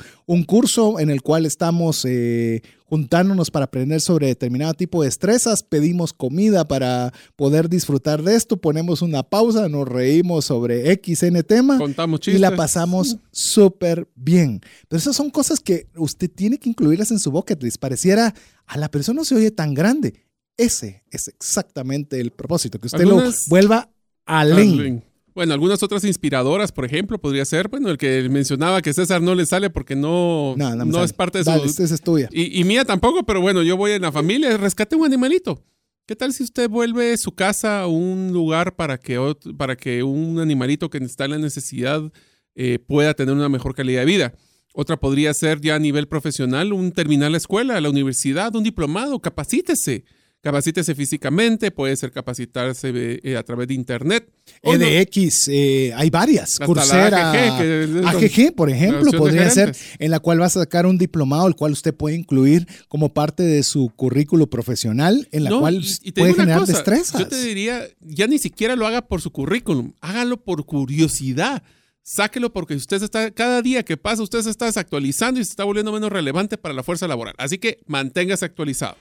[0.46, 6.12] curso en el cual estamos eh, juntándonos para aprender sobre determinado tipo de destrezas, pedimos
[6.12, 11.78] comida para poder disfrutar de esto, ponemos una pausa, nos reímos sobre XN tema
[12.26, 14.60] y la pasamos súper bien.
[14.88, 17.78] Pero esas son cosas que usted tiene que incluirlas en su bucket list.
[17.78, 18.34] Pareciera
[18.66, 20.24] a la persona no se oye tan grande
[20.56, 23.90] ese es exactamente el propósito, que usted lo vuelva
[24.26, 25.04] a Len.
[25.34, 29.34] Bueno, algunas otras inspiradoras, por ejemplo, podría ser, bueno, el que mencionaba que César no
[29.34, 31.82] le sale porque no, no, es parte de su...
[31.82, 32.28] Esa es tuya.
[32.30, 35.64] Y, mía tampoco, pero bueno, yo voy en la familia, rescate un animalito.
[36.06, 40.88] ¿Qué tal si usted vuelve su casa un lugar para que, para que un animalito
[40.88, 42.12] que está en la necesidad
[42.54, 44.34] eh, pueda tener una mejor calidad de vida?
[44.72, 49.18] Otra podría ser ya a nivel profesional, un terminar la escuela, la universidad, un diplomado,
[49.20, 50.04] capacítese.
[50.44, 54.28] Capacítese físicamente, puede ser capacitarse eh, a través de internet.
[54.62, 56.58] EDX, eh, hay varias.
[56.58, 61.54] Coursera, AGG, por ejemplo, podría ser, en la cual va a sacar un diplomado, el
[61.56, 65.82] cual usted puede incluir como parte de su currículo profesional, en la cual
[66.14, 67.18] puede generar destrezas.
[67.18, 71.62] Yo te diría, ya ni siquiera lo haga por su currículum, hágalo por curiosidad
[72.02, 75.64] sáquelo porque usted está, cada día que pasa, usted se está desactualizando y se está
[75.64, 77.34] volviendo menos relevante para la fuerza laboral.
[77.38, 78.96] Así que manténgase actualizado.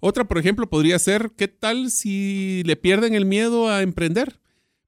[0.00, 4.40] Otra, por ejemplo, podría ser, ¿qué tal si le pierden el miedo a emprender?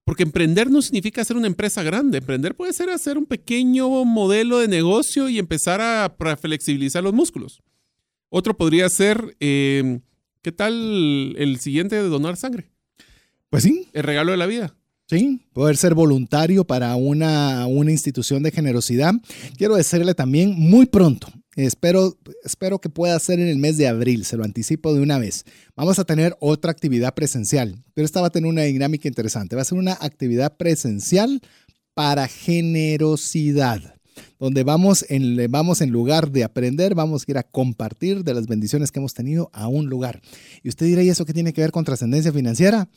[0.05, 2.19] Porque emprender no significa hacer una empresa grande.
[2.19, 7.63] Emprender puede ser hacer un pequeño modelo de negocio y empezar a, flexibilizar los músculos.
[8.31, 10.01] Otro podría ser, eh,
[10.43, 12.71] ¿qué tal el siguiente de donar sangre?
[13.51, 13.89] Pues sí.
[13.93, 14.75] El regalo de la vida.
[15.09, 19.15] Sí, poder ser voluntario para una, una institución de generosidad.
[19.57, 21.29] Quiero decirle también muy pronto,
[21.67, 25.19] espero, espero que pueda ser en el mes de abril, se lo anticipo de una
[25.19, 25.45] vez.
[25.77, 29.57] Vamos a tener otra actividad presencial, pero esta va a tener una dinámica interesante.
[29.57, 31.41] Va a ser una actividad presencial
[31.95, 33.95] para generosidad
[34.41, 38.47] donde vamos en, vamos en lugar de aprender, vamos a ir a compartir de las
[38.47, 40.21] bendiciones que hemos tenido a un lugar.
[40.63, 42.89] Y usted dirá, ¿y eso qué tiene que ver con trascendencia financiera?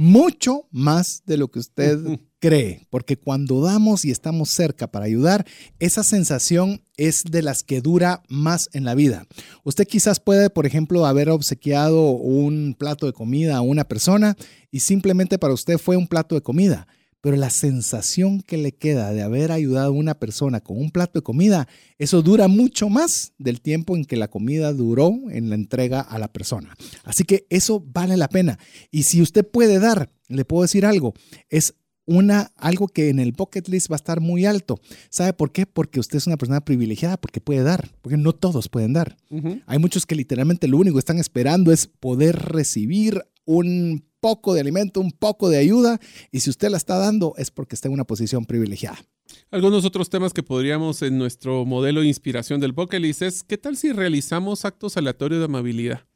[0.00, 1.98] mucho más de lo que usted
[2.40, 5.46] cree, porque cuando damos y estamos cerca para ayudar,
[5.78, 9.26] esa sensación es de las que dura más en la vida.
[9.62, 14.36] Usted quizás puede, por ejemplo, haber obsequiado un plato de comida a una persona
[14.70, 16.88] y simplemente para usted fue un plato de comida
[17.20, 21.18] pero la sensación que le queda de haber ayudado a una persona con un plato
[21.18, 21.68] de comida,
[21.98, 26.18] eso dura mucho más del tiempo en que la comida duró en la entrega a
[26.18, 26.74] la persona.
[27.04, 28.58] Así que eso vale la pena.
[28.90, 31.12] Y si usted puede dar, le puedo decir algo,
[31.50, 31.74] es
[32.06, 34.80] una, algo que en el bucket list va a estar muy alto.
[35.10, 35.66] ¿Sabe por qué?
[35.66, 39.16] Porque usted es una persona privilegiada, porque puede dar, porque no todos pueden dar.
[39.66, 44.60] Hay muchos que literalmente lo único que están esperando es poder recibir un poco de
[44.60, 45.98] alimento, un poco de ayuda,
[46.30, 48.98] y si usted la está dando es porque está en una posición privilegiada.
[49.50, 53.76] Algunos otros temas que podríamos en nuestro modelo de inspiración del bucket es, ¿qué tal
[53.76, 56.06] si realizamos actos aleatorios de amabilidad?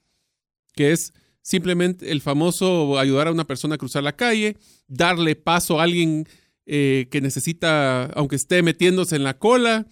[0.75, 1.13] Que es
[1.45, 4.57] simplemente el famoso ayudar a una persona a cruzar la calle,
[4.89, 6.27] darle paso a alguien
[6.67, 9.87] eh, que necesita, aunque esté metiéndose en la cola.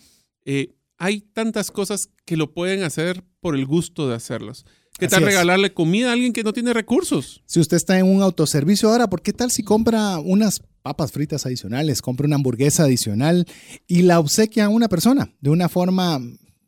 [0.44, 4.64] Eh, hay tantas cosas que lo pueden hacer por el gusto de hacerlos.
[4.98, 7.42] ¿Qué tal regalarle comida a alguien que no tiene recursos?
[7.46, 11.44] Si usted está en un autoservicio ahora, ¿por qué tal si compra unas papas fritas
[11.44, 13.46] adicionales, compra una hamburguesa adicional
[13.86, 16.20] y la obsequia a una persona de una forma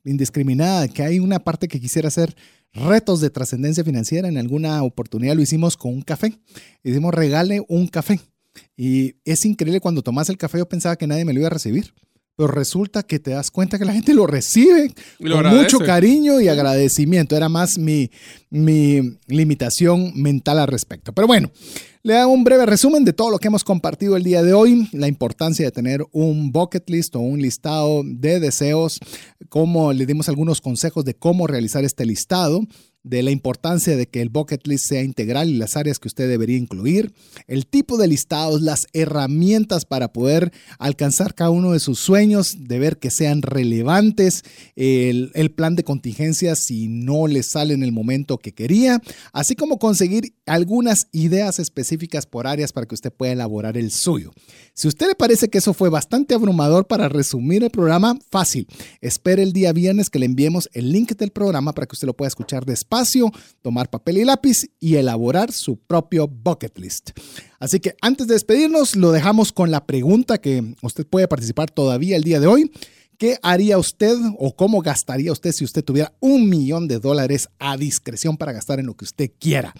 [0.04, 0.88] indiscriminada?
[0.88, 2.34] Que hay una parte que quisiera hacer
[2.74, 4.28] retos de trascendencia financiera.
[4.28, 6.34] En alguna oportunidad lo hicimos con un café.
[6.82, 8.20] Hicimos regale un café.
[8.76, 11.50] Y es increíble cuando tomas el café, yo pensaba que nadie me lo iba a
[11.50, 11.92] recibir
[12.36, 16.48] pero resulta que te das cuenta que la gente lo recibe con mucho cariño y
[16.48, 17.36] agradecimiento.
[17.36, 18.10] Era más mi,
[18.50, 21.12] mi limitación mental al respecto.
[21.12, 21.50] Pero bueno,
[22.02, 24.88] le hago un breve resumen de todo lo que hemos compartido el día de hoy,
[24.92, 28.98] la importancia de tener un bucket list o un listado de deseos,
[29.48, 32.62] cómo le dimos algunos consejos de cómo realizar este listado
[33.04, 36.26] de la importancia de que el bucket list sea integral y las áreas que usted
[36.26, 37.12] debería incluir,
[37.46, 42.78] el tipo de listados, las herramientas para poder alcanzar cada uno de sus sueños, de
[42.78, 44.42] ver que sean relevantes,
[44.74, 49.00] el, plan de contingencia si no le sale en el momento que quería,
[49.32, 54.32] así como conseguir algunas ideas específicas por áreas para que usted pueda elaborar el suyo.
[54.72, 58.66] Si a usted le parece que eso fue bastante abrumador para resumir el programa, fácil.
[59.00, 62.16] Espere el día viernes que le enviemos el link del programa para que usted lo
[62.16, 62.64] pueda escuchar
[62.94, 63.30] despacio,
[63.62, 67.10] tomar papel y lápiz y elaborar su propio bucket list.
[67.58, 72.16] Así que antes de despedirnos, lo dejamos con la pregunta que usted puede participar todavía
[72.16, 72.70] el día de hoy.
[73.16, 77.76] ¿Qué haría usted o cómo gastaría usted si usted tuviera un millón de dólares a
[77.76, 79.72] discreción para gastar en lo que usted quiera?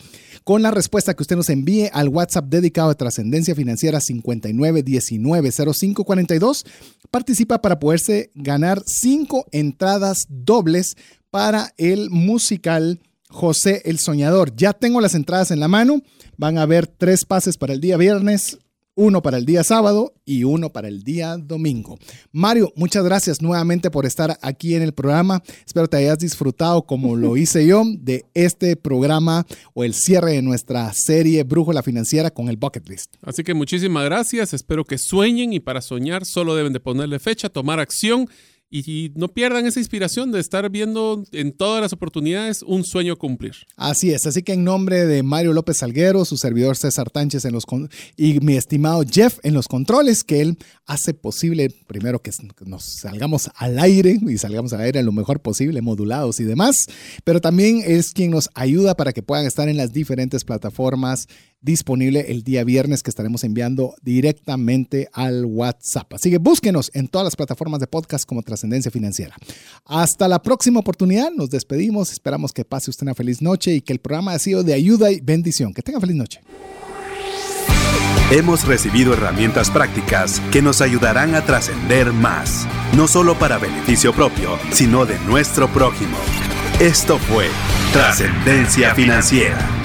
[0.45, 6.65] Con la respuesta que usted nos envíe al WhatsApp dedicado a Trascendencia Financiera 59190542,
[7.11, 10.95] participa para poderse ganar cinco entradas dobles
[11.35, 14.55] para el musical José el Soñador.
[14.55, 16.01] Ya tengo las entradas en la mano.
[16.36, 18.59] Van a haber tres pases para el día viernes,
[18.94, 21.98] uno para el día sábado y uno para el día domingo.
[22.31, 25.43] Mario, muchas gracias nuevamente por estar aquí en el programa.
[25.66, 30.43] Espero te hayas disfrutado como lo hice yo de este programa o el cierre de
[30.43, 33.16] nuestra serie Brújula Financiera con el Bucket List.
[33.23, 34.55] Así que muchísimas gracias.
[34.55, 38.28] Espero que sueñen y para soñar solo deben de ponerle fecha, tomar acción
[38.75, 43.55] y no pierdan esa inspiración de estar viendo en todas las oportunidades un sueño cumplir.
[43.77, 47.53] Así es, así que en nombre de Mario López Salguero, su servidor César Tánchez en
[47.53, 47.65] los
[48.17, 52.33] y mi estimado Jeff en los controles, que él hace posible primero que
[52.67, 56.87] nos salgamos al aire y salgamos al aire lo mejor posible, modulados y demás,
[57.23, 61.29] pero también es quien nos ayuda para que puedan estar en las diferentes plataformas
[61.65, 66.12] disponible el día viernes que estaremos enviando directamente al WhatsApp.
[66.12, 69.35] Así que búsquenos en todas las plataformas de podcast como Trascendencia Financiera.
[69.86, 73.95] Hasta la próxima oportunidad, nos despedimos, esperamos que pase usted una feliz noche y que
[73.95, 75.73] el programa ha sido de ayuda y bendición.
[75.73, 76.41] Que tenga feliz noche.
[78.31, 82.66] Hemos recibido herramientas prácticas que nos ayudarán a trascender más,
[82.97, 86.16] no solo para beneficio propio, sino de nuestro prójimo.
[86.81, 87.47] Esto fue
[87.93, 89.85] Trascendencia Financiera